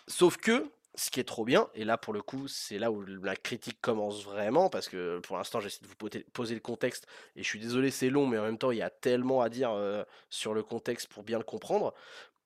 Sauf 0.08 0.36
que, 0.36 0.70
ce 0.96 1.10
qui 1.10 1.18
est 1.18 1.24
trop 1.24 1.44
bien, 1.44 1.68
et 1.74 1.84
là 1.84 1.96
pour 1.98 2.12
le 2.12 2.22
coup, 2.22 2.46
c'est 2.46 2.78
là 2.78 2.90
où 2.90 3.04
la 3.04 3.36
critique 3.36 3.80
commence 3.80 4.24
vraiment, 4.24 4.70
parce 4.70 4.88
que 4.88 5.18
pour 5.20 5.36
l'instant 5.36 5.60
j'essaie 5.60 5.80
de 5.82 5.88
vous 5.88 6.22
poser 6.32 6.54
le 6.54 6.60
contexte, 6.60 7.06
et 7.36 7.42
je 7.42 7.48
suis 7.48 7.58
désolé 7.58 7.90
c'est 7.90 8.10
long, 8.10 8.26
mais 8.26 8.38
en 8.38 8.44
même 8.44 8.58
temps 8.58 8.70
il 8.70 8.78
y 8.78 8.82
a 8.82 8.90
tellement 8.90 9.40
à 9.40 9.48
dire 9.48 9.70
euh, 9.72 10.04
sur 10.30 10.54
le 10.54 10.62
contexte 10.62 11.08
pour 11.08 11.24
bien 11.24 11.38
le 11.38 11.44
comprendre. 11.44 11.94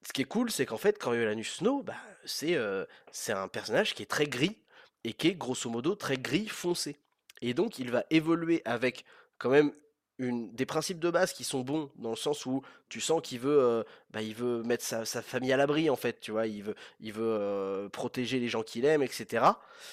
Ce 0.07 0.13
qui 0.13 0.23
est 0.23 0.27
cool, 0.27 0.51
c'est 0.51 0.65
qu'en 0.65 0.77
fait, 0.79 0.97
Coriolanus 0.97 1.57
Snow, 1.57 1.83
bah, 1.83 1.97
euh, 2.45 2.87
c'est 3.11 3.33
un 3.33 3.49
personnage 3.49 3.95
qui 3.95 4.03
est 4.03 4.07
très 4.07 4.27
gris, 4.27 4.57
et 5.05 5.13
qui 5.13 5.29
est 5.29 5.35
grosso 5.35 5.71
modo 5.71 5.95
très 5.95 6.19
gris 6.19 6.49
foncé. 6.49 6.97
Et 7.41 7.55
donc 7.55 7.79
il 7.79 7.91
va 7.91 8.05
évoluer 8.11 8.63
avec 8.65 9.05
quand 9.39 9.51
même 9.51 9.73
des 10.19 10.67
principes 10.67 10.99
de 10.99 11.11
base 11.11 11.33
qui 11.33 11.45
sont 11.45 11.61
bons 11.61 11.91
dans 11.97 12.11
le 12.11 12.17
sens 12.17 12.45
où 12.45 12.63
tu 12.89 13.01
sens 13.01 13.21
qu'il 13.23 13.39
veut, 13.39 13.61
euh, 13.61 13.83
bah, 14.11 14.21
il 14.21 14.35
veut 14.35 14.63
mettre 14.65 14.85
sa, 14.85 15.05
famille 15.05 15.53
à 15.53 15.57
l'abri 15.57 15.91
en 15.91 15.97
fait, 15.97 16.21
tu 16.21 16.33
vois, 16.33 16.47
il 16.47 16.65
veut, 16.65 16.75
il 17.01 17.13
veut 17.13 17.37
euh, 17.39 17.89
protéger 17.89 18.41
les 18.41 18.49
gens 18.49 18.63
qu'il 18.63 18.85
aime, 18.85 19.03
etc. 19.03 19.45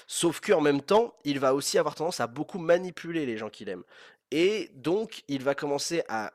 Sauf 0.08 0.40
qu'en 0.40 0.62
même 0.62 0.82
temps, 0.82 1.14
il 1.26 1.40
va 1.40 1.54
aussi 1.54 1.78
avoir 1.78 1.94
tendance 1.94 2.20
à 2.20 2.28
beaucoup 2.28 2.58
manipuler 2.58 3.26
les 3.26 3.38
gens 3.38 3.50
qu'il 3.50 3.70
aime. 3.70 3.84
Et 4.32 4.72
donc, 4.74 5.24
il 5.28 5.44
va 5.44 5.54
commencer 5.54 6.04
à 6.08 6.34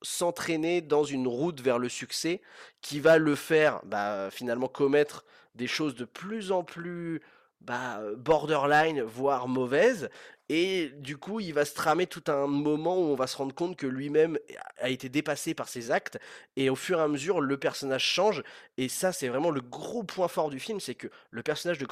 s'entraîner 0.00 0.80
dans 0.80 1.04
une 1.04 1.26
route 1.26 1.60
vers 1.60 1.78
le 1.78 1.88
succès 1.88 2.40
qui 2.80 3.00
va 3.00 3.18
le 3.18 3.34
faire 3.34 3.80
bah, 3.84 4.30
finalement 4.30 4.68
commettre 4.68 5.24
des 5.54 5.66
choses 5.66 5.94
de 5.94 6.04
plus 6.04 6.52
en 6.52 6.64
plus 6.64 7.20
bah, 7.60 8.00
borderline, 8.16 9.02
voire 9.02 9.48
mauvaise. 9.48 10.08
Et 10.48 10.90
du 10.98 11.16
coup, 11.16 11.40
il 11.40 11.52
va 11.52 11.64
se 11.64 11.74
tramer 11.74 12.06
tout 12.06 12.22
un 12.28 12.46
moment 12.46 12.96
où 12.96 13.06
on 13.06 13.14
va 13.16 13.26
se 13.26 13.36
rendre 13.36 13.54
compte 13.54 13.76
que 13.76 13.86
lui-même 13.86 14.38
a 14.78 14.90
été 14.90 15.08
dépassé 15.08 15.54
par 15.54 15.68
ses 15.68 15.90
actes. 15.90 16.20
Et 16.54 16.70
au 16.70 16.76
fur 16.76 17.00
et 17.00 17.02
à 17.02 17.08
mesure, 17.08 17.40
le 17.40 17.56
personnage 17.56 18.04
change. 18.04 18.44
Et 18.76 18.88
ça, 18.88 19.12
c'est 19.12 19.26
vraiment 19.26 19.50
le 19.50 19.60
gros 19.60 20.04
point 20.04 20.28
fort 20.28 20.50
du 20.50 20.60
film, 20.60 20.78
c'est 20.78 20.94
que 20.94 21.08
le 21.30 21.42
personnage 21.42 21.78
de 21.78 21.86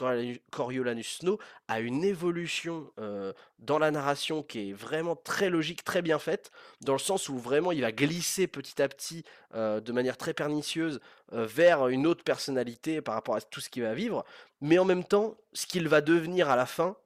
Coriolanus 0.51 1.19
Snow 1.19 1.39
a 1.67 1.81
une 1.81 2.05
évolution 2.05 2.93
dans 3.59 3.79
la 3.79 3.91
narration 3.91 4.43
qui 4.43 4.71
est 4.71 4.73
vraiment 4.73 5.17
très 5.17 5.51
logique, 5.51 5.83
très 5.83 6.03
bien 6.03 6.21
faite, 6.21 6.53
dans 6.81 6.93
le 6.93 6.99
sens 7.01 7.29
où 7.29 7.39
vraiment 7.39 7.73
il 7.73 7.81
va 7.81 7.91
glisser 7.91 8.47
petit 8.47 8.81
à 8.81 8.89
petit, 8.89 9.25
de 9.55 9.93
manière 9.93 10.17
très 10.17 10.33
pernicieuse, 10.33 11.01
vers 11.33 11.89
une 11.89 12.07
autre 12.07 12.23
personnalité 12.23 13.01
par 13.01 13.17
rapport 13.17 13.35
à 13.35 13.41
tout 13.41 13.61
ce 13.61 13.69
qu'il 13.69 13.83
va 13.83 13.95
vivre. 13.95 14.25
Mais 14.61 14.79
en 14.79 14.85
même 14.85 15.03
temps, 15.03 15.35
ce 15.53 15.67
qu'il 15.67 15.89
va 15.89 16.01
devenir 16.01 16.51
à 16.51 16.57
la 16.57 16.67
fin, 16.67 16.97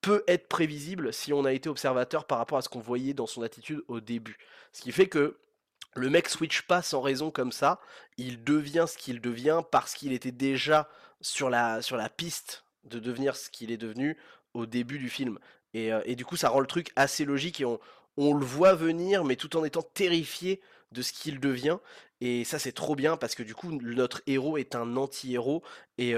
peut 0.00 0.24
être 0.28 0.48
prévisible 0.48 1.12
si 1.12 1.32
on 1.32 1.44
a 1.44 1.52
été 1.52 1.68
observateur 1.68 2.26
par 2.26 2.38
rapport 2.38 2.58
à 2.58 2.62
ce 2.62 2.68
qu'on 2.68 2.80
voyait 2.80 3.14
dans 3.14 3.26
son 3.26 3.42
attitude 3.42 3.82
au 3.88 4.00
début. 4.00 4.38
Ce 4.72 4.82
qui 4.82 4.92
fait 4.92 5.08
que 5.08 5.36
le 5.94 6.10
mec 6.10 6.28
switch 6.28 6.62
pas 6.62 6.82
sans 6.82 7.00
raison 7.00 7.30
comme 7.30 7.52
ça, 7.52 7.80
il 8.18 8.44
devient 8.44 8.84
ce 8.86 8.98
qu'il 8.98 9.20
devient 9.20 9.62
parce 9.70 9.94
qu'il 9.94 10.12
était 10.12 10.32
déjà 10.32 10.88
sur 11.20 11.50
la, 11.50 11.82
sur 11.82 11.96
la 11.96 12.08
piste 12.08 12.64
de 12.84 12.98
devenir 12.98 13.36
ce 13.36 13.50
qu'il 13.50 13.70
est 13.70 13.76
devenu 13.76 14.16
au 14.54 14.66
début 14.66 14.98
du 14.98 15.08
film. 15.08 15.38
Et, 15.74 15.92
euh, 15.92 16.00
et, 16.04 16.14
du 16.14 16.24
coup, 16.24 16.36
ça 16.36 16.48
rend 16.48 16.60
le 16.60 16.66
truc 16.66 16.92
assez 16.96 17.24
logique 17.24 17.60
et 17.60 17.64
on, 17.64 17.80
on 18.16 18.34
le 18.34 18.44
voit 18.44 18.74
venir, 18.74 19.24
mais 19.24 19.36
tout 19.36 19.56
en 19.56 19.64
étant 19.64 19.82
terrifié 19.82 20.60
de 20.92 21.02
ce 21.02 21.12
qu'il 21.12 21.40
devient. 21.40 21.78
Et 22.20 22.44
ça, 22.44 22.58
c'est 22.58 22.72
trop 22.72 22.96
bien 22.96 23.16
parce 23.16 23.34
que 23.34 23.42
du 23.42 23.54
coup, 23.54 23.72
notre 23.72 24.22
héros 24.26 24.56
est 24.56 24.74
un 24.74 24.96
anti-héros 24.96 25.62
et, 25.98 26.14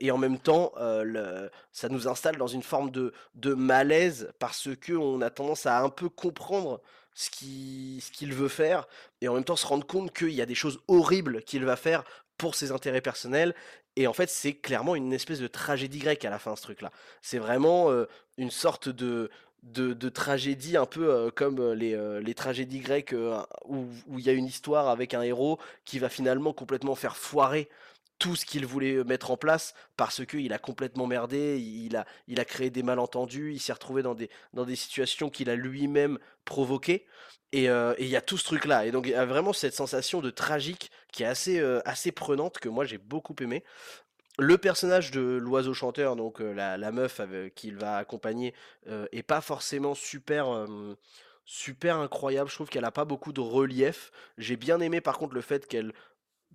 et, 0.00 0.10
en 0.10 0.18
même 0.18 0.38
temps, 0.38 0.72
le, 0.78 1.50
ça 1.72 1.88
nous 1.88 2.08
installe 2.08 2.36
dans 2.36 2.48
une 2.48 2.62
forme 2.62 2.90
de, 2.90 3.12
de 3.34 3.54
malaise 3.54 4.32
parce 4.38 4.68
que 4.76 4.92
on 4.92 5.20
a 5.20 5.30
tendance 5.30 5.66
à 5.66 5.80
un 5.80 5.88
peu 5.88 6.08
comprendre 6.08 6.80
ce 7.14 7.30
qu'il 7.30 8.34
veut 8.34 8.48
faire 8.48 8.86
et 9.20 9.28
en 9.28 9.34
même 9.34 9.44
temps 9.44 9.56
se 9.56 9.66
rendre 9.66 9.86
compte 9.86 10.12
qu'il 10.12 10.32
y 10.32 10.42
a 10.42 10.46
des 10.46 10.54
choses 10.54 10.80
horribles 10.88 11.42
qu'il 11.42 11.64
va 11.64 11.76
faire 11.76 12.04
pour 12.36 12.54
ses 12.54 12.72
intérêts 12.72 13.00
personnels. 13.00 13.54
Et 13.94 14.06
en 14.06 14.12
fait, 14.12 14.28
c'est 14.28 14.52
clairement 14.54 14.94
une 14.94 15.12
espèce 15.12 15.38
de 15.38 15.46
tragédie 15.46 16.00
grecque 16.00 16.24
à 16.26 16.30
la 16.30 16.38
fin, 16.38 16.54
ce 16.54 16.62
truc-là. 16.62 16.90
C'est 17.22 17.38
vraiment 17.38 17.90
une 18.36 18.50
sorte 18.50 18.90
de, 18.90 19.30
de, 19.62 19.92
de 19.92 20.08
tragédie 20.08 20.76
un 20.76 20.86
peu 20.86 21.12
euh, 21.12 21.30
comme 21.30 21.58
euh, 21.60 21.74
les, 21.74 21.94
euh, 21.94 22.20
les 22.20 22.34
tragédies 22.34 22.80
grecques 22.80 23.12
euh, 23.12 23.40
où 23.66 23.86
il 24.16 24.24
y 24.24 24.30
a 24.30 24.32
une 24.32 24.46
histoire 24.46 24.88
avec 24.88 25.14
un 25.14 25.22
héros 25.22 25.58
qui 25.84 25.98
va 25.98 26.08
finalement 26.08 26.52
complètement 26.52 26.94
faire 26.94 27.16
foirer 27.16 27.68
tout 28.18 28.36
ce 28.36 28.46
qu'il 28.46 28.64
voulait 28.64 29.04
mettre 29.04 29.30
en 29.30 29.36
place 29.36 29.74
parce 29.96 30.24
qu'il 30.24 30.52
a 30.52 30.58
complètement 30.58 31.06
merdé, 31.06 31.58
il 31.60 31.96
a, 31.96 32.06
il 32.28 32.40
a 32.40 32.44
créé 32.46 32.70
des 32.70 32.82
malentendus, 32.82 33.52
il 33.52 33.60
s'est 33.60 33.74
retrouvé 33.74 34.02
dans 34.02 34.14
des, 34.14 34.30
dans 34.54 34.64
des 34.64 34.76
situations 34.76 35.28
qu'il 35.28 35.50
a 35.50 35.54
lui-même 35.54 36.18
provoquées. 36.46 37.06
Et 37.52 37.66
il 37.66 38.08
y 38.08 38.16
a 38.16 38.20
tout 38.22 38.38
ce 38.38 38.44
truc-là. 38.44 38.86
Et 38.86 38.90
donc 38.90 39.06
il 39.06 39.12
y 39.12 39.14
a 39.14 39.26
vraiment 39.26 39.52
cette 39.52 39.74
sensation 39.74 40.20
de 40.20 40.30
tragique 40.30 40.90
qui 41.12 41.22
est 41.24 41.26
assez, 41.26 41.60
assez 41.84 42.10
prenante 42.10 42.58
que 42.58 42.68
moi 42.70 42.86
j'ai 42.86 42.98
beaucoup 42.98 43.36
aimé. 43.40 43.64
Le 44.38 44.58
personnage 44.58 45.10
de 45.12 45.20
l'oiseau 45.38 45.72
chanteur, 45.72 46.14
donc 46.14 46.40
euh, 46.40 46.52
la, 46.52 46.92
meuf 46.92 47.20
avec- 47.20 47.54
qu'il 47.54 47.76
va 47.76 47.96
accompagner, 47.96 48.52
euh, 48.86 49.06
est 49.12 49.22
pas 49.22 49.40
forcément 49.40 49.94
super, 49.94 50.48
euh, 50.54 50.94
super 51.46 51.96
incroyable. 51.96 52.50
Je 52.50 52.54
trouve 52.54 52.68
qu'elle 52.68 52.84
a 52.84 52.90
pas 52.90 53.06
beaucoup 53.06 53.32
de 53.32 53.40
relief. 53.40 54.10
J'ai 54.36 54.56
bien 54.56 54.80
aimé 54.80 55.00
par 55.00 55.18
contre 55.18 55.34
le 55.34 55.40
fait 55.40 55.66
qu'elle 55.66 55.92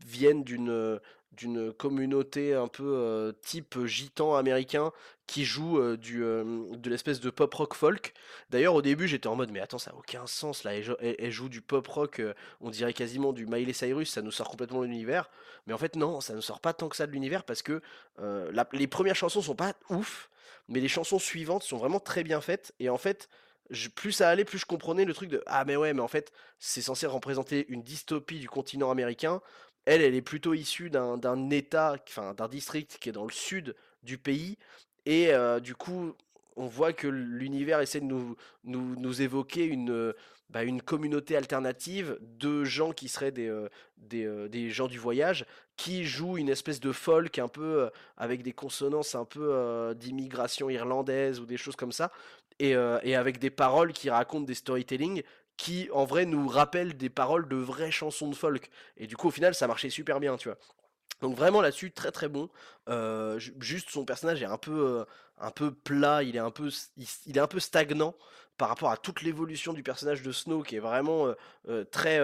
vienne 0.06 0.44
d'une 0.44 0.70
euh, 0.70 1.00
d'une 1.32 1.72
communauté 1.74 2.54
un 2.54 2.68
peu 2.68 3.34
type 3.42 3.86
gitan 3.86 4.36
américain 4.36 4.92
qui 5.28 5.46
joue 5.46 5.96
du, 5.98 6.20
de 6.20 6.90
l'espèce 6.90 7.20
de 7.22 7.30
pop 7.30 7.54
rock 7.54 7.74
folk. 7.74 8.14
D'ailleurs, 8.50 8.76
au 8.76 8.82
début, 8.82 9.08
j'étais 9.08 9.28
en 9.28 9.36
mode, 9.36 9.52
mais 9.52 9.62
attends, 9.62 9.78
ça 9.78 9.92
n'a 9.92 9.98
aucun 9.98 10.28
sens 10.28 10.64
là. 10.64 10.74
Elle, 10.76 10.84
jo- 10.84 10.98
elle- 11.00 11.16
elle 11.20 11.32
joue 11.32 11.48
du 11.50 11.62
pop 11.62 11.88
rock, 11.88 12.22
on 12.60 12.70
dirait 12.70 12.94
quasiment 12.94 13.32
du 13.34 13.46
Miley 13.46 13.74
Cyrus, 13.74 14.12
ça 14.12 14.22
nous 14.22 14.32
sort 14.32 14.50
complètement 14.50 14.82
de 14.82 14.88
l'univers. 14.88 15.30
Mais 15.68 15.74
en 15.74 15.78
fait, 15.78 15.96
non, 15.96 16.20
ça 16.22 16.34
ne 16.34 16.42
sort 16.42 16.60
pas 16.60 16.74
tant 16.74 16.90
que 16.90 16.96
ça 16.98 17.08
de 17.08 17.12
l'univers 17.14 17.44
parce 17.46 17.62
que 17.62 17.82
les 18.74 18.88
premières 18.88 19.16
chansons 19.16 19.42
sont 19.42 19.56
pas 19.56 19.74
ouf, 19.90 20.30
mais 20.68 20.80
les 20.80 20.88
chansons 20.88 21.20
suivantes 21.20 21.64
sont 21.64 21.78
vraiment 21.78 22.00
très 22.00 22.24
bien 22.24 22.42
faites. 22.42 22.74
Et 22.80 22.90
en 22.90 22.98
fait, 22.98 23.30
plus 23.96 24.12
ça 24.12 24.30
allait, 24.30 24.46
plus 24.46 24.58
je 24.60 24.66
comprenais 24.66 25.06
le 25.06 25.14
truc 25.14 25.30
de 25.30 25.42
Ah, 25.46 25.64
mais 25.66 25.76
ouais, 25.76 25.94
mais 25.94 26.02
en 26.02 26.08
fait, 26.08 26.32
c'est 26.60 26.82
censé 26.82 27.08
représenter 27.08 27.66
une 27.70 27.84
dystopie 27.84 28.40
du 28.40 28.50
continent 28.50 28.92
américain. 28.92 29.42
Elle, 29.86 30.02
elle 30.02 30.16
est 30.16 30.22
plutôt 30.22 30.54
issue 30.54 30.90
d'un 30.90 31.50
état, 31.50 31.96
enfin 32.08 32.34
d'un 32.34 32.48
district 32.48 32.98
qui 33.00 33.10
est 33.10 33.14
dans 33.14 33.26
le 33.26 33.32
sud 33.32 33.76
du 34.04 34.18
pays. 34.18 34.58
Et 35.06 35.34
euh, 35.34 35.60
du 35.60 35.76
coup, 35.76 36.14
on 36.56 36.68
voit 36.68 36.94
que 36.94 37.08
l'univers 37.08 37.80
essaie 37.80 38.00
de 38.00 38.06
nous, 38.06 38.36
nous, 38.64 38.96
nous 38.96 39.22
évoquer 39.22 39.66
une, 39.66 40.14
bah, 40.50 40.64
une 40.64 40.82
communauté 40.82 41.36
alternative 41.36 42.18
de 42.22 42.64
gens 42.64 42.92
qui 42.92 43.08
seraient 43.08 43.32
des, 43.32 43.48
euh, 43.48 43.70
des, 43.98 44.26
euh, 44.26 44.48
des 44.48 44.70
gens 44.70 44.88
du 44.88 45.00
voyage, 45.00 45.46
qui 45.78 46.04
jouent 46.06 46.38
une 46.38 46.50
espèce 46.50 46.80
de 46.80 46.92
folk 46.92 47.40
un 47.40 47.48
peu 47.48 47.90
avec 48.18 48.44
des 48.44 48.54
consonances 48.54 49.16
un 49.16 49.26
peu 49.26 49.96
d'immigration 49.96 50.70
irlandaise 50.70 51.40
ou 51.40 51.48
des 51.48 51.58
choses 51.58 51.76
comme 51.76 51.92
ça, 51.92 52.12
et, 52.60 52.76
et 53.02 53.16
avec 53.16 53.40
des 53.40 53.50
paroles 53.50 53.92
qui 53.92 54.12
racontent 54.12 54.46
des 54.46 54.54
storytelling 54.54 55.24
qui 55.62 55.90
en 55.94 56.06
vrai 56.06 56.26
nous 56.26 56.48
rappellent 56.48 56.98
des 56.98 57.12
paroles 57.12 57.48
de 57.48 57.56
vraies 57.56 57.92
chansons 57.92 58.30
de 58.30 58.36
folk. 58.36 58.72
Et 58.98 59.06
du 59.06 59.16
coup 59.16 59.28
au 59.28 59.32
final 59.32 59.54
ça 59.54 59.68
marchait 59.68 59.92
super 59.92 60.20
bien, 60.20 60.36
tu 60.36 60.50
vois. 60.50 60.58
Donc 61.22 61.36
vraiment 61.38 61.62
là-dessus, 61.62 61.92
très 61.92 62.12
très 62.12 62.30
bon. 62.30 62.50
Euh, 62.90 63.38
ju- 63.40 63.54
juste 63.60 63.92
son 63.92 64.04
personnage 64.06 64.42
est 64.42 64.48
un 64.48 64.58
peu, 64.58 64.72
euh, 65.02 65.06
un 65.40 65.52
peu 65.52 65.72
plat, 65.72 66.24
il 66.24 66.36
est 66.36 66.40
un 66.40 66.50
peu, 66.52 66.72
stagnant 67.60 68.16
par 68.58 68.70
rapport 68.70 68.90
à 68.92 68.98
toute 68.98 69.22
l'évolution 69.22 69.74
du 69.74 69.84
personnage 69.84 70.24
de 70.24 70.32
Snow 70.32 70.64
qui 70.64 70.78
est 70.78 70.80
vraiment 70.80 71.34
euh, 71.70 71.84
très, 71.86 72.20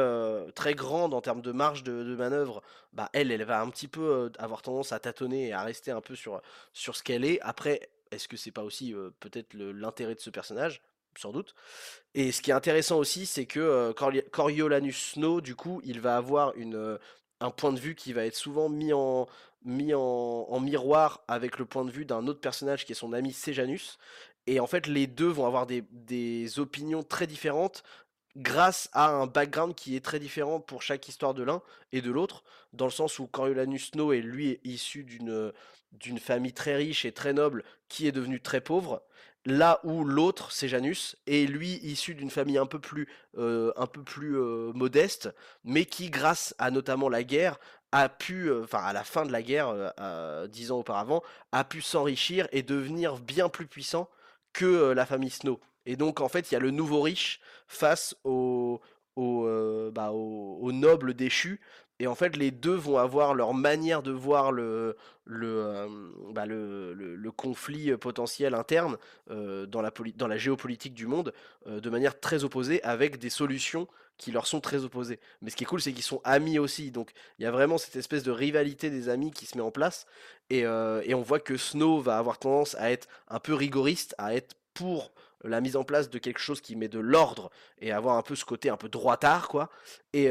très 0.54 0.74
grande 0.74 1.14
en 1.14 1.22
termes 1.22 1.42
de 1.42 1.52
marge 1.52 1.84
de, 1.84 2.16
manœuvre. 2.16 2.64
Bah 2.94 3.10
elle, 3.14 3.32
elle 3.32 3.44
va 3.46 3.62
un 3.62 3.70
petit 3.70 3.88
peu 3.88 4.32
avoir 4.40 4.64
tendance 4.64 4.92
à 4.94 5.00
tâtonner 5.00 5.50
et 5.50 5.54
à 5.54 5.62
rester 5.64 5.92
un 5.92 6.02
peu 6.02 6.16
sur, 6.16 6.42
sur 6.74 6.96
ce 6.96 7.04
qu'elle 7.04 7.26
est. 7.26 7.40
Après, 7.42 7.90
est-ce 8.12 8.28
que 8.28 8.38
c'est 8.38 8.52
pas 8.52 8.64
aussi 8.64 8.96
peut-être 9.20 9.54
l'intérêt 9.56 10.16
de 10.16 10.20
ce 10.22 10.32
personnage? 10.32 10.82
Sans 11.18 11.32
doute. 11.32 11.56
Et 12.14 12.32
ce 12.32 12.42
qui 12.42 12.52
est 12.52 12.54
intéressant 12.54 12.98
aussi, 12.98 13.26
c'est 13.26 13.46
que 13.46 13.60
euh, 13.60 13.94
Coriolanus 14.32 15.14
Snow, 15.14 15.42
du 15.42 15.56
coup, 15.56 15.82
il 15.84 16.00
va 16.00 16.18
avoir 16.18 16.56
une, 16.56 16.76
euh, 16.76 16.98
un 17.40 17.50
point 17.50 17.74
de 17.74 17.80
vue 17.80 17.96
qui 17.96 18.14
va 18.14 18.26
être 18.26 18.36
souvent 18.36 18.70
mis 18.70 18.94
en, 18.94 19.28
mis 19.64 19.94
en, 19.94 20.60
miroir 20.60 21.24
avec 21.28 21.58
le 21.58 21.66
point 21.66 21.86
de 21.86 21.92
vue 21.92 22.06
d'un 22.06 22.28
autre 22.28 22.40
personnage 22.40 22.86
qui 22.86 22.92
est 22.92 22.96
son 22.96 23.14
ami 23.14 23.34
Sejanus. 23.34 23.98
Et 24.46 24.60
en 24.60 24.68
fait, 24.68 24.88
les 24.88 25.08
deux 25.08 25.28
vont 25.28 25.46
avoir 25.46 25.66
des, 25.66 25.84
des 25.92 26.60
opinions 26.60 27.04
très 27.04 27.28
différentes 27.28 27.84
grâce 28.36 28.88
à 28.94 29.10
un 29.10 29.26
background 29.26 29.74
qui 29.74 29.96
est 29.96 30.06
très 30.06 30.20
différent 30.20 30.60
pour 30.60 30.84
chaque 30.84 31.08
histoire 31.08 31.34
de 31.34 31.42
l'un 31.42 31.62
et 31.92 32.02
de 32.02 32.12
l'autre, 32.12 32.44
dans 32.72 32.86
le 32.86 32.92
sens 32.92 33.18
où 33.18 33.26
Coriolanus 33.26 33.90
Snow 33.90 34.14
est 34.14 34.22
lui 34.22 34.60
issu 34.64 35.04
d'une 35.04 35.52
d'une 35.94 36.20
famille 36.20 36.54
très 36.54 36.76
riche 36.76 37.06
et 37.06 37.12
très 37.12 37.34
noble 37.34 37.64
qui 37.88 38.08
est 38.08 38.12
devenue 38.12 38.42
très 38.42 38.62
pauvre, 38.62 39.02
là 39.46 39.80
où 39.84 40.04
l'autre, 40.04 40.52
Sejanus, 40.52 41.16
est 41.28 41.48
lui 41.48 41.80
issu 41.84 42.16
d'une 42.16 42.30
famille 42.30 42.58
un 42.58 42.66
peu 42.66 42.80
plus, 42.80 43.08
euh, 43.38 43.72
euh, 43.78 44.72
modeste, 44.74 45.34
mais 45.64 45.86
qui, 45.86 46.10
grâce 46.10 46.56
à 46.58 46.72
notamment 46.72 47.10
la 47.10 47.24
guerre, 47.24 47.60
a 47.92 48.10
pu, 48.10 48.50
euh, 48.50 48.64
enfin 48.64 48.80
à 48.80 48.94
la 48.94 49.04
fin 49.04 49.26
de 49.26 49.32
la 49.32 49.42
guerre, 49.42 49.94
dix 50.50 50.72
ans 50.72 50.80
auparavant, 50.80 51.24
a 51.52 51.64
pu 51.64 51.82
s'enrichir 51.82 52.48
et 52.52 52.64
devenir 52.64 53.20
bien 53.20 53.50
plus 53.50 53.68
puissant 53.68 54.10
que 54.54 54.92
la 54.92 55.06
famille 55.06 55.30
Snow. 55.30 55.60
Et 55.86 55.96
donc 55.96 56.20
en 56.20 56.28
fait, 56.30 56.52
il 56.52 56.54
y 56.54 56.58
a 56.58 56.60
le 56.60 56.72
nouveau 56.72 57.02
riche 57.02 57.40
face 57.68 58.16
au, 58.26 58.82
au, 59.18 59.46
euh, 59.46 59.92
bah, 59.92 60.12
au, 60.12 60.60
au 60.62 60.72
noble 60.72 61.14
déchu. 61.14 61.60
Et 62.00 62.08
en 62.08 62.16
fait, 62.16 62.36
les 62.36 62.52
deux 62.52 62.76
vont 62.76 62.98
avoir 62.98 63.34
leur 63.34 63.54
manière 63.54 64.04
de 64.04 64.12
voir 64.12 64.52
le, 64.52 64.96
le, 65.26 65.88
bah, 66.32 66.46
le, 66.46 67.32
conflit 67.36 67.96
potentiel 67.98 68.54
interne 68.54 68.98
dans 69.28 69.82
la, 69.82 69.92
dans 70.16 70.28
la 70.28 70.38
géopolitique 70.38 70.94
du 70.94 71.08
monde 71.08 71.34
de 71.66 71.90
manière 71.90 72.20
très 72.20 72.44
opposée, 72.44 72.84
avec 72.84 73.18
des 73.18 73.30
solutions 73.30 73.88
qui 74.18 74.32
leur 74.32 74.48
sont 74.48 74.62
très 74.62 74.84
opposées. 74.84 75.20
Mais 75.42 75.50
ce 75.50 75.56
qui 75.56 75.64
est 75.64 75.68
cool, 75.68 75.82
c'est 75.82 75.94
qu'ils 75.94 76.04
sont 76.04 76.22
amis 76.24 76.60
aussi. 76.60 76.92
Donc 76.92 77.12
il 77.40 77.44
y 77.44 77.46
a 77.46 77.52
vraiment 77.52 77.78
cette 77.78 77.96
espèce 77.96 78.24
de 78.24 78.32
rivalité 78.32 78.90
des 78.90 79.10
amis 79.10 79.32
qui 79.32 79.46
se 79.46 79.58
met 79.58 79.64
en 79.64 79.72
place. 79.72 80.06
Et, 80.50 80.62
et 80.62 81.14
on 81.14 81.22
voit 81.22 81.40
que 81.40 81.58
Snow 81.58 82.00
va 82.00 82.18
avoir 82.18 82.38
tendance 82.38 82.76
à 82.76 82.92
être 82.92 83.08
un 83.28 83.40
peu 83.40 83.54
rigoriste, 83.54 84.14
à 84.20 84.36
être 84.36 84.56
pour 84.74 85.12
la 85.44 85.62
mise 85.62 85.76
en 85.76 85.84
place 85.84 86.10
de 86.10 86.20
quelque 86.20 86.40
chose 86.40 86.62
qui 86.62 86.76
met 86.76 86.88
de 86.88 87.00
l'ordre 87.00 87.50
et 87.80 87.92
avoir 87.92 88.18
un 88.18 88.22
peu 88.22 88.36
ce 88.36 88.46
côté 88.46 88.70
un 88.70 88.78
peu 88.78 88.90
droitard, 88.90 89.48
quoi. 89.48 89.70
Et, 90.14 90.30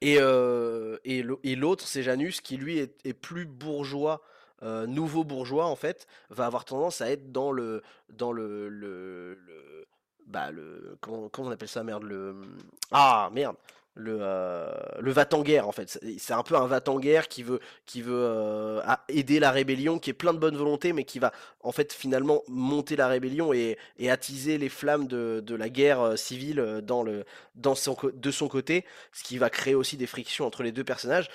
et, 0.00 0.16
euh, 0.20 0.98
et 1.04 1.22
l'au- 1.22 1.40
et 1.42 1.56
l'autre, 1.56 1.86
c'est 1.86 2.02
Janus, 2.02 2.40
qui 2.40 2.56
lui 2.56 2.78
est, 2.78 3.12
plus 3.14 3.46
bourgeois, 3.46 4.20
euh, 4.62 4.86
nouveau 4.86 5.24
bourgeois 5.24 5.66
en 5.66 5.76
fait, 5.76 6.06
va 6.30 6.46
avoir 6.46 6.64
tendance 6.64 7.00
à 7.00 7.10
être 7.10 7.32
dans 7.32 7.52
le, 7.52 7.82
dans 8.10 8.32
le, 8.32 8.68
le, 8.68 9.34
le- 9.34 9.86
bah 10.26 10.50
le, 10.50 10.96
comment, 11.00 11.28
comment 11.28 11.48
on 11.48 11.52
appelle 11.52 11.68
ça, 11.68 11.84
merde, 11.84 12.02
le, 12.04 12.34
ah 12.90 13.30
merde, 13.32 13.56
le, 13.96 14.18
euh, 14.20 14.70
le 15.00 15.10
va-t-en-guerre 15.10 15.66
en 15.66 15.72
fait. 15.72 15.98
C'est 16.18 16.32
un 16.34 16.42
peu 16.42 16.54
un 16.54 16.66
va-t-en-guerre 16.66 17.28
qui 17.28 17.42
veut, 17.42 17.60
qui 17.86 18.02
veut 18.02 18.14
euh, 18.14 18.80
aider 19.08 19.40
la 19.40 19.50
rébellion, 19.50 19.98
qui 19.98 20.10
est 20.10 20.12
plein 20.12 20.34
de 20.34 20.38
bonne 20.38 20.56
volonté, 20.56 20.92
mais 20.92 21.04
qui 21.04 21.18
va 21.18 21.32
en 21.62 21.72
fait 21.72 21.92
finalement 21.92 22.42
monter 22.46 22.94
la 22.94 23.08
rébellion 23.08 23.52
et, 23.52 23.78
attiser 24.08 24.58
les 24.58 24.68
flammes 24.68 25.08
de, 25.08 25.54
la 25.54 25.68
guerre 25.68 26.00
euh, 26.00 26.16
civile 26.16 26.60
euh, 26.60 26.80
dans 26.80 27.02
le, 27.02 27.24
de 27.54 28.30
son 28.30 28.48
côté 28.48 28.84
ce 29.12 29.24
qui 29.24 29.38
va 29.38 29.50
créer 29.50 29.74
aussi 29.74 29.96
des 29.96 30.06
frictions 30.06 30.46
entre 30.46 30.62
les 30.62 30.72
deux 30.72 30.84
personnages. 30.84 31.28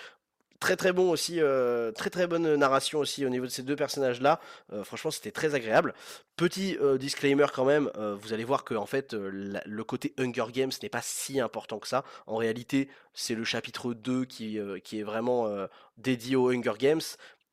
Très 0.61 0.75
très 0.75 0.93
bon 0.93 1.09
aussi, 1.09 1.41
euh, 1.41 1.91
très 1.91 2.11
très 2.11 2.27
bonne 2.27 2.53
narration 2.55 2.99
aussi 2.99 3.25
au 3.25 3.29
niveau 3.29 3.47
de 3.47 3.51
ces 3.51 3.63
deux 3.63 3.75
personnages-là. 3.75 4.39
Euh, 4.71 4.83
franchement, 4.83 5.09
c'était 5.09 5.31
très 5.31 5.55
agréable. 5.55 5.95
Petit 6.35 6.77
euh, 6.79 6.99
disclaimer 6.99 7.47
quand 7.51 7.65
même, 7.65 7.89
vous 7.97 8.31
allez 8.31 8.43
voir 8.43 8.63
que 8.63 8.75
en 8.75 8.85
fait, 8.85 9.13
le 9.13 9.83
côté 9.83 10.13
Hunger 10.19 10.45
Games 10.53 10.71
n'est 10.83 10.89
pas 10.89 11.01
si 11.01 11.39
important 11.39 11.79
que 11.79 11.87
ça. 11.87 12.03
En 12.27 12.35
réalité, 12.35 12.89
c'est 13.15 13.33
le 13.33 13.43
chapitre 13.43 13.95
2 13.95 14.25
qui, 14.25 14.59
qui 14.83 14.99
est 14.99 15.03
vraiment 15.03 15.49
dédié 15.97 16.35
aux 16.35 16.51
Hunger 16.51 16.73
Games. 16.77 17.01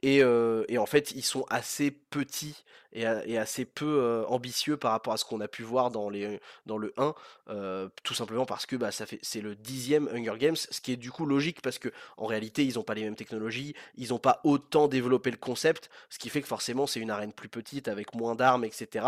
Et, 0.02 0.22
en 0.24 0.86
fait, 0.86 1.12
ils 1.12 1.24
sont 1.24 1.44
assez 1.50 1.90
petits 1.90 2.64
et, 2.92 3.06
assez 3.38 3.64
peu 3.64 4.24
ambitieux 4.28 4.76
par 4.76 4.92
rapport 4.92 5.12
à 5.12 5.16
ce 5.16 5.24
qu'on 5.24 5.40
a 5.40 5.48
pu 5.48 5.62
voir 5.62 5.90
dans, 5.90 6.08
les, 6.08 6.40
dans 6.66 6.78
le 6.78 6.92
1, 6.96 7.14
euh, 7.50 7.88
tout 8.02 8.14
simplement 8.14 8.46
parce 8.46 8.66
que 8.66 8.76
bah, 8.76 8.90
ça 8.90 9.06
fait, 9.06 9.18
c'est 9.22 9.40
le 9.40 9.54
dixième 9.54 10.08
Hunger 10.08 10.38
Games, 10.38 10.56
ce 10.56 10.80
qui 10.80 10.92
est 10.92 10.96
du 10.96 11.10
coup 11.10 11.26
logique 11.26 11.60
parce 11.62 11.78
que 11.78 11.90
en 12.16 12.26
réalité, 12.26 12.64
ils 12.64 12.74
n'ont 12.74 12.82
pas 12.82 12.94
les 12.94 13.04
mêmes 13.04 13.16
technologies, 13.16 13.74
ils 13.96 14.08
n'ont 14.08 14.18
pas 14.18 14.40
autant 14.44 14.88
développé 14.88 15.30
le 15.30 15.36
concept, 15.36 15.90
ce 16.10 16.18
qui 16.18 16.28
fait 16.28 16.42
que 16.42 16.48
forcément, 16.48 16.86
c'est 16.86 17.00
une 17.00 17.10
arène 17.10 17.32
plus 17.32 17.48
petite 17.48 17.88
avec 17.88 18.14
moins 18.14 18.34
d'armes, 18.34 18.64
etc. 18.64 19.06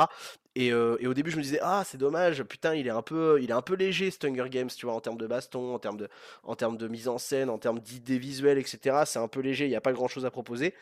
Et, 0.56 0.72
euh, 0.72 0.96
et 0.98 1.06
au 1.06 1.14
début, 1.14 1.30
je 1.30 1.36
me 1.36 1.42
disais, 1.42 1.60
ah, 1.62 1.84
c'est 1.86 1.98
dommage, 1.98 2.42
putain, 2.42 2.74
il 2.74 2.88
est 2.88 2.90
un 2.90 3.02
peu, 3.02 3.38
il 3.40 3.50
est 3.50 3.54
un 3.54 3.62
peu 3.62 3.74
léger, 3.74 4.10
ce 4.10 4.26
Hunger 4.26 4.48
Games, 4.48 4.68
tu 4.68 4.86
vois, 4.86 4.94
en 4.94 5.00
termes 5.00 5.18
de 5.18 5.26
baston, 5.28 5.74
en 5.74 5.78
termes 5.78 5.96
de, 5.96 6.08
en 6.42 6.56
termes 6.56 6.76
de 6.76 6.88
mise 6.88 7.06
en 7.06 7.18
scène, 7.18 7.48
en 7.50 7.58
termes 7.58 7.78
d'idées 7.78 8.18
visuelles, 8.18 8.58
etc. 8.58 9.02
C'est 9.06 9.20
un 9.20 9.28
peu 9.28 9.40
léger, 9.40 9.66
il 9.66 9.70
n'y 9.70 9.76
a 9.76 9.80
pas 9.80 9.92
grand-chose 9.92 10.26
à 10.26 10.30
proposer. 10.30 10.74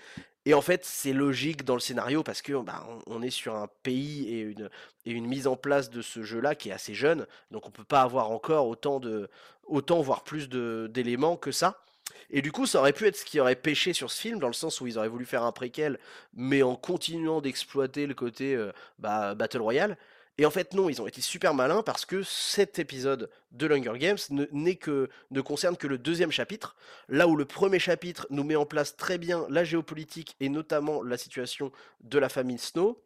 Et 0.46 0.54
en 0.54 0.62
fait, 0.62 0.84
c'est 0.86 1.12
logique 1.12 1.64
dans 1.64 1.74
le 1.74 1.80
scénario 1.80 2.22
parce 2.22 2.40
que 2.40 2.54
bah, 2.54 2.86
on, 3.06 3.20
est 3.20 3.28
sur 3.28 3.54
un 3.54 3.68
pays 3.82 4.28
et 4.28 4.40
une, 4.40 4.70
et 5.04 5.10
une 5.10 5.26
mise 5.26 5.46
en 5.46 5.56
place 5.56 5.90
de 5.90 6.00
ce 6.00 6.22
jeu-là 6.22 6.54
qui 6.54 6.70
est 6.70 6.72
assez 6.72 6.94
jeune, 6.94 7.26
donc 7.50 7.66
on 7.66 7.70
peut 7.70 7.84
pas 7.84 8.00
avoir 8.00 8.30
encore 8.30 8.66
autant 8.66 9.00
de, 9.00 9.28
autant 9.64 10.00
voire 10.00 10.24
plus 10.24 10.48
d'éléments 10.48 11.36
que 11.36 11.52
ça. 11.52 11.82
Et 12.30 12.42
du 12.42 12.52
coup, 12.52 12.66
ça 12.66 12.78
aurait 12.80 12.92
pu 12.92 13.06
être 13.06 13.16
ce 13.16 13.24
qui 13.24 13.40
aurait 13.40 13.56
pêché 13.56 13.92
sur 13.92 14.10
ce 14.10 14.20
film, 14.20 14.38
dans 14.38 14.48
le 14.48 14.52
sens 14.52 14.80
où 14.80 14.86
ils 14.86 14.98
auraient 14.98 15.08
voulu 15.08 15.24
faire 15.24 15.42
un 15.42 15.52
préquel, 15.52 15.98
mais 16.34 16.62
en 16.62 16.76
continuant 16.76 17.40
d'exploiter 17.40 18.06
le 18.06 18.14
côté 18.14 18.54
euh, 18.54 18.72
bah, 18.98 19.34
Battle 19.34 19.60
Royale. 19.60 19.96
Et 20.40 20.46
en 20.46 20.50
fait, 20.50 20.72
non, 20.72 20.88
ils 20.88 21.02
ont 21.02 21.06
été 21.08 21.20
super 21.20 21.52
malins 21.52 21.82
parce 21.82 22.04
que 22.04 22.22
cet 22.22 22.78
épisode 22.78 23.28
de 23.50 23.66
l'Hunger 23.66 23.98
Games 23.98 24.18
que, 24.80 25.08
ne 25.32 25.40
concerne 25.40 25.76
que 25.76 25.88
le 25.88 25.98
deuxième 25.98 26.30
chapitre, 26.30 26.76
là 27.08 27.26
où 27.26 27.34
le 27.34 27.44
premier 27.44 27.80
chapitre 27.80 28.26
nous 28.30 28.44
met 28.44 28.54
en 28.54 28.64
place 28.64 28.96
très 28.96 29.18
bien 29.18 29.46
la 29.50 29.64
géopolitique 29.64 30.36
et 30.38 30.48
notamment 30.48 31.02
la 31.02 31.18
situation 31.18 31.72
de 32.02 32.20
la 32.20 32.28
famille 32.28 32.58
Snow. 32.58 33.02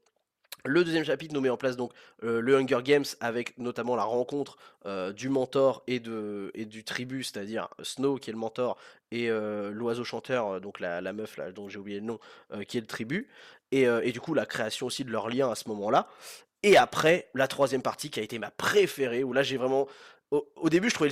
Le 0.65 0.85
deuxième 0.85 1.05
chapitre 1.05 1.35
nous 1.35 1.41
met 1.41 1.51
en 1.51 1.57
place 1.57 1.77
donc 1.77 1.93
euh, 2.23 2.41
le 2.41 2.57
Hunger 2.57 2.79
Games 2.85 3.05
avec 3.19 3.59
notamment 3.59 3.97
la 3.97 4.05
rencontre 4.05 4.59
euh, 4.87 5.13
du 5.13 5.29
mentor 5.29 5.83
et, 5.89 5.99
de, 5.99 6.53
et 6.55 6.67
du 6.67 6.85
tribu, 6.85 7.25
c'est-à-dire 7.25 7.69
Snow 7.83 8.17
qui 8.17 8.31
est 8.31 8.33
le 8.33 8.39
mentor 8.39 8.79
et 9.11 9.29
euh, 9.29 9.73
l'oiseau 9.73 10.05
chanteur, 10.05 10.61
donc 10.61 10.79
la, 10.79 11.01
meuf 11.13 11.37
là 11.37 11.51
dont 11.51 11.69
j'ai 11.69 11.79
oublié 11.79 11.99
le 11.99 12.07
nom, 12.07 12.21
qui 12.69 12.79
est 12.79 12.81
le 12.81 12.87
tribu. 12.87 13.29
Et, 13.73 13.83
et, 13.83 14.13
du 14.13 14.21
coup 14.21 14.35
la 14.35 14.47
création 14.47 14.87
aussi 14.87 15.05
de 15.05 15.11
leur 15.11 15.29
lien 15.29 15.51
à 15.51 15.55
ce 15.55 15.69
moment-là. 15.69 16.09
Et 16.63 16.77
après, 16.77 17.29
la 17.35 17.49
troisième 17.49 17.83
partie 17.83 18.11
qui 18.11 18.21
a 18.21 18.23
été 18.23 18.39
ma 18.39 18.51
préférée, 18.51 19.25
où 19.25 19.33
là 19.33 19.43
j'ai 19.43 19.57
vraiment... 19.57 19.89
Au, 20.31 20.71
début, 20.71 20.89
je 20.89 20.95
trouvais 20.95 21.11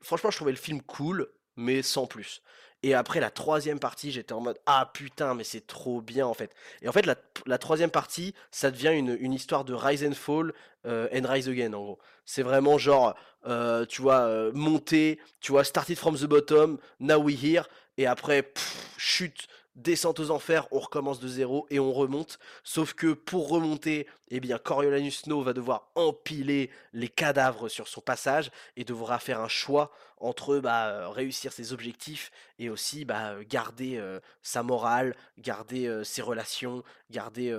franchement, 0.00 0.30
je 0.30 0.36
trouvais 0.36 0.52
le 0.52 0.56
film 0.56 0.80
cool, 0.82 1.28
mais 1.56 1.82
sans 1.82 2.06
plus. 2.06 2.42
Et 2.84 2.92
après 2.92 3.18
la 3.18 3.30
troisième 3.30 3.78
partie, 3.78 4.12
j'étais 4.12 4.34
en 4.34 4.42
mode 4.42 4.58
ah 4.66 4.90
putain, 4.92 5.32
mais 5.32 5.42
c'est 5.42 5.66
trop 5.66 6.02
bien 6.02 6.26
en 6.26 6.34
fait. 6.34 6.54
Et 6.82 6.88
en 6.88 6.92
fait, 6.92 7.06
la, 7.06 7.56
troisième 7.56 7.88
partie, 7.88 8.34
ça 8.50 8.70
devient 8.70 8.90
une, 8.92 9.32
histoire 9.32 9.64
de 9.64 9.72
rise 9.72 10.04
and 10.04 10.12
fall 10.12 10.52
euh, 10.84 11.08
and 11.10 11.26
rise 11.26 11.48
again 11.48 11.72
en 11.72 11.82
gros. 11.82 11.98
C'est 12.26 12.42
vraiment 12.42 12.76
genre, 12.76 13.14
euh, 13.46 13.86
tu 13.86 14.02
vois, 14.02 14.26
euh, 14.26 14.52
monter, 14.52 15.18
tu 15.40 15.52
vois, 15.52 15.64
started 15.64 15.96
from 15.96 16.18
the 16.18 16.26
bottom, 16.26 16.76
now 17.00 17.16
we 17.16 17.42
here, 17.42 17.66
et 17.96 18.06
après, 18.06 18.52
chute, 18.98 19.46
descente 19.76 20.20
aux 20.20 20.30
enfers, 20.30 20.66
on 20.70 20.78
recommence 20.78 21.20
de 21.20 21.28
zéro 21.28 21.66
et 21.70 21.78
on 21.80 21.92
remonte. 21.92 22.38
Sauf 22.62 22.94
que 22.94 23.12
pour 23.12 23.48
remonter, 23.48 24.06
eh 24.30 24.40
bien 24.40 24.58
Coriolanus 24.58 25.22
Snow 25.22 25.42
va 25.42 25.52
devoir 25.52 25.90
empiler 25.94 26.70
les 26.92 27.08
cadavres 27.08 27.68
sur 27.68 27.88
son 27.88 28.00
passage 28.00 28.50
et 28.76 28.84
devra 28.84 29.18
faire 29.18 29.40
un 29.40 29.48
choix 29.48 29.92
entre 30.18 30.58
bah, 30.58 30.88
euh, 30.88 31.08
réussir 31.08 31.52
ses 31.52 31.72
objectifs 31.72 32.30
et 32.58 32.70
aussi 32.70 33.04
bah, 33.04 33.34
garder 33.44 33.96
euh, 33.96 34.20
sa 34.42 34.62
morale, 34.62 35.14
garder 35.38 35.86
euh, 35.86 36.04
ses 36.04 36.22
relations, 36.22 36.82
garder, 37.10 37.56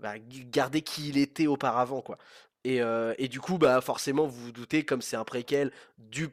bah, 0.00 0.14
garder 0.18 0.82
qui 0.82 1.10
il 1.10 1.18
était 1.18 1.46
auparavant 1.46 2.02
quoi. 2.02 2.18
Et, 2.64 2.80
et, 3.16 3.28
du 3.28 3.40
coup, 3.40 3.56
bah 3.56 3.80
forcément, 3.80 4.26
vous 4.26 4.44
vous 4.44 4.52
doutez, 4.52 4.84
comme 4.84 5.00
c'est 5.00 5.16
un 5.16 5.24
préquel 5.24 5.72
du 5.96 6.28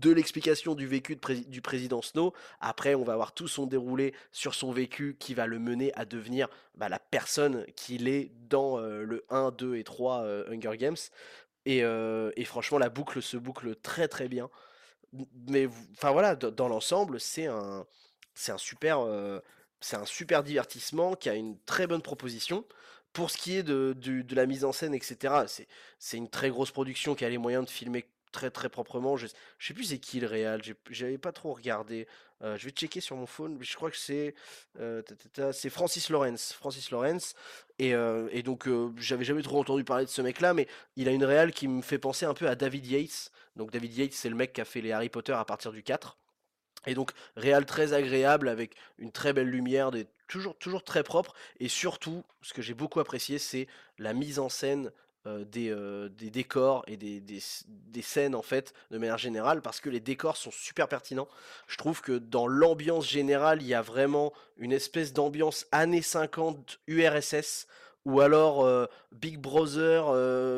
de 0.00 0.10
l'explication 0.10 0.74
du 0.74 0.86
vécu 0.86 1.18
du 1.48 1.62
président 1.62 2.02
Snow. 2.02 2.32
Après, 2.60 2.94
on 2.94 3.04
va 3.04 3.14
avoir 3.14 3.32
tout 3.32 3.48
son 3.48 3.66
déroulé 3.66 4.14
sur 4.30 4.54
son 4.54 4.70
vécu 4.70 5.16
qui 5.18 5.34
va 5.34 5.46
le 5.46 5.58
mener 5.58 5.92
à 5.94 6.04
devenir 6.04 6.48
bah, 6.74 6.88
la 6.88 6.98
personne 6.98 7.64
qu'il 7.76 8.08
est 8.08 8.30
dans 8.48 8.78
euh, 8.78 9.02
le 9.02 9.24
1, 9.30 9.52
2 9.52 9.76
et 9.76 9.84
3 9.84 10.22
euh, 10.22 10.52
Hunger 10.52 10.76
Games. 10.76 10.96
Euh, 11.68 12.30
et, 12.36 12.44
franchement, 12.44 12.78
la 12.78 12.90
boucle 12.90 13.22
se 13.22 13.36
boucle 13.36 13.74
très 13.76 14.08
très 14.08 14.28
bien. 14.28 14.50
Mais 15.48 15.68
enfin 15.92 16.10
voilà, 16.10 16.36
dans 16.36 16.68
l'ensemble, 16.68 17.20
c'est 17.20 17.46
un, 17.46 17.86
un 18.48 18.58
super, 18.58 18.98
un 19.00 20.04
super 20.04 20.42
divertissement 20.42 21.14
qui 21.14 21.30
a 21.30 21.34
une 21.34 21.58
très 21.60 21.86
bonne 21.86 22.02
proposition. 22.02 22.66
Pour 23.12 23.30
ce 23.30 23.38
qui 23.38 23.56
est 23.56 23.62
de, 23.62 23.94
de 23.94 24.34
la 24.34 24.44
mise 24.44 24.64
en 24.64 24.72
scène, 24.72 24.94
etc., 24.94 25.66
c'est 25.98 26.16
une 26.18 26.28
très 26.28 26.50
grosse 26.50 26.70
production 26.70 27.14
qui 27.14 27.24
a 27.24 27.30
les 27.30 27.38
moyens 27.38 27.64
de 27.64 27.70
filmer 27.70 28.04
très 28.32 28.50
très 28.50 28.68
proprement. 28.68 29.16
Je, 29.16 29.26
je 29.58 29.66
sais 29.66 29.74
plus 29.74 29.84
c'est 29.84 29.98
qui 29.98 30.20
le 30.20 30.26
réal, 30.26 30.62
j'avais 30.90 31.18
pas 31.18 31.32
trop 31.32 31.52
regardé. 31.54 32.06
Euh, 32.42 32.56
je 32.58 32.66
vais 32.66 32.70
checker 32.70 33.00
sur 33.00 33.16
mon 33.16 33.26
phone, 33.26 33.56
je 33.60 33.74
crois 33.76 33.90
que 33.90 33.96
c'est 33.96 34.34
euh, 34.78 35.02
c'est 35.52 35.70
Francis 35.70 36.10
Lawrence. 36.10 36.52
Francis 36.52 36.90
Lawrence. 36.90 37.34
Et, 37.78 37.94
euh, 37.94 38.28
et 38.32 38.42
donc 38.42 38.68
j'avais 38.98 39.24
jamais 39.24 39.42
trop 39.42 39.60
entendu 39.60 39.84
parler 39.84 40.04
de 40.04 40.10
ce 40.10 40.22
mec-là, 40.22 40.54
mais 40.54 40.68
il 40.96 41.08
a 41.08 41.12
une 41.12 41.24
réal 41.24 41.52
qui 41.52 41.68
me 41.68 41.82
fait 41.82 41.98
penser 41.98 42.26
un 42.26 42.34
peu 42.34 42.48
à 42.48 42.54
David 42.54 42.86
Yates. 42.86 43.30
Donc 43.56 43.70
David 43.70 43.96
Yates, 43.96 44.12
c'est 44.12 44.28
le 44.28 44.36
mec 44.36 44.52
qui 44.52 44.60
a 44.60 44.64
fait 44.64 44.80
les 44.80 44.92
Harry 44.92 45.08
Potter 45.08 45.32
à 45.32 45.44
partir 45.44 45.72
du 45.72 45.82
4. 45.82 46.18
Et 46.86 46.94
donc 46.94 47.12
réal 47.36 47.66
très 47.66 47.92
agréable 47.92 48.48
avec 48.48 48.76
une 48.98 49.12
très 49.12 49.32
belle 49.32 49.48
lumière, 49.48 49.90
toujours, 50.28 50.56
toujours 50.56 50.84
très 50.84 51.02
propre. 51.02 51.34
Et 51.58 51.68
surtout, 51.68 52.24
ce 52.42 52.54
que 52.54 52.62
j'ai 52.62 52.74
beaucoup 52.74 53.00
apprécié, 53.00 53.38
c'est 53.38 53.66
la 53.98 54.12
mise 54.12 54.38
en 54.38 54.48
scène 54.48 54.92
euh, 55.26 55.44
euh, 55.56 56.08
des, 56.08 56.30
décors 56.30 56.84
et 56.86 56.96
des, 56.96 57.40
scènes 58.02 58.34
en 58.36 58.42
fait 58.42 58.72
de 58.92 58.98
manière 58.98 59.18
générale 59.18 59.60
parce 59.60 59.80
que 59.80 59.90
les 59.90 59.98
décors 59.98 60.36
sont 60.36 60.52
super 60.52 60.86
pertinents. 60.86 61.26
Je 61.66 61.76
trouve 61.76 62.00
que 62.00 62.12
dans 62.12 62.46
l'ambiance 62.46 63.08
générale, 63.08 63.60
il 63.60 63.66
y 63.66 63.74
a 63.74 63.82
vraiment 63.82 64.32
une 64.58 64.72
espèce 64.72 65.12
d'ambiance 65.12 65.66
années 65.72 66.02
50 66.02 66.78
URSS 66.86 67.66
ou 68.04 68.20
alors 68.20 68.64
euh, 68.64 68.86
Big 69.10 69.38
Brother 69.38 70.12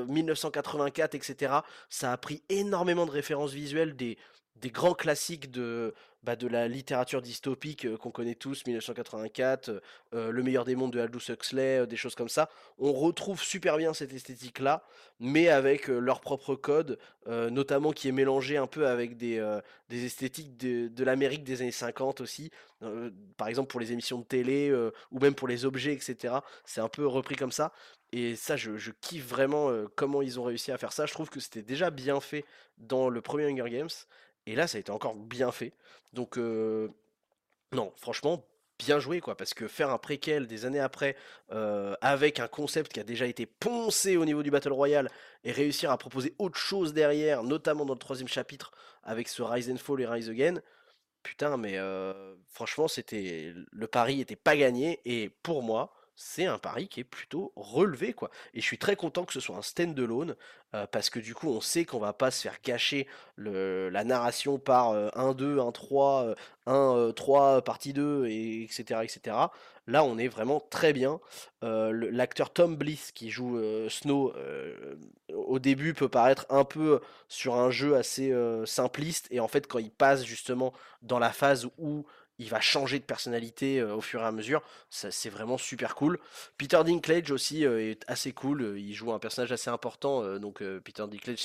1984, 0.06 1.14
etc. 1.14 1.54
Ça 1.88 2.12
a 2.12 2.16
pris 2.18 2.42
énormément 2.50 3.06
de 3.06 3.10
références 3.10 3.52
visuelles 3.52 3.96
des, 3.96 4.18
des 4.60 4.70
grands 4.70 4.94
classiques 4.94 5.50
de, 5.50 5.94
bah, 6.24 6.34
de 6.34 6.48
la 6.48 6.66
littérature 6.66 7.22
dystopique 7.22 7.96
qu'on 7.98 8.10
connaît 8.10 8.34
tous, 8.34 8.66
1984, 8.66 9.68
euh, 9.68 9.80
euh, 10.14 10.30
Le 10.32 10.42
meilleur 10.42 10.64
des 10.64 10.74
mondes 10.74 10.92
de 10.92 11.00
Aldous 11.00 11.30
Huxley, 11.30 11.86
des 11.86 11.96
choses 11.96 12.16
comme 12.16 12.28
ça. 12.28 12.50
On 12.78 12.92
retrouve 12.92 13.40
super 13.40 13.76
bien 13.76 13.94
cette 13.94 14.12
esthétique-là, 14.12 14.82
mais 15.20 15.48
avec 15.48 15.86
leur 15.86 16.20
propre 16.20 16.54
code, 16.54 16.98
notamment 17.26 17.92
qui 17.92 18.08
est 18.08 18.12
mélangé 18.12 18.56
un 18.56 18.66
peu 18.66 18.88
avec 18.88 19.16
des, 19.16 19.58
des 19.88 20.04
esthétiques 20.04 20.56
de, 20.56 21.04
l'Amérique 21.04 21.44
des 21.44 21.62
années 21.62 21.70
50 21.72 22.20
aussi. 22.20 22.50
par 23.36 23.48
exemple 23.48 23.68
pour 23.68 23.80
les 23.80 23.92
émissions 23.92 24.18
de 24.18 24.24
télé 24.24 24.72
ou 25.10 25.18
même 25.18 25.34
pour 25.34 25.48
les 25.48 25.64
objets, 25.64 25.92
etc. 25.92 26.34
C'est 26.64 26.80
un 26.80 26.88
peu 26.88 27.06
repris 27.06 27.36
comme 27.36 27.52
ça. 27.52 27.72
Et 28.12 28.36
ça, 28.36 28.56
je, 28.56 28.76
je 28.76 28.90
kiffe 29.00 29.26
vraiment 29.26 29.70
comment 29.94 30.22
ils 30.22 30.38
ont 30.40 30.44
réussi 30.44 30.72
à 30.72 30.78
faire 30.78 30.92
ça. 30.92 31.06
Je 31.06 31.12
trouve 31.12 31.30
que 31.30 31.40
c'était 31.40 31.62
déjà 31.62 31.90
bien 31.90 32.20
fait 32.20 32.44
dans 32.78 33.08
le 33.08 33.20
premier 33.20 33.46
Hunger 33.46 33.70
Games. 33.70 33.88
Et 34.46 34.54
là, 34.54 34.66
ça 34.66 34.76
a 34.76 34.80
été 34.80 34.90
encore 34.90 35.14
bien 35.14 35.52
fait. 35.52 35.72
Donc, 36.12 36.36
non, 36.36 37.92
franchement, 37.96 38.44
bien 38.78 38.98
joué, 38.98 39.20
quoi. 39.20 39.36
Parce 39.36 39.54
que 39.54 39.68
faire 39.68 39.90
un 39.90 39.98
préquel 39.98 40.46
des 40.46 40.64
années 40.64 40.80
après, 40.80 41.16
avec 42.00 42.40
un 42.40 42.48
concept 42.48 42.92
qui 42.92 43.00
a 43.00 43.04
déjà 43.04 43.26
été 43.26 43.44
poncé 43.46 44.16
au 44.16 44.24
niveau 44.24 44.42
du 44.42 44.50
Battle 44.50 44.72
Royale, 44.72 45.10
et 45.44 45.52
réussir 45.52 45.90
à 45.90 45.98
proposer 45.98 46.34
autre 46.38 46.58
chose 46.58 46.92
derrière, 46.92 47.42
notamment 47.42 47.84
dans 47.84 47.94
le 47.94 47.98
troisième 47.98 48.28
chapitre, 48.28 48.72
avec 49.02 49.28
ce 49.28 49.42
Rise 49.42 49.70
and 49.70 49.76
Fall 49.76 50.00
et 50.00 50.06
Rise 50.06 50.28
Again, 50.30 50.60
putain, 51.22 51.56
mais 51.56 51.78
franchement, 52.48 52.88
c'était 52.88 53.52
le 53.54 53.86
pari 53.86 54.20
était 54.20 54.36
pas 54.36 54.56
gagné. 54.56 55.00
Et 55.04 55.28
pour 55.28 55.62
moi, 55.62 55.92
c'est 56.20 56.46
un 56.46 56.58
pari 56.58 56.88
qui 56.88 56.98
est 57.00 57.04
plutôt 57.04 57.52
relevé 57.54 58.12
quoi. 58.12 58.30
Et 58.52 58.60
je 58.60 58.64
suis 58.66 58.76
très 58.76 58.96
content 58.96 59.24
que 59.24 59.32
ce 59.32 59.38
soit 59.38 59.56
un 59.56 59.62
stand-alone 59.62 60.34
euh, 60.74 60.84
parce 60.90 61.10
que 61.10 61.20
du 61.20 61.32
coup 61.32 61.48
on 61.48 61.60
sait 61.60 61.84
qu'on 61.84 62.00
va 62.00 62.12
pas 62.12 62.32
se 62.32 62.42
faire 62.42 62.56
gâcher 62.64 63.06
la 63.36 64.02
narration 64.02 64.58
par 64.58 64.90
1, 65.16 65.34
2, 65.34 65.60
1, 65.60 65.70
3, 65.70 66.34
1, 66.66 67.12
3, 67.14 67.62
partie 67.62 67.92
2, 67.92 68.26
et, 68.26 68.64
etc., 68.64 69.00
etc. 69.04 69.36
Là 69.86 70.02
on 70.02 70.18
est 70.18 70.26
vraiment 70.26 70.58
très 70.58 70.92
bien. 70.92 71.20
Euh, 71.62 71.92
l'acteur 72.10 72.52
Tom 72.52 72.74
Bliss 72.74 73.12
qui 73.12 73.30
joue 73.30 73.56
euh, 73.56 73.88
Snow 73.88 74.34
au 75.32 75.58
début 75.60 75.94
peut 75.94 76.08
paraître 76.08 76.46
un 76.50 76.64
peu 76.64 77.00
sur 77.28 77.54
un 77.54 77.70
jeu 77.70 77.94
assez 77.94 78.34
simpliste 78.64 79.28
et 79.30 79.38
en 79.38 79.46
fait 79.46 79.68
quand 79.68 79.78
il 79.78 79.92
passe 79.92 80.24
justement 80.24 80.72
dans 81.02 81.20
la 81.20 81.30
phase 81.30 81.68
où 81.78 82.06
il 82.38 82.48
va 82.48 82.60
changer 82.60 82.98
de 82.98 83.04
personnalité 83.04 83.80
euh, 83.80 83.96
au 83.96 84.00
fur 84.00 84.20
et 84.20 84.24
à 84.24 84.32
mesure. 84.32 84.62
C'est 84.90 85.30
vraiment 85.30 85.58
super 85.58 85.94
cool. 85.94 86.18
Peter 86.56 86.80
Dinklage 86.84 87.30
aussi 87.30 87.66
euh, 87.66 87.90
est 87.90 88.04
assez 88.06 88.32
cool. 88.32 88.62
Euh, 88.62 88.78
il 88.78 88.94
joue 88.94 89.12
un 89.12 89.18
personnage 89.18 89.52
assez 89.52 89.70
important. 89.70 90.38
donc 90.38 90.62
Peter 90.84 91.04
Dinklage, 91.08 91.44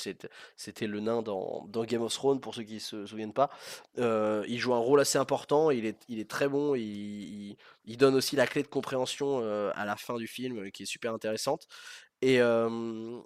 c'était 0.56 0.86
le 0.86 1.00
nain 1.00 1.22
dans, 1.22 1.66
Game 1.84 2.02
of 2.02 2.14
Thrones 2.14 2.40
pour 2.40 2.54
ceux 2.54 2.62
qui 2.62 2.80
se 2.80 3.06
souviennent 3.06 3.32
pas. 3.32 3.50
il 3.96 4.58
joue 4.58 4.74
un 4.74 4.78
rôle 4.78 5.00
assez 5.00 5.18
important. 5.18 5.70
Il 5.70 5.86
est, 5.86 6.28
très 6.28 6.48
bon. 6.48 6.74
Il, 6.74 7.56
donne 7.96 8.14
aussi 8.14 8.36
la 8.36 8.46
clé 8.46 8.62
de 8.62 8.68
compréhension 8.68 9.38
à 9.74 9.84
la 9.84 9.96
fin 9.96 10.16
du 10.16 10.26
film 10.26 10.70
qui 10.70 10.84
est 10.84 10.86
super 10.86 11.12
intéressante. 11.12 11.66
Et, 12.26 12.40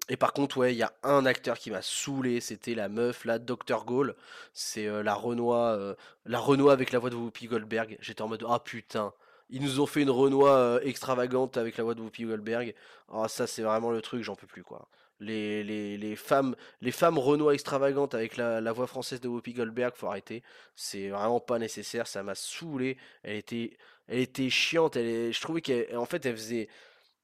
et, 0.09 0.17
par 0.17 0.33
contre, 0.33 0.57
ouais, 0.57 0.75
il 0.75 0.79
y 0.79 0.83
a 0.83 0.93
un 1.05 1.25
acteur 1.25 1.57
qui 1.57 1.71
m'a 1.71 1.83
saoulé, 1.83 2.41
c'était 2.41 2.75
la 2.75 2.89
meuf, 2.89 3.25
là, 3.25 3.39
Dr. 3.39 3.85
Gaulle. 3.85 4.17
C'est 4.53 4.87
la 5.05 5.15
Renoir, 5.15 5.95
la 6.27 6.39
Renoir 6.41 6.73
avec 6.73 6.91
la 6.91 6.99
voix 6.99 7.09
de 7.11 7.15
Whoopi 7.15 7.47
Goldberg. 7.47 7.97
J'étais 8.01 8.23
en 8.23 8.29
mode, 8.29 8.45
ah 8.49 8.59
putain, 8.59 9.13
ils 9.51 9.63
nous 9.63 9.81
ont 9.81 9.87
fait 9.87 10.03
une 10.03 10.11
Renoir 10.11 10.81
extravagante 10.83 11.57
avec 11.57 11.77
la 11.77 11.85
voix 11.85 11.95
de 11.95 12.01
Whoopi 12.01 12.25
Goldberg. 12.25 12.75
Ah, 13.13 13.29
ça, 13.29 13.47
c'est 13.47 13.63
vraiment 13.63 13.91
le 13.91 14.03
truc, 14.03 14.23
j'en 14.23 14.35
peux 14.35 14.47
plus, 14.47 14.65
quoi. 14.65 14.89
Les, 15.21 15.65
les, 15.65 15.97
les, 15.97 16.17
femmes 16.17 16.55
les 16.81 16.93
femmes 16.93 17.19
Renoir 17.19 17.53
extravagantes 17.53 18.15
avec 18.15 18.37
la, 18.37 18.61
la, 18.61 18.73
voix 18.73 18.87
française 18.87 19.21
de 19.21 19.29
Whoopi 19.29 19.53
Goldberg, 19.53 19.95
faut 19.95 20.07
arrêter. 20.09 20.43
C'est 20.77 21.09
vraiment 21.09 21.41
pas 21.41 21.59
nécessaire, 21.59 22.07
ça 22.07 22.23
m'a 22.23 22.35
saoulé. 22.35 22.97
Elle 23.23 23.37
était, 23.37 23.77
elle 24.09 24.21
était 24.21 24.51
chiante. 24.51 24.97
Elle 24.97 25.33
je 25.33 25.41
trouvais 25.41 25.63
qu'en 25.63 26.05
fait, 26.05 26.25
elle 26.27 26.37
faisait 26.37 26.69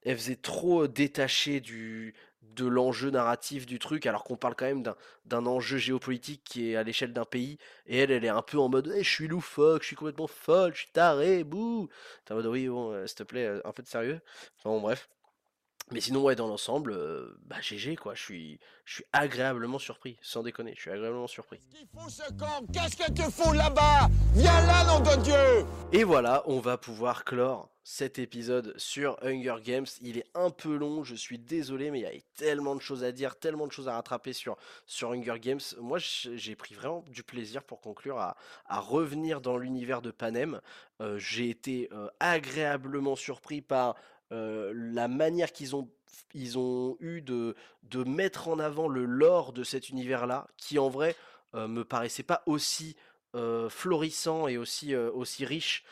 elle 0.05 0.17
faisait 0.17 0.35
trop 0.35 0.87
détachée 0.87 1.59
du, 1.59 2.13
de 2.41 2.65
l'enjeu 2.65 3.09
narratif 3.11 3.65
du 3.65 3.79
truc, 3.79 4.05
alors 4.05 4.23
qu'on 4.23 4.37
parle 4.37 4.55
quand 4.55 4.65
même 4.65 4.83
d'un 5.25 5.45
enjeu 5.45 5.77
géopolitique 5.77 6.43
qui 6.43 6.71
est 6.71 6.75
à 6.75 6.83
l'échelle 6.83 7.13
d'un 7.13 7.25
pays, 7.25 7.57
et 7.87 7.99
elle, 7.99 8.11
elle 8.11 8.25
est 8.25 8.29
un 8.29 8.41
peu 8.41 8.57
en 8.59 8.69
mode 8.69 8.87
hey, 8.87 9.03
je 9.03 9.09
suis 9.09 9.27
loufoque, 9.27 9.81
je 9.83 9.87
suis 9.87 9.95
complètement 9.95 10.27
folle, 10.27 10.73
je 10.73 10.79
suis 10.81 10.91
taré, 10.91 11.43
bouh 11.43 11.89
T'es 12.25 12.33
en 12.33 12.37
mode 12.37 12.47
oui, 12.47 12.67
bon, 12.67 13.05
s'il 13.07 13.17
te 13.17 13.23
plaît, 13.23 13.59
un 13.65 13.71
peu 13.71 13.83
de 13.83 13.87
sérieux? 13.87 14.21
Enfin 14.59 14.69
bon, 14.69 14.81
bref. 14.81 15.09
Mais 15.91 16.01
sinon, 16.01 16.23
ouais, 16.23 16.35
dans 16.35 16.47
l'ensemble, 16.47 16.93
euh, 16.93 17.37
bah 17.45 17.61
GG 17.61 17.95
quoi, 17.95 18.15
je 18.15 18.21
suis, 18.23 18.59
je 18.85 18.95
suis 18.95 19.05
agréablement 19.13 19.77
surpris, 19.77 20.17
sans 20.21 20.41
déconner, 20.41 20.73
je 20.75 20.81
suis 20.81 20.91
agréablement 20.91 21.27
surpris. 21.27 21.59
Qu'est-ce 22.73 22.95
que 22.95 23.11
tu 23.11 23.21
fous 23.31 23.53
là-bas? 23.53 24.09
Viens 24.33 24.65
là, 24.65 24.83
nom 24.85 24.99
de 24.99 25.21
Dieu 25.23 25.65
Et 25.93 26.03
voilà, 26.03 26.41
on 26.47 26.59
va 26.59 26.77
pouvoir 26.77 27.23
clore 27.23 27.69
cet 27.87 28.17
épisode 28.17 28.73
sur 28.77 29.15
Hunger 29.21 29.57
Games. 29.63 29.85
Il 30.01 30.17
est 30.17 30.25
un 30.33 30.49
peu 30.49 30.75
long, 30.75 31.03
je 31.03 31.13
suis 31.13 31.37
désolé, 31.37 31.91
mais 31.91 31.99
il 31.99 32.01
y 32.01 32.07
a 32.07 32.19
tellement 32.35 32.75
de 32.75 32.81
choses 32.81 33.03
à 33.03 33.11
dire, 33.11 33.37
tellement 33.37 33.67
de 33.67 33.71
choses 33.71 33.87
à 33.87 33.93
rattraper 33.93 34.33
sur, 34.33 34.57
sur 34.87 35.11
Hunger 35.11 35.39
Games. 35.39 35.61
Moi, 35.79 35.99
j'ai 35.99 36.55
pris 36.55 36.73
vraiment 36.73 37.05
du 37.09 37.21
plaisir 37.21 37.63
pour 37.63 37.81
conclure 37.81 38.17
à, 38.17 38.35
revenir 38.67 39.39
dans 39.39 39.57
l'univers 39.57 40.01
de 40.01 40.09
Panem. 40.09 40.61
Euh, 40.99 41.19
j'ai 41.19 41.49
été 41.49 41.87
euh, 41.91 42.07
agréablement 42.19 43.15
surpris 43.15 43.61
par 43.61 43.95
euh, 44.31 44.71
la 44.73 45.07
manière 45.07 45.51
qu'ils 45.51 45.75
ont 45.75 45.89
ils 46.33 46.57
eu 46.99 47.21
de, 47.21 47.55
mettre 48.05 48.47
en 48.47 48.59
avant 48.59 48.87
le 48.87 49.05
lore 49.05 49.53
de 49.53 49.63
cet 49.63 49.89
univers-là, 49.89 50.47
qui 50.57 50.79
en 50.79 50.89
vrai 50.89 51.15
me 51.53 51.83
paraissait 51.83 52.23
pas 52.23 52.43
aussi 52.45 52.95
florissant 53.69 54.47
et 54.47 54.57
aussi, 54.57 54.95
aussi 54.95 55.45
riche 55.45 55.83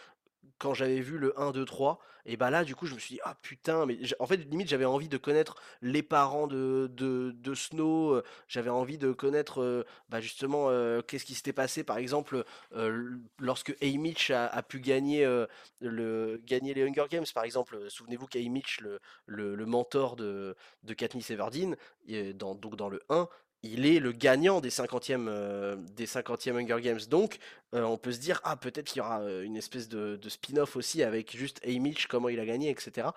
quand 0.60 0.74
j'avais 0.74 1.00
vu 1.02 1.18
le 1.18 1.40
1, 1.40 1.52
2, 1.52 1.66
3, 1.66 2.00
et 2.26 2.38
bah 2.38 2.50
là, 2.50 2.64
du 2.64 2.74
coup, 2.74 2.86
je 2.86 2.94
me 2.94 3.00
suis 3.00 3.16
dit, 3.16 3.22
ah 3.24 3.36
putain, 3.42 3.86
mais 3.86 3.98
en 4.20 4.26
fait, 4.26 4.38
limite, 4.38 4.70
j'avais 4.70 4.86
envie 4.86 5.10
de 5.10 5.18
connaître 5.18 5.62
les 5.82 6.02
parents 6.02 6.48
de, 6.48 6.90
de, 6.94 7.54
Snow, 7.54 8.14
euh, 8.14 8.24
j'avais 8.48 8.70
envie 8.70 8.98
de 8.98 9.12
connaître, 9.12 9.86
bah 10.10 10.22
justement, 10.22 10.70
qu'est-ce 11.02 11.26
qui 11.26 11.36
s'était 11.36 11.54
passé, 11.54 11.84
par 11.84 11.98
exemple, 11.98 12.46
lorsque 13.40 13.76
Haymitch 13.82 14.32
a, 14.32 14.64
pu 14.64 14.80
gagner, 14.80 15.26
le, 15.82 16.42
gagner 16.46 16.74
les 16.74 16.84
Hunger 16.84 17.06
Games, 17.10 17.26
par 17.34 17.44
exemple. 17.44 17.90
Souvenez-vous 17.90 18.28
qu'Haymitch, 18.28 18.80
le, 18.80 19.00
le, 19.26 19.66
mentor 19.66 20.16
de, 20.16 20.56
de 20.84 20.94
Katniss 20.94 21.30
Everdeen, 21.30 21.76
donc 22.36 22.76
dans 22.76 22.90
le 22.90 23.02
1, 23.10 23.28
il 23.64 23.86
est 23.86 24.00
le 24.00 24.12
gagnant 24.12 24.60
des 24.60 24.70
50e, 24.70 25.28
euh, 25.30 25.78
des 25.96 26.06
50e 26.06 26.62
Hunger 26.62 26.82
Games. 26.82 27.00
Donc, 27.10 27.40
euh, 27.74 27.84
on 27.84 27.98
peut 27.98 28.12
se 28.12 28.20
dire, 28.20 28.42
ah, 28.44 28.58
peut-être 28.58 28.88
qu'il 28.88 28.98
y 28.98 29.02
aura 29.02 29.22
euh, 29.22 29.44
une 29.44 29.56
espèce 29.56 29.88
de, 29.88 30.20
spin-off 30.28 30.76
aussi 30.76 31.02
avec 31.02 31.36
juste 31.36 31.62
Haymitch, 31.64 32.08
comment 32.08 32.28
il 32.28 32.42
a 32.42 32.46
gagné, 32.46 32.70
etc. 32.70 33.08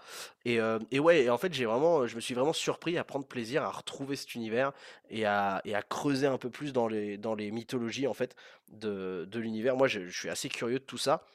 Et, 0.44 0.58
et 0.92 1.00
ouais, 1.00 1.28
en 1.28 1.38
fait, 1.38 1.52
j'ai 1.52 1.64
je 1.64 2.14
me 2.14 2.20
suis 2.20 2.34
vraiment 2.34 2.52
surpris 2.52 2.96
à 2.96 3.02
prendre 3.02 3.26
plaisir 3.26 3.64
à 3.64 3.70
retrouver 3.70 4.14
cet 4.14 4.36
univers 4.36 4.72
et 5.10 5.26
à, 5.26 5.60
et 5.64 5.74
creuser 5.88 6.28
un 6.28 6.38
peu 6.38 6.48
plus 6.48 6.72
dans 6.72 6.86
les, 6.86 7.50
mythologies, 7.50 8.06
en 8.06 8.14
fait, 8.14 8.36
de, 8.68 9.28
l'univers. 9.34 9.76
Moi, 9.76 9.88
je, 9.88 10.08
suis 10.08 10.28
assez 10.28 10.48
curieux 10.48 10.78
de 10.78 10.84
tout 10.84 10.98
ça. 10.98 11.26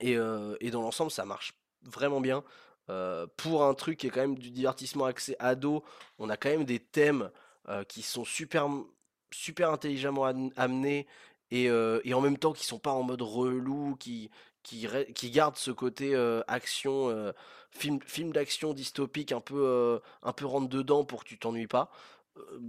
Et, 0.00 0.12
et 0.12 0.70
dans 0.70 0.82
l'ensemble, 0.82 1.10
ça 1.10 1.24
marche 1.24 1.54
vraiment 1.82 2.20
bien. 2.20 2.44
pour 3.36 3.64
un 3.64 3.74
truc 3.74 3.98
qui 3.98 4.06
est 4.06 4.10
quand 4.10 4.20
même 4.20 4.38
du 4.38 4.50
divertissement 4.50 5.06
accès 5.06 5.34
ado, 5.40 5.82
on 6.18 6.28
a 6.28 6.36
quand 6.36 6.50
même 6.50 6.64
des 6.64 6.78
thèmes 6.78 7.30
euh, 7.68 7.84
qui 7.84 8.02
sont 8.02 8.24
super, 8.24 8.66
super 9.30 9.70
intelligemment 9.70 10.24
amenés 10.56 11.06
et, 11.50 11.68
euh, 11.68 12.00
et, 12.04 12.14
en 12.14 12.20
même 12.20 12.38
temps 12.38 12.52
qui 12.52 12.64
sont 12.64 12.78
pas 12.78 12.92
en 12.92 13.02
mode 13.02 13.22
relou, 13.22 13.96
qui, 13.98 14.30
qui, 14.62 14.86
qui 15.14 15.30
gardent 15.30 15.56
ce 15.56 15.70
côté 15.70 16.14
euh, 16.14 16.42
action, 16.48 17.32
film, 17.70 18.00
film 18.04 18.32
d'action 18.32 18.72
dystopique 18.72 19.32
un 19.32 19.40
peu, 19.40 20.00
un 20.22 20.32
peu 20.32 20.46
rentre 20.46 20.68
dedans 20.68 21.04
pour 21.04 21.24
que 21.24 21.28
tu 21.28 21.38
t'ennuies 21.38 21.66
pas. 21.66 21.90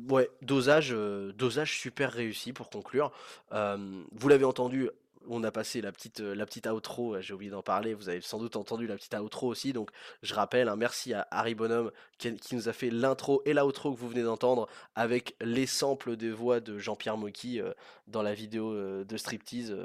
ouais, 0.10 0.30
dosage, 0.42 0.92
dosage 0.92 1.80
super 1.80 2.12
réussi 2.12 2.52
pour 2.54 2.70
conclure. 2.70 3.12
vous 3.52 4.28
l'avez 4.28 4.46
entendu, 4.46 4.90
on 5.28 5.44
a 5.44 5.52
passé 5.52 5.82
la 5.82 5.92
petite, 5.92 6.20
la 6.20 6.46
petite 6.46 6.68
outro, 6.68 7.20
j'ai 7.22 7.34
oublié 7.34 7.52
d'en 7.52 7.62
parler, 7.62 7.94
vous 7.94 8.10
avez 8.10 8.22
sans 8.22 8.40
doute 8.40 8.56
entendu 8.56 8.88
la 8.88 8.96
petite 8.96 9.14
outro 9.16 9.48
aussi, 9.48 9.74
donc 9.74 9.92
je 10.24 10.34
rappelle, 10.34 10.70
un 10.70 10.76
merci 10.76 11.14
à 11.14 11.28
Harry 11.32 11.56
Bonhomme 11.56 11.92
qui, 12.18 12.36
nous 12.52 12.70
a 12.70 12.74
fait 12.74 12.90
l'intro 12.90 13.42
et 13.46 13.54
l'outro 13.54 13.94
que 13.94 14.00
vous 14.00 14.10
venez 14.10 14.24
d'entendre 14.24 14.68
avec 14.96 15.36
les 15.42 15.66
samples 15.66 16.16
des 16.16 16.32
voix 16.32 16.60
de 16.60 16.78
Jean-Pierre 16.80 17.18
Mocky 17.18 17.62
dans 18.08 18.22
la 18.22 18.34
vidéo 18.34 19.04
de 19.04 19.18
Striptease 19.18 19.76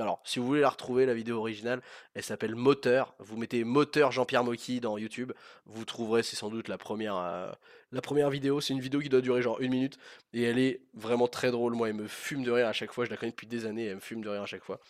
alors, 0.00 0.22
si 0.24 0.38
vous 0.38 0.46
voulez 0.46 0.60
la 0.60 0.70
retrouver, 0.70 1.04
la 1.04 1.14
vidéo 1.14 1.38
originale, 1.38 1.82
elle 2.14 2.22
s'appelle 2.22 2.54
Moteur. 2.54 3.14
Vous 3.18 3.36
mettez 3.36 3.62
Moteur 3.64 4.10
Jean-Pierre 4.10 4.42
Mocky 4.42 4.80
dans 4.80 4.96
YouTube, 4.96 5.32
vous 5.66 5.84
trouverez, 5.84 6.22
c'est 6.22 6.36
sans 6.36 6.48
doute 6.48 6.68
la 6.68 6.78
première, 6.78 7.16
euh, 7.16 7.52
la 7.90 8.00
première 8.00 8.30
vidéo. 8.30 8.60
C'est 8.60 8.72
une 8.72 8.80
vidéo 8.80 9.00
qui 9.00 9.10
doit 9.10 9.20
durer 9.20 9.42
genre 9.42 9.60
une 9.60 9.72
minute 9.72 9.98
et 10.32 10.42
elle 10.42 10.58
est 10.58 10.80
vraiment 10.94 11.28
très 11.28 11.50
drôle. 11.50 11.74
Moi, 11.74 11.90
elle 11.90 11.96
me 11.96 12.08
fume 12.08 12.42
de 12.42 12.50
rire 12.50 12.68
à 12.68 12.72
chaque 12.72 12.92
fois. 12.92 13.04
Je 13.04 13.10
la 13.10 13.16
connais 13.16 13.32
depuis 13.32 13.46
des 13.46 13.66
années, 13.66 13.86
elle 13.86 13.96
me 13.96 14.00
fume 14.00 14.22
de 14.22 14.30
rire 14.30 14.42
à 14.42 14.46
chaque 14.46 14.64
fois. 14.64 14.80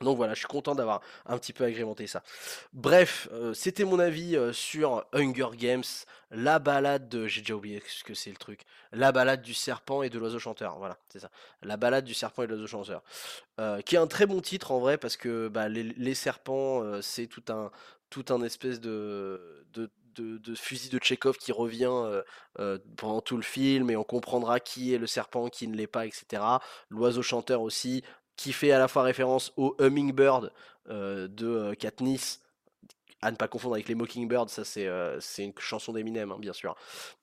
Donc 0.00 0.16
voilà, 0.16 0.32
je 0.32 0.38
suis 0.38 0.48
content 0.48 0.74
d'avoir 0.74 1.02
un 1.26 1.36
petit 1.36 1.52
peu 1.52 1.64
agrémenté 1.64 2.06
ça. 2.06 2.22
Bref, 2.72 3.28
euh, 3.32 3.52
c'était 3.52 3.84
mon 3.84 3.98
avis 3.98 4.34
euh, 4.34 4.52
sur 4.52 5.04
Hunger 5.12 5.48
Games, 5.54 5.84
la 6.30 6.58
balade 6.58 7.08
de... 7.08 7.26
J'ai 7.26 7.42
déjà 7.42 7.54
oublié 7.54 7.82
ce 7.86 8.02
que 8.02 8.14
c'est 8.14 8.30
le 8.30 8.36
truc. 8.36 8.62
La 8.92 9.12
balade 9.12 9.42
du 9.42 9.52
serpent 9.52 10.02
et 10.02 10.08
de 10.08 10.18
l'oiseau 10.18 10.38
chanteur. 10.38 10.78
Voilà, 10.78 10.96
c'est 11.10 11.18
ça. 11.18 11.30
La 11.62 11.76
balade 11.76 12.04
du 12.04 12.14
serpent 12.14 12.42
et 12.44 12.46
de 12.46 12.52
l'oiseau 12.52 12.66
chanteur. 12.66 13.02
Euh, 13.60 13.82
qui 13.82 13.96
est 13.96 13.98
un 13.98 14.06
très 14.06 14.24
bon 14.24 14.40
titre 14.40 14.70
en 14.70 14.78
vrai, 14.78 14.96
parce 14.96 15.18
que 15.18 15.48
bah, 15.48 15.68
les, 15.68 16.14
serpents, 16.14 17.02
c'est 17.02 17.26
tout 17.26 17.44
un, 17.50 17.70
tout 18.08 18.24
un 18.30 18.42
espèce 18.42 18.80
de, 18.80 19.74
fusil 20.56 20.88
de 20.88 20.98
Tchekhov 20.98 21.36
qui 21.36 21.52
revient 21.52 22.22
pendant 22.96 23.20
tout 23.20 23.36
le 23.36 23.42
film 23.42 23.90
et 23.90 23.96
on 23.96 24.04
comprendra 24.04 24.60
qui 24.60 24.94
est 24.94 24.98
le 24.98 25.06
serpent, 25.06 25.48
qui 25.48 25.68
ne 25.68 25.76
l'est 25.76 25.86
pas, 25.86 26.06
etc. 26.06 26.42
L'oiseau 26.88 27.22
chanteur 27.22 27.60
aussi, 27.60 28.02
qui 28.36 28.52
fait 28.52 28.72
à 28.72 28.78
la 28.78 28.88
fois 28.88 29.02
référence 29.02 29.52
au 29.56 29.76
Hummingbird 29.78 30.52
euh, 30.88 31.28
de 31.28 31.46
euh, 31.46 31.74
Katniss, 31.74 32.40
à 33.22 33.30
ne 33.30 33.36
pas 33.36 33.48
confondre 33.48 33.74
avec 33.74 33.88
les 33.88 33.94
Mockingbirds, 33.94 34.50
ça 34.50 34.64
c'est 34.64 34.86
euh, 34.86 35.20
une 35.38 35.52
chanson 35.58 35.92
d'Eminem, 35.92 36.32
hein, 36.32 36.38
bien 36.38 36.52
sûr. 36.52 36.74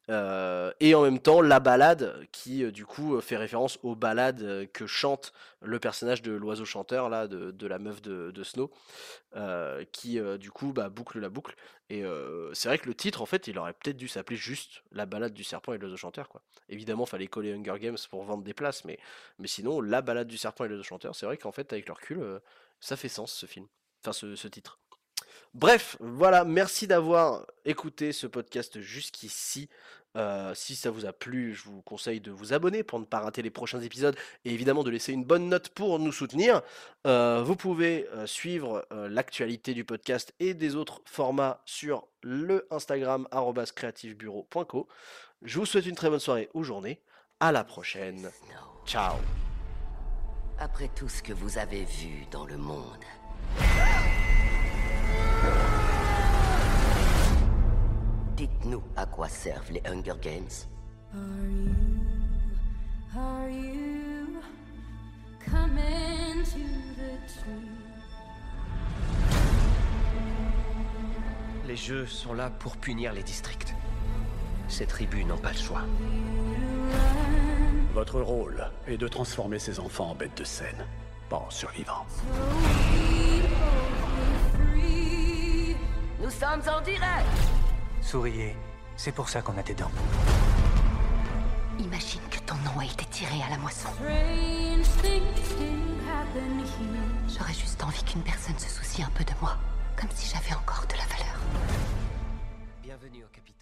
et 0.09 0.95
en 0.95 1.01
même 1.01 1.19
temps, 1.19 1.41
la 1.41 1.59
balade 1.59 2.27
qui 2.31 2.71
du 2.71 2.85
coup 2.85 3.19
fait 3.21 3.37
référence 3.37 3.79
aux 3.83 3.95
balades 3.95 4.69
que 4.71 4.87
chante 4.87 5.33
le 5.61 5.79
personnage 5.79 6.21
de 6.21 6.31
l'oiseau 6.31 6.65
chanteur, 6.65 7.09
là, 7.09 7.27
de, 7.27 7.67
la 7.67 7.79
meuf 7.79 8.01
de, 8.01 8.43
Snow, 8.43 8.71
qui 9.91 10.19
du 10.39 10.51
coup 10.51 10.71
bah, 10.71 10.89
boucle 10.89 11.19
la 11.19 11.29
boucle. 11.29 11.55
Et 11.89 12.03
c'est 12.53 12.69
vrai 12.69 12.77
que 12.77 12.87
le 12.87 12.95
titre, 12.95 13.21
en 13.21 13.25
fait, 13.25 13.47
il 13.47 13.57
aurait 13.59 13.73
peut-être 13.73 13.97
dû 13.97 14.07
s'appeler 14.07 14.37
juste 14.37 14.83
La 14.91 15.05
balade 15.05 15.33
du 15.33 15.43
serpent 15.43 15.73
et 15.73 15.77
de 15.77 15.81
l'oiseau 15.81 15.97
chanteur. 15.97 16.29
Quoi. 16.29 16.41
Évidemment, 16.69 17.05
fallait 17.05 17.27
coller 17.27 17.53
Hunger 17.53 17.79
Games 17.79 17.97
pour 18.09 18.23
vendre 18.23 18.43
des 18.43 18.53
places, 18.53 18.85
mais, 18.85 18.97
mais 19.39 19.47
sinon, 19.47 19.81
La 19.81 20.01
balade 20.01 20.27
du 20.27 20.37
serpent 20.37 20.63
et 20.63 20.67
de 20.67 20.73
l'oiseau 20.73 20.87
chanteur, 20.87 21.15
c'est 21.15 21.25
vrai 21.25 21.37
qu'en 21.37 21.51
fait, 21.51 21.73
avec 21.73 21.87
le 21.87 21.93
recul, 21.93 22.39
ça 22.79 22.95
fait 22.95 23.09
sens 23.09 23.33
ce 23.33 23.45
film. 23.45 23.67
Enfin, 24.03 24.13
ce, 24.13 24.47
titre. 24.47 24.79
Bref, 25.53 25.97
voilà, 25.99 26.45
merci 26.45 26.87
d'avoir 26.87 27.45
écouté 27.65 28.11
ce 28.11 28.27
podcast 28.27 28.79
jusqu'ici. 28.79 29.69
si 30.53 30.75
ça 30.75 30.89
vous 30.89 31.05
a 31.05 31.13
plu, 31.13 31.53
je 31.53 31.63
vous 31.63 31.81
conseille 31.81 32.19
de 32.19 32.31
vous 32.31 32.53
abonner 32.53 32.83
pour 32.83 32.99
ne 32.99 33.05
pas 33.05 33.19
rater 33.19 33.41
les 33.41 33.49
prochains 33.49 33.81
épisodes 33.81 34.15
et 34.45 34.53
évidemment 34.53 34.83
de 34.83 34.89
laisser 34.89 35.13
une 35.13 35.23
bonne 35.23 35.49
note 35.49 35.69
pour 35.69 35.99
nous 35.99 36.11
soutenir. 36.11 36.61
vous 37.05 37.55
pouvez 37.55 38.07
suivre 38.25 38.87
l'actualité 38.91 39.73
du 39.73 39.83
podcast 39.83 40.33
et 40.39 40.53
des 40.53 40.75
autres 40.75 41.01
formats 41.05 41.61
sur 41.65 42.07
le 42.23 42.67
Instagram 42.71 43.27
creativebureau.co. 43.75 44.87
Je 45.43 45.59
vous 45.59 45.65
souhaite 45.65 45.85
une 45.85 45.95
très 45.95 46.09
bonne 46.09 46.19
soirée 46.19 46.49
ou 46.53 46.63
journée. 46.63 46.99
À 47.39 47.51
la 47.51 47.63
prochaine. 47.63 48.31
Ciao. 48.85 49.15
Après 50.59 50.89
tout 50.95 51.07
ce 51.07 51.21
que 51.21 51.33
vous 51.33 51.59
avez 51.59 51.83
vu 51.83 52.25
dans 52.31 52.45
le 52.45 52.57
monde. 52.57 53.03
Dites-nous 58.37 58.83
à 58.95 59.07
quoi 59.07 59.27
servent 59.27 59.71
les 59.71 59.81
Hunger 59.83 60.13
Games. 60.21 60.43
Les 71.65 71.75
jeux 71.75 72.05
sont 72.05 72.35
là 72.35 72.51
pour 72.51 72.77
punir 72.77 73.11
les 73.11 73.23
districts. 73.23 73.73
Ces 74.67 74.85
tribus 74.85 75.25
n'ont 75.25 75.39
pas 75.39 75.53
le 75.53 75.57
choix. 75.57 75.81
Votre 77.95 78.21
rôle 78.21 78.69
est 78.85 78.97
de 78.97 79.07
transformer 79.07 79.57
ces 79.57 79.79
enfants 79.79 80.11
en 80.11 80.15
bêtes 80.15 80.37
de 80.37 80.43
scène, 80.43 80.85
pas 81.27 81.37
en 81.37 81.49
survivants. 81.49 82.05
Nous 86.21 86.29
sommes 86.29 86.61
en 86.71 86.81
direct 86.81 87.56
Souriez, 88.07 88.55
c'est 88.95 89.11
pour 89.11 89.27
ça 89.27 89.41
qu'on 89.41 89.57
a 89.57 89.63
des 89.63 89.73
dents. 89.73 89.91
Imagine 91.77 92.21
que 92.31 92.39
ton 92.39 92.55
nom 92.55 92.79
a 92.79 92.85
été 92.85 93.03
tiré 93.03 93.35
à 93.45 93.49
la 93.49 93.57
moisson. 93.57 93.89
J'aurais 97.27 97.53
juste 97.53 97.83
envie 97.83 98.01
qu'une 98.05 98.23
personne 98.23 98.57
se 98.57 98.69
soucie 98.69 99.03
un 99.03 99.09
peu 99.09 99.25
de 99.25 99.33
moi, 99.41 99.57
comme 99.97 100.09
si 100.15 100.33
j'avais 100.33 100.55
encore 100.55 100.85
de 100.87 100.93
la 100.93 101.03
valeur. 101.03 101.37
Bienvenue 102.81 103.25
au 103.25 103.35
Capitole. 103.35 103.56